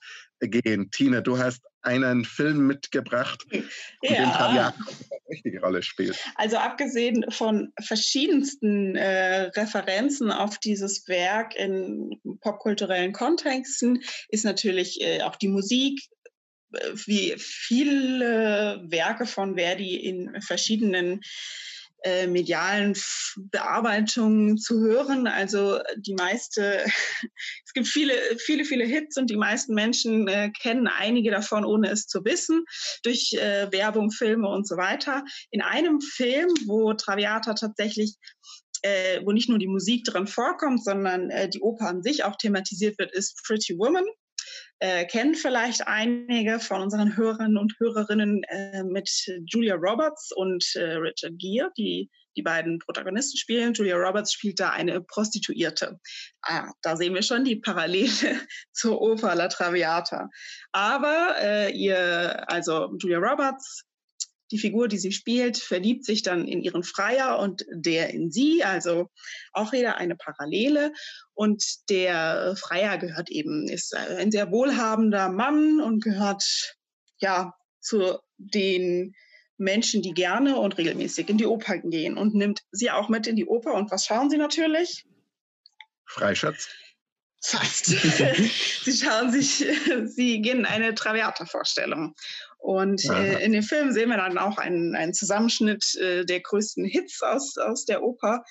gehen. 0.49 0.91
Tine, 0.91 1.23
du 1.23 1.39
hast 1.39 1.63
einen 1.83 2.25
Film 2.25 2.67
mitgebracht, 2.67 3.45
ja. 3.51 3.61
in 4.03 4.15
dem 4.15 4.33
Traviata 4.33 4.75
eine 4.79 5.29
richtige 5.29 5.61
Rolle 5.61 5.83
spielt. 5.83 6.19
Also 6.37 6.57
abgesehen 6.57 7.25
von 7.31 7.73
verschiedensten 7.81 8.97
äh, 8.97 9.43
Referenzen 9.55 10.31
auf 10.31 10.59
dieses 10.59 11.07
Werk 11.09 11.55
in 11.57 12.11
popkulturellen 12.41 13.13
Kontexten 13.13 14.03
ist 14.29 14.45
natürlich 14.45 15.01
äh, 15.01 15.23
auch 15.23 15.37
die 15.37 15.49
Musik 15.49 16.01
äh, 16.73 16.79
wie 17.07 17.35
viele 17.39 18.83
Werke 18.87 19.27
von 19.27 19.57
Verdi 19.57 19.97
in 19.97 20.41
verschiedenen 20.41 21.21
äh, 22.05 22.27
medialen 22.27 22.95
Bearbeitungen 23.37 24.59
zu 24.59 24.81
hören. 24.81 25.27
Also 25.27 25.81
die 25.97 26.15
meiste, 26.15 26.85
es 27.65 27.73
gibt 27.73 27.89
viele, 27.89 28.15
viele, 28.39 28.65
viele 28.65 28.85
Hits 28.85 29.17
und 29.17 29.31
die 29.31 29.37
meisten 29.37 29.75
Menschen 29.75 30.29
äh, 30.29 30.51
kennen 30.51 30.87
einige 30.87 31.31
davon, 31.31 31.65
ohne 31.65 31.91
es 31.91 32.07
zu 32.07 32.25
wissen, 32.25 32.65
durch 33.03 33.33
äh, 33.33 33.73
Werbung, 33.73 34.11
Filme 34.11 34.49
und 34.49 34.69
so 34.69 34.77
weiter. 34.77 35.25
In 35.51 35.63
einem 35.63 36.01
Film, 36.01 36.49
wo 36.67 36.93
Traviata 36.93 37.55
tatsächlich 37.55 38.17
äh, 38.83 39.23
wo 39.25 39.33
nicht 39.33 39.49
nur 39.49 39.59
die 39.59 39.67
Musik 39.67 40.05
drin 40.05 40.27
vorkommt, 40.27 40.85
sondern 40.85 41.31
äh, 41.31 41.49
die 41.49 41.61
Oper 41.61 41.89
an 41.89 42.03
sich 42.03 42.25
auch 42.25 42.37
thematisiert 42.37 42.99
wird, 42.99 43.13
ist 43.13 43.41
Pretty 43.47 43.79
Woman 43.79 44.05
äh, 44.81 45.05
kennen 45.07 45.35
vielleicht 45.35 45.87
einige 45.87 46.61
von 46.61 46.83
unseren 46.83 47.17
Hörern 47.17 47.57
und 47.57 47.75
Hörerinnen 47.79 48.43
äh, 48.45 48.83
mit 48.85 49.11
Julia 49.47 49.75
Roberts 49.75 50.31
und 50.35 50.65
äh, 50.75 50.95
Richard 50.95 51.39
Gere, 51.39 51.71
die 51.77 52.11
die 52.37 52.43
beiden 52.43 52.79
Protagonisten 52.79 53.39
spielen. 53.39 53.75
Julia 53.75 53.97
Roberts 53.97 54.33
spielt 54.33 54.61
da 54.61 54.71
eine 54.71 55.01
Prostituierte. 55.01 56.01
Ah, 56.43 56.71
da 56.83 56.97
sehen 56.97 57.15
wir 57.15 57.23
schon 57.23 57.45
die 57.45 57.57
Parallele 57.57 58.09
zur 58.73 59.01
Oper 59.01 59.35
La 59.35 59.49
Traviata. 59.49 60.29
Aber 60.73 61.37
äh, 61.41 61.73
ihr, 61.73 62.45
also 62.51 62.91
Julia 62.99 63.19
Roberts, 63.19 63.85
die 64.55 64.61
Figur, 64.61 64.87
die 64.87 64.99
sie 64.99 65.11
spielt, 65.11 65.59
verliebt 65.59 66.05
sich 66.05 66.23
dann 66.23 66.47
in 66.47 66.63
ihren 66.63 66.85
Freier 66.85 67.41
und 67.41 67.67
der 67.73 68.11
in 68.11 68.31
sie, 68.31 68.63
also 68.63 69.11
auch 69.53 69.73
wieder 69.73 69.97
eine 69.97 70.15
Parallele. 70.15 70.93
Und 71.33 71.91
der 71.91 72.55
Freier 72.57 72.99
gehört 72.99 73.31
eben, 73.31 73.69
ist 73.69 73.97
ein 73.97 74.31
sehr 74.31 74.53
wohlhabender 74.53 75.29
Mann 75.29 75.81
und 75.81 76.05
gehört 76.05 76.77
ja 77.19 77.53
zu 77.81 78.21
den 78.39 79.17
Menschen, 79.57 80.03
die 80.03 80.13
gerne 80.13 80.57
und 80.57 80.79
regelmäßig 80.79 81.29
in 81.29 81.39
die 81.39 81.47
Oper 81.47 81.79
gehen 81.79 82.17
und 82.17 82.35
nimmt 82.35 82.63
sie 82.71 82.93
auch 82.93 83.09
mit 83.09 83.27
in 83.27 83.35
die 83.35 83.47
Oper. 83.47 83.75
Und 83.75 83.91
was 83.91 84.07
schauen 84.07 84.31
sie 84.31 84.39
natürlich? 84.39 85.05
Freischatz. 86.07 86.69
Fast. 87.47 87.87
sie 88.85 88.93
schauen 88.93 89.31
sich, 89.31 89.67
sie 90.07 90.41
gehen 90.41 90.61
in 90.61 90.67
eine 90.67 90.95
Traviata-Vorstellung. 90.95 92.15
Und 92.59 93.05
äh, 93.11 93.45
in 93.45 93.53
dem 93.53 93.63
Film 93.63 93.93
sehen 93.93 94.09
wir 94.09 94.17
dann 94.17 94.39
auch 94.39 94.57
einen, 94.57 94.97
einen 94.97 95.13
Zusammenschnitt 95.13 95.95
äh, 95.97 96.25
der 96.25 96.41
größten 96.41 96.87
Hits 96.87 97.21
aus, 97.21 97.59
aus 97.59 97.85
der 97.85 98.03
Oper 98.03 98.43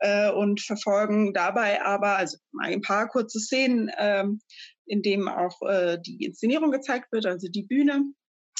äh, 0.00 0.32
und 0.32 0.60
verfolgen 0.60 1.32
dabei 1.32 1.80
aber 1.80 2.16
also 2.16 2.38
ein 2.60 2.80
paar 2.80 3.08
kurze 3.08 3.38
Szenen, 3.38 3.88
ähm, 3.96 4.40
in 4.86 5.02
dem 5.02 5.28
auch 5.28 5.62
äh, 5.62 5.98
die 6.04 6.24
Inszenierung 6.24 6.72
gezeigt 6.72 7.12
wird, 7.12 7.26
also 7.26 7.46
die 7.48 7.62
Bühne. 7.62 8.02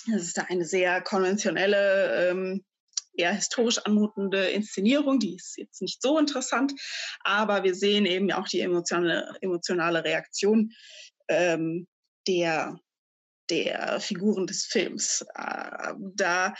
Das 0.07 0.23
ist 0.23 0.39
da 0.39 0.47
eine 0.49 0.65
sehr 0.65 1.01
konventionelle 1.01 2.31
ähm, 2.31 2.65
eher 3.13 3.33
historisch 3.33 3.79
anmutende 3.79 4.49
Inszenierung, 4.49 5.19
die 5.19 5.37
ist 5.37 5.57
jetzt 5.59 5.83
nicht 5.83 6.03
so 6.03 6.19
interessant, 6.19 6.73
aber 7.21 7.65
wir 7.65 7.75
sehen 7.75 8.07
eben 8.07 8.33
auch 8.33 8.49
die 8.49 8.61
emotionale, 8.61 9.35
emotionale 9.41 10.05
Reaktion 10.05 10.73
ähm, 11.29 11.87
der, 12.27 12.79
der 13.51 14.01
Figuren 14.01 14.47
des 14.47 14.65
Films. 14.65 15.25
Äh, 15.35 15.95
da 16.15 16.55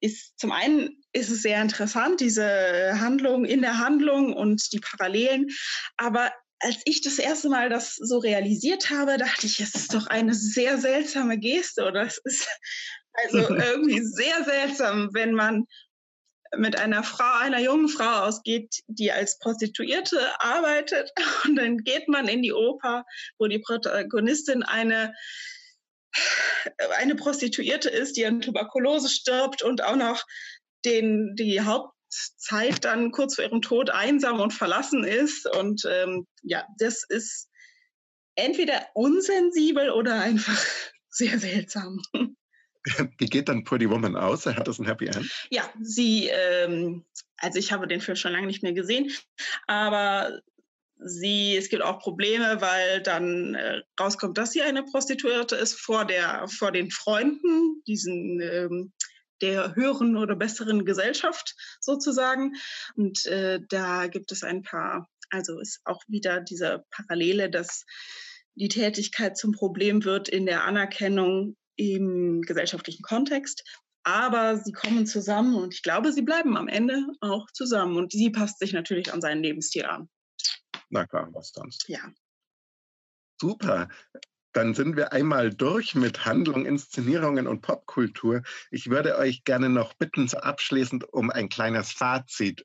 ist 0.00 0.38
zum 0.38 0.52
einen 0.52 1.02
ist 1.12 1.30
es 1.30 1.42
sehr 1.42 1.60
interessant, 1.62 2.20
diese 2.20 3.00
Handlung 3.00 3.44
in 3.44 3.62
der 3.62 3.78
Handlung 3.78 4.32
und 4.32 4.72
die 4.72 4.80
Parallelen, 4.80 5.48
aber 5.96 6.32
als 6.60 6.78
ich 6.84 7.02
das 7.02 7.18
erste 7.18 7.48
Mal 7.48 7.68
das 7.68 7.96
so 7.96 8.18
realisiert 8.18 8.90
habe, 8.90 9.18
dachte 9.18 9.46
ich, 9.46 9.60
es 9.60 9.74
ist 9.74 9.94
doch 9.94 10.06
eine 10.06 10.34
sehr 10.34 10.78
seltsame 10.78 11.38
Geste 11.38 11.84
oder 11.84 12.02
es 12.02 12.18
ist 12.24 12.48
also 13.12 13.54
irgendwie 13.54 14.02
sehr 14.02 14.44
seltsam, 14.44 15.10
wenn 15.12 15.32
man 15.32 15.64
mit 16.56 16.78
einer 16.78 17.02
Frau, 17.02 17.38
einer 17.40 17.60
jungen 17.60 17.88
Frau 17.88 18.24
ausgeht, 18.24 18.82
die 18.86 19.12
als 19.12 19.38
Prostituierte 19.38 20.18
arbeitet. 20.40 21.10
Und 21.44 21.56
dann 21.56 21.78
geht 21.78 22.08
man 22.08 22.28
in 22.28 22.42
die 22.42 22.52
Oper, 22.52 23.04
wo 23.38 23.46
die 23.46 23.58
Protagonistin 23.58 24.62
eine, 24.62 25.14
eine 26.98 27.14
Prostituierte 27.14 27.90
ist, 27.90 28.16
die 28.16 28.26
an 28.26 28.40
Tuberkulose 28.40 29.08
stirbt 29.08 29.62
und 29.62 29.82
auch 29.84 29.96
noch 29.96 30.24
den, 30.84 31.34
die 31.36 31.60
Hauptzeit 31.60 32.84
dann 32.84 33.10
kurz 33.10 33.34
vor 33.34 33.44
ihrem 33.44 33.60
Tod 33.60 33.90
einsam 33.90 34.40
und 34.40 34.52
verlassen 34.52 35.04
ist. 35.04 35.46
Und 35.46 35.84
ähm, 35.88 36.26
ja, 36.42 36.66
das 36.78 37.04
ist 37.08 37.48
entweder 38.34 38.86
unsensibel 38.94 39.90
oder 39.90 40.20
einfach 40.20 40.64
sehr 41.10 41.38
seltsam. 41.38 42.00
Wie 43.18 43.26
geht 43.26 43.48
dann 43.48 43.64
Pretty 43.64 43.88
Woman 43.90 44.16
aus? 44.16 44.46
Hat 44.46 44.68
das 44.68 44.78
ein 44.78 44.86
Happy 44.86 45.06
End? 45.06 45.30
Ja, 45.50 45.68
sie, 45.80 46.28
ähm, 46.28 47.04
also 47.36 47.58
ich 47.58 47.72
habe 47.72 47.86
den 47.86 48.00
Film 48.00 48.16
schon 48.16 48.32
lange 48.32 48.46
nicht 48.46 48.62
mehr 48.62 48.72
gesehen, 48.72 49.12
aber 49.66 50.40
sie, 50.98 51.56
es 51.56 51.68
gibt 51.68 51.82
auch 51.82 51.98
Probleme, 51.98 52.60
weil 52.60 53.02
dann 53.02 53.54
äh, 53.54 53.82
rauskommt, 54.00 54.38
dass 54.38 54.52
sie 54.52 54.62
eine 54.62 54.84
Prostituierte 54.84 55.56
ist 55.56 55.74
vor 55.74 56.04
der, 56.04 56.46
vor 56.48 56.72
den 56.72 56.90
Freunden, 56.90 57.82
diesen 57.86 58.40
ähm, 58.40 58.92
der 59.42 59.74
höheren 59.74 60.16
oder 60.16 60.34
besseren 60.34 60.86
Gesellschaft 60.86 61.54
sozusagen. 61.80 62.54
Und 62.94 63.26
äh, 63.26 63.60
da 63.68 64.06
gibt 64.06 64.32
es 64.32 64.42
ein 64.42 64.62
paar, 64.62 65.08
also 65.30 65.60
ist 65.60 65.80
auch 65.84 66.02
wieder 66.08 66.40
diese 66.40 66.84
Parallele, 66.90 67.50
dass 67.50 67.84
die 68.54 68.68
Tätigkeit 68.68 69.36
zum 69.36 69.52
Problem 69.52 70.04
wird 70.04 70.28
in 70.28 70.46
der 70.46 70.64
Anerkennung 70.64 71.56
im 71.76 72.42
gesellschaftlichen 72.42 73.02
Kontext. 73.02 73.64
Aber 74.02 74.56
sie 74.56 74.72
kommen 74.72 75.06
zusammen 75.06 75.56
und 75.56 75.74
ich 75.74 75.82
glaube, 75.82 76.12
sie 76.12 76.22
bleiben 76.22 76.56
am 76.56 76.68
Ende 76.68 77.06
auch 77.20 77.50
zusammen. 77.50 77.96
Und 77.96 78.12
sie 78.12 78.30
passt 78.30 78.60
sich 78.60 78.72
natürlich 78.72 79.12
an 79.12 79.20
seinen 79.20 79.42
Lebensstil 79.42 79.84
an. 79.84 80.08
Na 80.90 81.06
klar, 81.06 81.28
was 81.32 81.50
sonst. 81.52 81.88
Ja. 81.88 82.00
Super. 83.40 83.88
Dann 84.52 84.74
sind 84.74 84.96
wir 84.96 85.12
einmal 85.12 85.52
durch 85.52 85.94
mit 85.94 86.24
Handlung, 86.24 86.64
Inszenierungen 86.64 87.46
und 87.46 87.60
Popkultur. 87.60 88.42
Ich 88.70 88.88
würde 88.88 89.18
euch 89.18 89.44
gerne 89.44 89.68
noch 89.68 89.92
bitten, 89.94 90.28
so 90.28 90.38
abschließend 90.38 91.12
um 91.12 91.30
ein 91.30 91.48
kleines 91.48 91.90
Fazit 91.90 92.64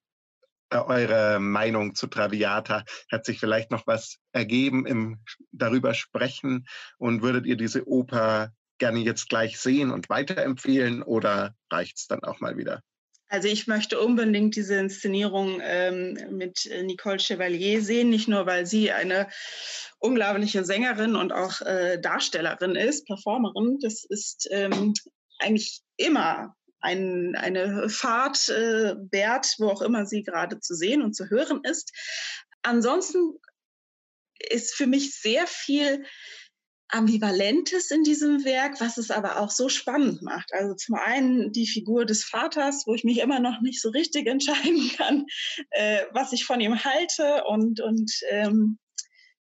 äh, 0.72 0.78
eure 0.78 1.40
Meinung 1.40 1.96
zu 1.96 2.08
Traviata? 2.08 2.86
Hat 3.12 3.26
sich 3.26 3.40
vielleicht 3.40 3.72
noch 3.72 3.88
was 3.88 4.20
ergeben 4.32 4.86
im 4.86 5.20
darüber 5.52 5.94
sprechen 5.94 6.68
und 6.98 7.22
würdet 7.22 7.46
ihr 7.46 7.58
diese 7.58 7.88
Oper 7.88 8.54
gerne 8.82 9.00
jetzt 9.00 9.30
gleich 9.30 9.60
sehen 9.60 9.92
und 9.92 10.10
weiterempfehlen 10.10 11.04
oder 11.04 11.56
reicht 11.72 12.00
es 12.00 12.08
dann 12.08 12.24
auch 12.24 12.40
mal 12.40 12.58
wieder? 12.58 12.82
Also 13.28 13.48
ich 13.48 13.68
möchte 13.68 14.00
unbedingt 14.00 14.56
diese 14.56 14.76
Inszenierung 14.76 15.62
ähm, 15.64 16.18
mit 16.32 16.70
Nicole 16.84 17.20
Chevalier 17.20 17.82
sehen, 17.82 18.10
nicht 18.10 18.28
nur 18.28 18.46
weil 18.48 18.66
sie 18.66 18.92
eine 18.92 19.30
unglaubliche 20.00 20.66
Sängerin 20.66 21.16
und 21.16 21.32
auch 21.32 21.62
äh, 21.62 22.02
Darstellerin 22.02 22.76
ist, 22.76 23.06
Performerin. 23.06 23.78
Das 23.82 24.04
ist 24.04 24.50
ähm, 24.52 24.94
eigentlich 25.40 25.82
immer 25.96 26.56
ein, 26.82 27.36
eine 27.38 27.88
Fahrt 27.88 28.50
äh, 28.50 28.96
wert, 29.12 29.56
wo 29.60 29.70
auch 29.70 29.84
immer 29.84 30.08
sie 30.08 30.24
gerade 30.24 30.60
zu 30.60 30.74
sehen 30.74 31.04
und 31.04 31.16
zu 31.16 31.30
hören 31.30 31.62
ist. 31.64 31.94
Ansonsten 32.64 33.40
ist 34.50 34.74
für 34.74 34.88
mich 34.88 35.20
sehr 35.20 35.46
viel 35.46 36.04
Ambivalentes 36.92 37.90
in 37.92 38.04
diesem 38.04 38.44
Werk, 38.44 38.80
was 38.82 38.98
es 38.98 39.12
aber 39.12 39.40
auch 39.40 39.50
so 39.50 39.70
spannend 39.70 40.22
macht. 40.22 40.54
Also 40.54 40.76
zum 40.76 40.96
einen 40.96 41.52
die 41.52 41.68
Figur 41.68 42.06
des 42.06 42.24
Vaters, 42.24 42.84
wo 42.86 42.94
ich 42.94 43.04
mich 43.04 43.20
immer 43.20 43.40
noch 43.40 43.62
nicht 43.62 43.82
so 43.82 43.90
richtig 43.90 44.28
entscheiden 44.28 44.92
kann, 44.98 45.26
äh, 45.72 46.04
was 46.12 46.34
ich 46.34 46.46
von 46.46 46.60
ihm 46.60 46.84
halte 46.84 47.44
und, 47.46 47.80
und 47.80 48.12
ähm, 48.30 48.78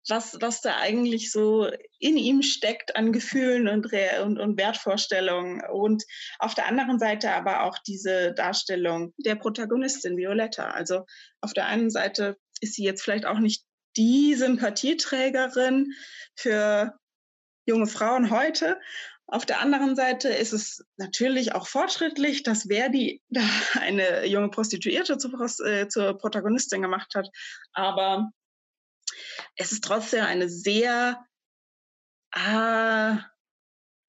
was, 0.08 0.38
was 0.42 0.62
da 0.62 0.78
eigentlich 0.78 1.32
so 1.32 1.70
in 2.00 2.18
ihm 2.18 2.42
steckt 2.42 2.96
an 2.96 3.12
Gefühlen 3.12 3.68
und, 3.68 3.92
und, 4.24 4.40
und 4.40 4.58
Wertvorstellungen. 4.58 5.62
Und 5.72 6.04
auf 6.40 6.56
der 6.56 6.68
anderen 6.68 7.00
Seite 7.00 7.32
aber 7.32 7.64
auch 7.64 7.78
diese 7.80 8.34
Darstellung 8.34 9.14
der 9.18 9.36
Protagonistin 9.36 10.18
Violetta. 10.18 10.72
Also 10.72 11.06
auf 11.42 11.54
der 11.54 11.68
einen 11.68 11.90
Seite 11.90 12.38
ist 12.62 12.76
sie 12.76 12.84
jetzt 12.84 13.04
vielleicht 13.04 13.26
auch 13.26 13.40
nicht 13.40 13.64
die 13.98 14.36
Sympathieträgerin 14.36 15.94
für 16.36 16.98
junge 17.70 17.88
Frauen 17.88 18.30
heute. 18.30 18.80
Auf 19.28 19.46
der 19.46 19.62
anderen 19.62 19.96
Seite 19.96 20.30
ist 20.30 20.54
es 20.54 20.84
natürlich 20.98 21.54
auch 21.54 21.68
fortschrittlich, 21.68 22.44
dass 22.44 22.64
Verdi 22.64 23.22
da 23.30 23.42
eine 23.80 24.26
junge 24.26 24.50
Prostituierte 24.50 25.18
zur, 25.18 25.32
äh, 25.66 25.88
zur 25.88 26.18
Protagonistin 26.18 26.82
gemacht 26.82 27.14
hat. 27.16 27.30
Aber 27.74 28.32
es 29.56 29.72
ist 29.72 29.84
trotzdem 29.84 30.26
eine 30.26 30.50
sehr 30.50 31.24
äh, 32.34 33.16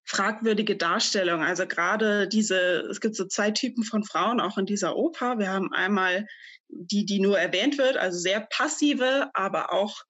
fragwürdige 0.05 0.77
Darstellung. 0.77 1.43
Also 1.43 1.67
gerade 1.67 2.27
diese, 2.27 2.81
es 2.91 3.01
gibt 3.01 3.15
so 3.15 3.27
zwei 3.27 3.51
Typen 3.51 3.85
von 3.85 4.05
Frauen 4.05 4.41
auch 4.41 4.59
in 4.59 4.67
dieser 4.67 4.97
Oper. 4.97 5.39
Wir 5.39 5.51
haben 5.51 5.73
einmal 5.73 6.27
die, 6.69 7.05
die 7.05 7.21
nur 7.21 7.39
erwähnt 7.39 7.79
wird, 7.79 7.97
also 7.97 8.19
sehr 8.19 8.41
passive, 8.41 9.31
aber 9.35 9.73
auch 9.73 10.03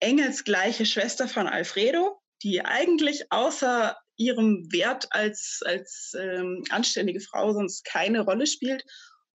engelsgleiche 0.00 0.86
Schwester 0.86 1.28
von 1.28 1.46
Alfredo 1.46 2.20
die 2.42 2.64
eigentlich 2.64 3.30
außer 3.30 3.96
ihrem 4.16 4.66
Wert 4.72 5.06
als, 5.10 5.60
als 5.64 6.12
ähm, 6.18 6.64
anständige 6.70 7.20
Frau 7.20 7.52
sonst 7.52 7.84
keine 7.84 8.20
Rolle 8.20 8.46
spielt. 8.46 8.84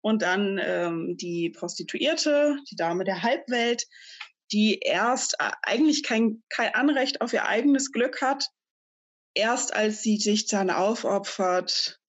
Und 0.02 0.22
dann 0.22 0.58
ähm, 0.62 1.16
die 1.18 1.50
Prostituierte, 1.50 2.56
die 2.70 2.76
Dame 2.76 3.04
der 3.04 3.22
Halbwelt, 3.22 3.84
die 4.52 4.78
erst 4.78 5.34
äh, 5.38 5.50
eigentlich 5.62 6.02
kein, 6.02 6.42
kein 6.48 6.74
Anrecht 6.74 7.20
auf 7.20 7.32
ihr 7.32 7.46
eigenes 7.46 7.92
Glück 7.92 8.22
hat, 8.22 8.46
erst 9.34 9.74
als 9.74 10.02
sie 10.02 10.16
sich 10.16 10.46
dann 10.46 10.70
aufopfert, 10.70 12.00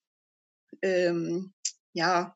ähm, 0.81 1.53
ja, 1.93 2.35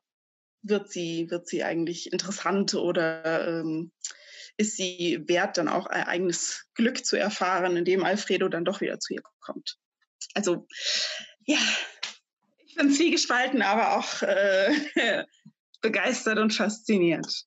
wird 0.62 0.90
sie, 0.90 1.30
wird 1.30 1.48
sie 1.48 1.64
eigentlich 1.64 2.12
interessant 2.12 2.74
oder 2.74 3.60
ähm, 3.60 3.92
ist 4.56 4.76
sie 4.76 5.22
wert, 5.26 5.58
dann 5.58 5.68
auch 5.68 5.86
ein 5.86 6.04
eigenes 6.04 6.66
Glück 6.74 7.04
zu 7.04 7.16
erfahren, 7.16 7.76
indem 7.76 8.04
Alfredo 8.04 8.48
dann 8.48 8.64
doch 8.64 8.80
wieder 8.80 8.98
zu 8.98 9.14
ihr 9.14 9.22
kommt. 9.40 9.76
Also 10.34 10.66
ja, 11.44 11.58
ich 12.66 12.74
bin 12.74 12.90
zwiegespalten, 12.90 13.62
aber 13.62 13.96
auch 13.98 14.22
äh, 14.22 14.72
begeistert 15.80 16.38
und 16.38 16.52
fasziniert. 16.52 17.46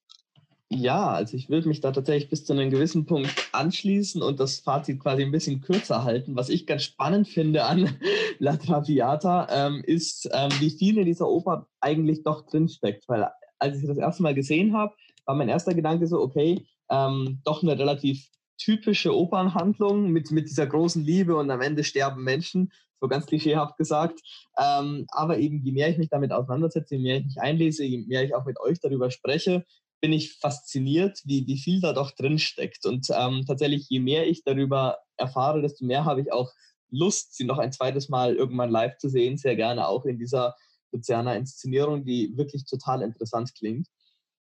Ja, 0.72 1.10
also 1.10 1.36
ich 1.36 1.50
würde 1.50 1.68
mich 1.68 1.82
da 1.82 1.92
tatsächlich 1.92 2.30
bis 2.30 2.46
zu 2.46 2.54
einem 2.54 2.70
gewissen 2.70 3.08
Punkt 3.08 3.34
anschließen 3.54 4.22
und 4.22 4.40
das 4.40 4.60
Fazit 4.60 5.00
quasi 5.00 5.24
ein 5.24 5.32
bisschen 5.32 5.62
kürzer 5.62 6.04
halten. 6.04 6.36
Was 6.36 6.50
ich 6.50 6.68
ganz 6.68 6.84
spannend 6.84 7.28
finde 7.28 7.64
an 7.64 8.00
La 8.38 8.56
Traviata 8.56 9.48
ähm, 9.50 9.84
ist, 9.84 10.30
ähm, 10.32 10.52
wie 10.60 10.70
viel 10.70 11.00
in 11.00 11.06
dieser 11.06 11.28
Oper 11.28 11.68
eigentlich 11.80 12.22
doch 12.22 12.46
drinsteckt. 12.46 13.10
Weil 13.10 13.30
als 13.58 13.78
ich 13.78 13.88
das 13.88 13.98
erste 13.98 14.22
Mal 14.22 14.36
gesehen 14.36 14.78
habe, 14.78 14.94
war 15.26 15.34
mein 15.34 15.50
erster 15.50 15.74
Gedanke 15.74 16.06
so, 16.06 16.20
okay, 16.22 16.64
ähm, 16.90 17.42
doch 17.44 17.64
eine 17.64 17.78
relativ 17.78 18.30
typische 18.58 19.16
Opernhandlung 19.16 20.12
mit, 20.12 20.32
mit 20.32 20.50
dieser 20.50 20.68
großen 20.68 21.04
Liebe 21.04 21.36
und 21.36 21.50
am 21.50 21.62
Ende 21.62 21.84
sterben 21.84 22.24
Menschen, 22.24 22.72
so 23.02 23.08
ganz 23.08 23.26
klischeehaft 23.26 23.78
gesagt. 23.78 24.20
Ähm, 24.58 25.06
aber 25.10 25.38
eben, 25.38 25.64
je 25.64 25.72
mehr 25.72 25.90
ich 25.90 25.98
mich 25.98 26.10
damit 26.10 26.32
auseinandersetze, 26.32 26.96
je 26.96 27.02
mehr 27.02 27.18
ich 27.18 27.26
mich 27.26 27.40
einlese, 27.40 27.86
je 27.86 28.00
mehr 28.00 28.24
ich 28.24 28.36
auch 28.36 28.46
mit 28.46 28.60
euch 28.60 28.80
darüber 28.82 29.10
spreche, 29.12 29.66
bin 30.02 30.14
ich 30.14 30.38
fasziniert, 30.38 31.22
wie, 31.26 31.46
wie 31.48 31.58
viel 31.58 31.82
da 31.82 31.94
doch 31.94 32.12
drin 32.12 32.40
steckt. 32.40 32.86
Und 32.86 33.08
ähm, 33.12 33.44
tatsächlich, 33.48 33.88
je 33.90 34.00
mehr 34.00 34.28
ich 34.28 34.44
darüber 34.44 34.98
erfahre, 35.18 35.62
desto 35.62 35.86
mehr 35.86 36.06
habe 36.06 36.22
ich 36.22 36.32
auch 36.32 36.52
Lust, 36.92 37.36
sie 37.36 37.44
noch 37.44 37.60
ein 37.60 37.72
zweites 37.72 38.10
Mal 38.10 38.36
irgendwann 38.36 38.72
live 38.72 38.98
zu 38.98 39.10
sehen, 39.10 39.38
sehr 39.38 39.56
gerne 39.56 39.88
auch 39.88 40.06
in 40.06 40.18
dieser 40.18 40.56
Luzerner 40.92 41.36
Inszenierung, 41.36 42.04
die 42.04 42.36
wirklich 42.36 42.66
total 42.66 43.02
interessant 43.02 43.54
klingt. 43.56 43.88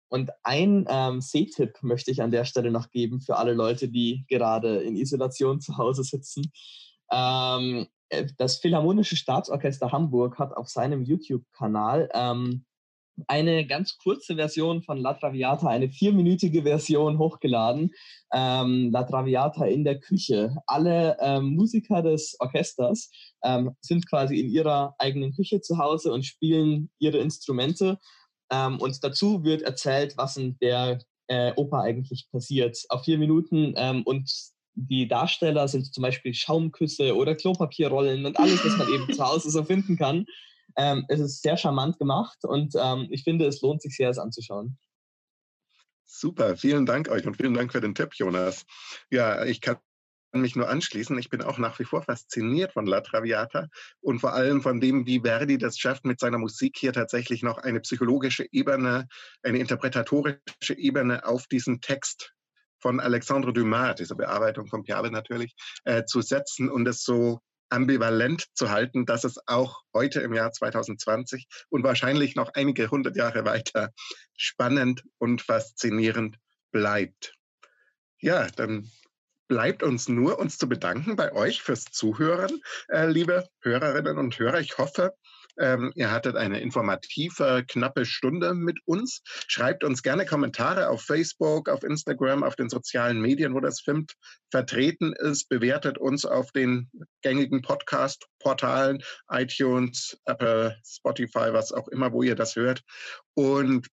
Und 0.09 0.31
ein 0.43 0.85
ähm, 0.89 1.21
Sehtipp 1.21 1.77
möchte 1.81 2.11
ich 2.11 2.21
an 2.21 2.31
der 2.31 2.45
Stelle 2.45 2.71
noch 2.71 2.89
geben 2.89 3.21
für 3.21 3.37
alle 3.37 3.53
Leute, 3.53 3.89
die 3.89 4.25
gerade 4.27 4.81
in 4.81 4.95
Isolation 4.95 5.61
zu 5.61 5.77
Hause 5.77 6.03
sitzen. 6.03 6.51
Ähm, 7.11 7.87
äh, 8.09 8.27
das 8.37 8.57
Philharmonische 8.57 9.15
Staatsorchester 9.15 9.91
Hamburg 9.91 10.39
hat 10.39 10.53
auf 10.55 10.67
seinem 10.67 11.03
YouTube-Kanal 11.03 12.09
ähm, 12.13 12.65
eine 13.27 13.65
ganz 13.67 13.97
kurze 13.97 14.35
Version 14.35 14.81
von 14.81 14.97
La 14.97 15.13
Traviata, 15.13 15.67
eine 15.67 15.89
vierminütige 15.89 16.63
Version 16.63 17.17
hochgeladen. 17.17 17.91
Ähm, 18.33 18.91
La 18.91 19.03
Traviata 19.03 19.65
in 19.65 19.83
der 19.83 19.99
Küche. 19.99 20.55
Alle 20.67 21.17
ähm, 21.19 21.55
Musiker 21.55 22.01
des 22.01 22.35
Orchesters 22.39 23.11
ähm, 23.43 23.75
sind 23.81 24.07
quasi 24.09 24.39
in 24.39 24.49
ihrer 24.49 24.95
eigenen 24.99 25.33
Küche 25.33 25.61
zu 25.61 25.77
Hause 25.77 26.13
und 26.13 26.25
spielen 26.25 26.89
ihre 26.99 27.17
Instrumente. 27.17 27.99
Ähm, 28.51 28.79
und 28.79 29.03
dazu 29.03 29.43
wird 29.43 29.61
erzählt, 29.61 30.15
was 30.17 30.37
in 30.37 30.57
der 30.59 30.99
äh, 31.27 31.53
Oper 31.55 31.81
eigentlich 31.81 32.27
passiert. 32.31 32.83
Auf 32.89 33.05
vier 33.05 33.17
Minuten 33.17 33.73
ähm, 33.77 34.03
und 34.03 34.31
die 34.75 35.07
Darsteller 35.07 35.67
sind 35.67 35.93
zum 35.93 36.03
Beispiel 36.03 36.33
Schaumküsse 36.33 37.15
oder 37.15 37.35
Klopapierrollen 37.35 38.25
und 38.25 38.39
alles, 38.39 38.63
was 38.65 38.77
man 38.77 38.87
eben 38.93 39.13
zu 39.13 39.23
Hause 39.25 39.51
so 39.51 39.63
finden 39.63 39.97
kann. 39.97 40.25
Ähm, 40.77 41.05
es 41.09 41.19
ist 41.19 41.41
sehr 41.41 41.57
charmant 41.57 41.97
gemacht 41.99 42.37
und 42.43 42.73
ähm, 42.79 43.07
ich 43.11 43.23
finde, 43.23 43.45
es 43.45 43.61
lohnt 43.61 43.81
sich 43.81 43.95
sehr, 43.95 44.09
es 44.09 44.17
anzuschauen. 44.17 44.77
Super, 46.05 46.57
vielen 46.57 46.85
Dank 46.85 47.09
euch 47.09 47.25
und 47.27 47.37
vielen 47.37 47.53
Dank 47.53 47.71
für 47.71 47.81
den 47.81 47.93
Tipp, 47.93 48.13
Jonas. 48.15 48.65
Ja, 49.11 49.45
ich 49.45 49.61
kann 49.61 49.77
mich 50.31 50.55
nur 50.55 50.69
anschließen. 50.69 51.17
Ich 51.17 51.29
bin 51.29 51.41
auch 51.41 51.57
nach 51.57 51.79
wie 51.79 51.85
vor 51.85 52.03
fasziniert 52.03 52.73
von 52.73 52.85
La 52.85 53.01
Traviata 53.01 53.67
und 54.01 54.19
vor 54.19 54.33
allem 54.33 54.61
von 54.61 54.79
dem, 54.79 55.05
wie 55.05 55.21
Verdi 55.21 55.57
das 55.57 55.77
schafft, 55.79 56.05
mit 56.05 56.19
seiner 56.19 56.37
Musik 56.37 56.77
hier 56.77 56.93
tatsächlich 56.93 57.41
noch 57.41 57.57
eine 57.57 57.79
psychologische 57.79 58.45
Ebene, 58.51 59.07
eine 59.43 59.59
interpretatorische 59.59 60.77
Ebene 60.77 61.25
auf 61.25 61.47
diesen 61.47 61.81
Text 61.81 62.33
von 62.79 62.99
Alexandre 62.99 63.51
Dumas, 63.53 63.95
diese 63.95 64.15
Bearbeitung 64.15 64.67
von 64.67 64.83
Piave 64.83 65.11
natürlich, 65.11 65.55
äh, 65.83 66.05
zu 66.05 66.21
setzen 66.21 66.69
und 66.69 66.87
es 66.87 67.03
so 67.03 67.41
ambivalent 67.69 68.47
zu 68.53 68.69
halten, 68.69 69.05
dass 69.05 69.23
es 69.23 69.37
auch 69.47 69.81
heute 69.93 70.21
im 70.21 70.33
Jahr 70.33 70.51
2020 70.51 71.47
und 71.69 71.83
wahrscheinlich 71.83 72.35
noch 72.35 72.51
einige 72.53 72.89
hundert 72.89 73.15
Jahre 73.15 73.45
weiter 73.45 73.91
spannend 74.35 75.03
und 75.17 75.41
faszinierend 75.41 76.37
bleibt. 76.71 77.35
Ja, 78.21 78.47
dann 78.55 78.89
bleibt 79.49 79.83
uns 79.83 80.07
nur, 80.07 80.39
uns 80.39 80.57
zu 80.57 80.69
bedanken 80.69 81.17
bei 81.17 81.33
euch 81.33 81.61
fürs 81.61 81.85
Zuhören, 81.85 82.61
äh, 82.87 83.07
liebe 83.07 83.49
Hörerinnen 83.61 84.17
und 84.17 84.39
Hörer. 84.39 84.61
Ich 84.61 84.77
hoffe, 84.77 85.13
ähm, 85.59 85.91
ihr 85.95 86.11
hattet 86.11 86.37
eine 86.37 86.61
informative, 86.61 87.65
knappe 87.67 88.05
Stunde 88.05 88.53
mit 88.53 88.77
uns. 88.85 89.21
Schreibt 89.47 89.83
uns 89.83 90.03
gerne 90.03 90.25
Kommentare 90.25 90.87
auf 90.89 91.01
Facebook, 91.01 91.67
auf 91.67 91.83
Instagram, 91.83 92.43
auf 92.43 92.55
den 92.55 92.69
sozialen 92.69 93.19
Medien, 93.19 93.53
wo 93.53 93.59
das 93.59 93.81
FIMT 93.81 94.13
vertreten 94.51 95.13
ist. 95.13 95.49
Bewertet 95.49 95.97
uns 95.97 96.25
auf 96.25 96.51
den 96.51 96.89
gängigen 97.23 97.61
Podcast-Portalen, 97.61 99.03
iTunes, 99.29 100.17
Apple, 100.25 100.77
Spotify, 100.85 101.51
was 101.51 101.73
auch 101.73 101.89
immer, 101.89 102.13
wo 102.13 102.23
ihr 102.23 102.35
das 102.35 102.55
hört. 102.55 102.83
Und 103.33 103.87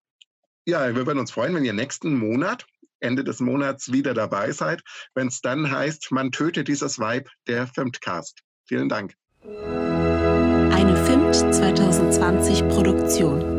ja, 0.66 0.94
wir 0.94 1.07
würden 1.07 1.20
uns 1.20 1.32
freuen, 1.32 1.54
wenn 1.54 1.64
ihr 1.64 1.72
nächsten 1.72 2.14
Monat 2.14 2.66
Ende 3.01 3.24
des 3.24 3.40
Monats 3.40 3.92
wieder 3.92 4.14
dabei 4.14 4.53
seid, 4.53 4.82
wenn 5.14 5.28
es 5.28 5.40
dann 5.40 5.70
heißt, 5.70 6.12
man 6.12 6.32
tötet 6.32 6.68
dieses 6.68 6.99
Vibe 6.99 7.30
der 7.47 7.66
Filmcast. 7.66 8.40
Vielen 8.66 8.88
Dank. 8.88 9.14
Eine 9.42 10.97
FIMT 10.97 11.55
2020 11.55 12.68
Produktion. 12.68 13.55